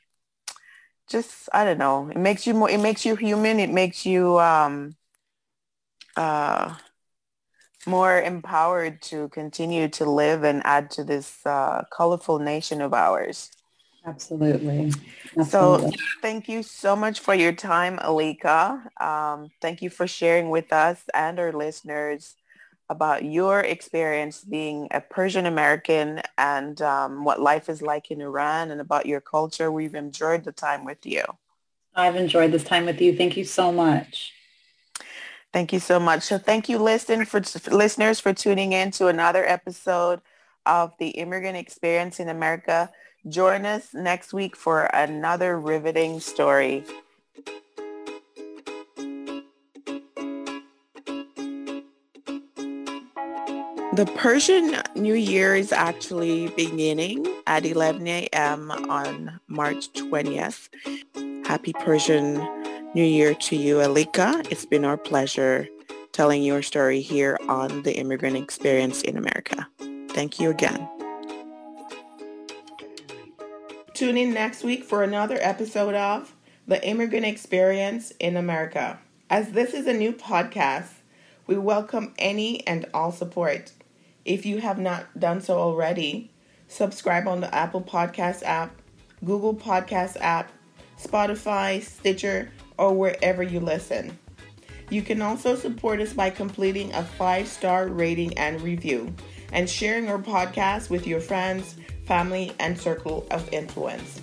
just 1.09 1.49
I 1.53 1.63
don't 1.63 1.78
know. 1.78 2.09
It 2.09 2.18
makes 2.18 2.45
you 2.45 2.53
more. 2.53 2.70
It 2.70 2.80
makes 2.80 3.05
you 3.05 3.15
human. 3.15 3.59
It 3.59 3.70
makes 3.70 4.05
you 4.05 4.39
um, 4.39 4.95
uh, 6.15 6.76
more 7.86 8.22
empowered 8.22 9.01
to 9.03 9.30
continue 9.30 9.88
to 9.88 10.05
live 10.05 10.43
and 10.43 10.61
add 10.65 10.91
to 10.91 11.03
this 11.03 11.45
uh, 11.45 11.84
colorful 11.91 12.39
nation 12.39 12.82
of 12.82 12.93
ours. 12.93 13.49
Absolutely. 14.08 14.91
Absolutely. 15.38 15.91
So 15.91 15.97
thank 16.22 16.47
you 16.47 16.64
so 16.64 16.95
much 16.95 17.20
for 17.20 17.36
your 17.36 17.51
time, 17.51 17.97
Elika. 17.97 18.82
Um, 19.01 19.51
thank 19.62 19.82
you 19.82 19.89
for 19.89 20.08
sharing 20.08 20.49
with 20.49 20.72
us 20.72 21.03
and 21.14 21.39
our 21.39 21.51
listeners 21.51 22.36
about 22.89 23.26
your 23.26 23.60
experience 23.60 24.43
being 24.43 24.88
a 24.91 25.01
Persian 25.01 25.45
American 25.45 26.22
and 26.38 26.82
um, 26.82 27.26
what 27.26 27.41
life 27.41 27.68
is 27.68 27.82
like 27.82 28.10
in 28.10 28.22
Iran 28.22 28.72
and 28.72 28.80
about 28.80 29.05
your 29.05 29.20
culture. 29.20 29.72
We've 29.72 29.95
enjoyed 29.95 30.45
the 30.45 30.53
time 30.53 30.86
with 30.86 31.05
you. 31.05 31.24
I've 31.93 32.16
enjoyed 32.16 32.51
this 32.51 32.64
time 32.64 32.86
with 32.86 33.01
you. 33.01 33.16
Thank 33.16 33.36
you 33.36 33.43
so 33.43 33.72
much. 33.72 34.34
Thank 35.51 35.74
you 35.74 35.80
so 35.80 35.99
much. 35.99 36.24
So 36.24 36.38
thank 36.38 36.70
you 36.70 36.78
listen 36.78 37.26
for 37.26 37.41
listeners 37.72 38.20
for 38.20 38.34
tuning 38.34 38.72
in 38.74 38.91
to 38.91 39.08
another 39.08 39.45
episode 39.45 40.22
of 40.66 40.93
the 40.99 41.10
Immigrant 41.10 41.58
Experience 41.58 42.20
in 42.20 42.30
America. 42.30 42.89
Join 43.30 43.65
us 43.65 43.93
next 43.93 44.34
week 44.34 44.55
for 44.55 44.84
another 44.93 45.59
riveting 45.59 46.19
story. 46.19 46.84
The 53.97 54.05
Persian 54.15 54.78
New 54.95 55.15
Year 55.15 55.55
is 55.55 55.71
actually 55.71 56.49
beginning 56.49 57.25
at 57.47 57.65
11 57.65 58.07
a.m. 58.07 58.69
on 58.69 59.39
March 59.47 59.91
20th. 59.93 60.69
Happy 61.47 61.73
Persian 61.73 62.36
New 62.93 63.03
Year 63.03 63.34
to 63.34 63.55
you, 63.55 63.78
Elika. 63.78 64.45
It's 64.51 64.65
been 64.65 64.86
our 64.86 64.97
pleasure 64.97 65.67
telling 66.11 66.43
your 66.43 66.61
story 66.61 67.01
here 67.01 67.39
on 67.49 67.82
the 67.82 67.97
Immigrant 67.97 68.38
Experience 68.38 69.01
in 69.01 69.17
America. 69.17 69.67
Thank 70.09 70.39
you 70.39 70.51
again. 70.51 70.88
Tune 73.98 74.16
in 74.16 74.32
next 74.32 74.64
week 74.64 74.84
for 74.84 75.02
another 75.02 75.39
episode 75.41 75.95
of 75.95 76.36
The 76.68 76.88
Immigrant 76.88 77.26
Experience 77.26 78.14
in 78.20 78.38
America. 78.38 79.00
As 79.28 79.54
this 79.54 79.74
is 79.74 79.88
a 79.88 79.93
new 79.93 80.14
podcast, 80.14 80.89
we 81.48 81.58
welcome 81.58 82.14
any 82.20 82.66
and 82.68 82.86
all 82.93 83.12
support. 83.12 83.72
If 84.24 84.45
you 84.45 84.60
have 84.60 84.78
not 84.78 85.20
done 85.20 85.41
so 85.41 85.58
already, 85.58 86.30
subscribe 86.68 87.28
on 87.28 87.41
the 87.41 87.52
Apple 87.52 87.82
Podcast 87.82 88.43
app, 88.43 88.80
Google 89.26 89.56
Podcast 89.56 90.16
app, 90.22 90.52
Spotify, 91.02 91.82
Stitcher, 91.82 92.52
or 92.78 92.93
wherever 92.93 93.41
you 93.41 93.60
listen. 93.60 94.20
You 94.91 95.02
can 95.02 95.24
also 95.24 95.56
support 95.56 96.02
us 96.02 96.14
by 96.14 96.30
completing 96.30 96.93
a 96.93 97.02
five-star 97.04 97.88
rating 97.88 98.38
and 98.38 98.62
review 98.62 99.12
and 99.52 99.68
sharing 99.68 100.08
our 100.08 100.20
podcast 100.20 100.91
with 100.91 101.08
your 101.08 101.20
friends, 101.20 101.78
family, 102.08 102.53
and 102.60 102.80
circle 102.80 103.28
of 103.30 103.51
influence. 103.53 104.22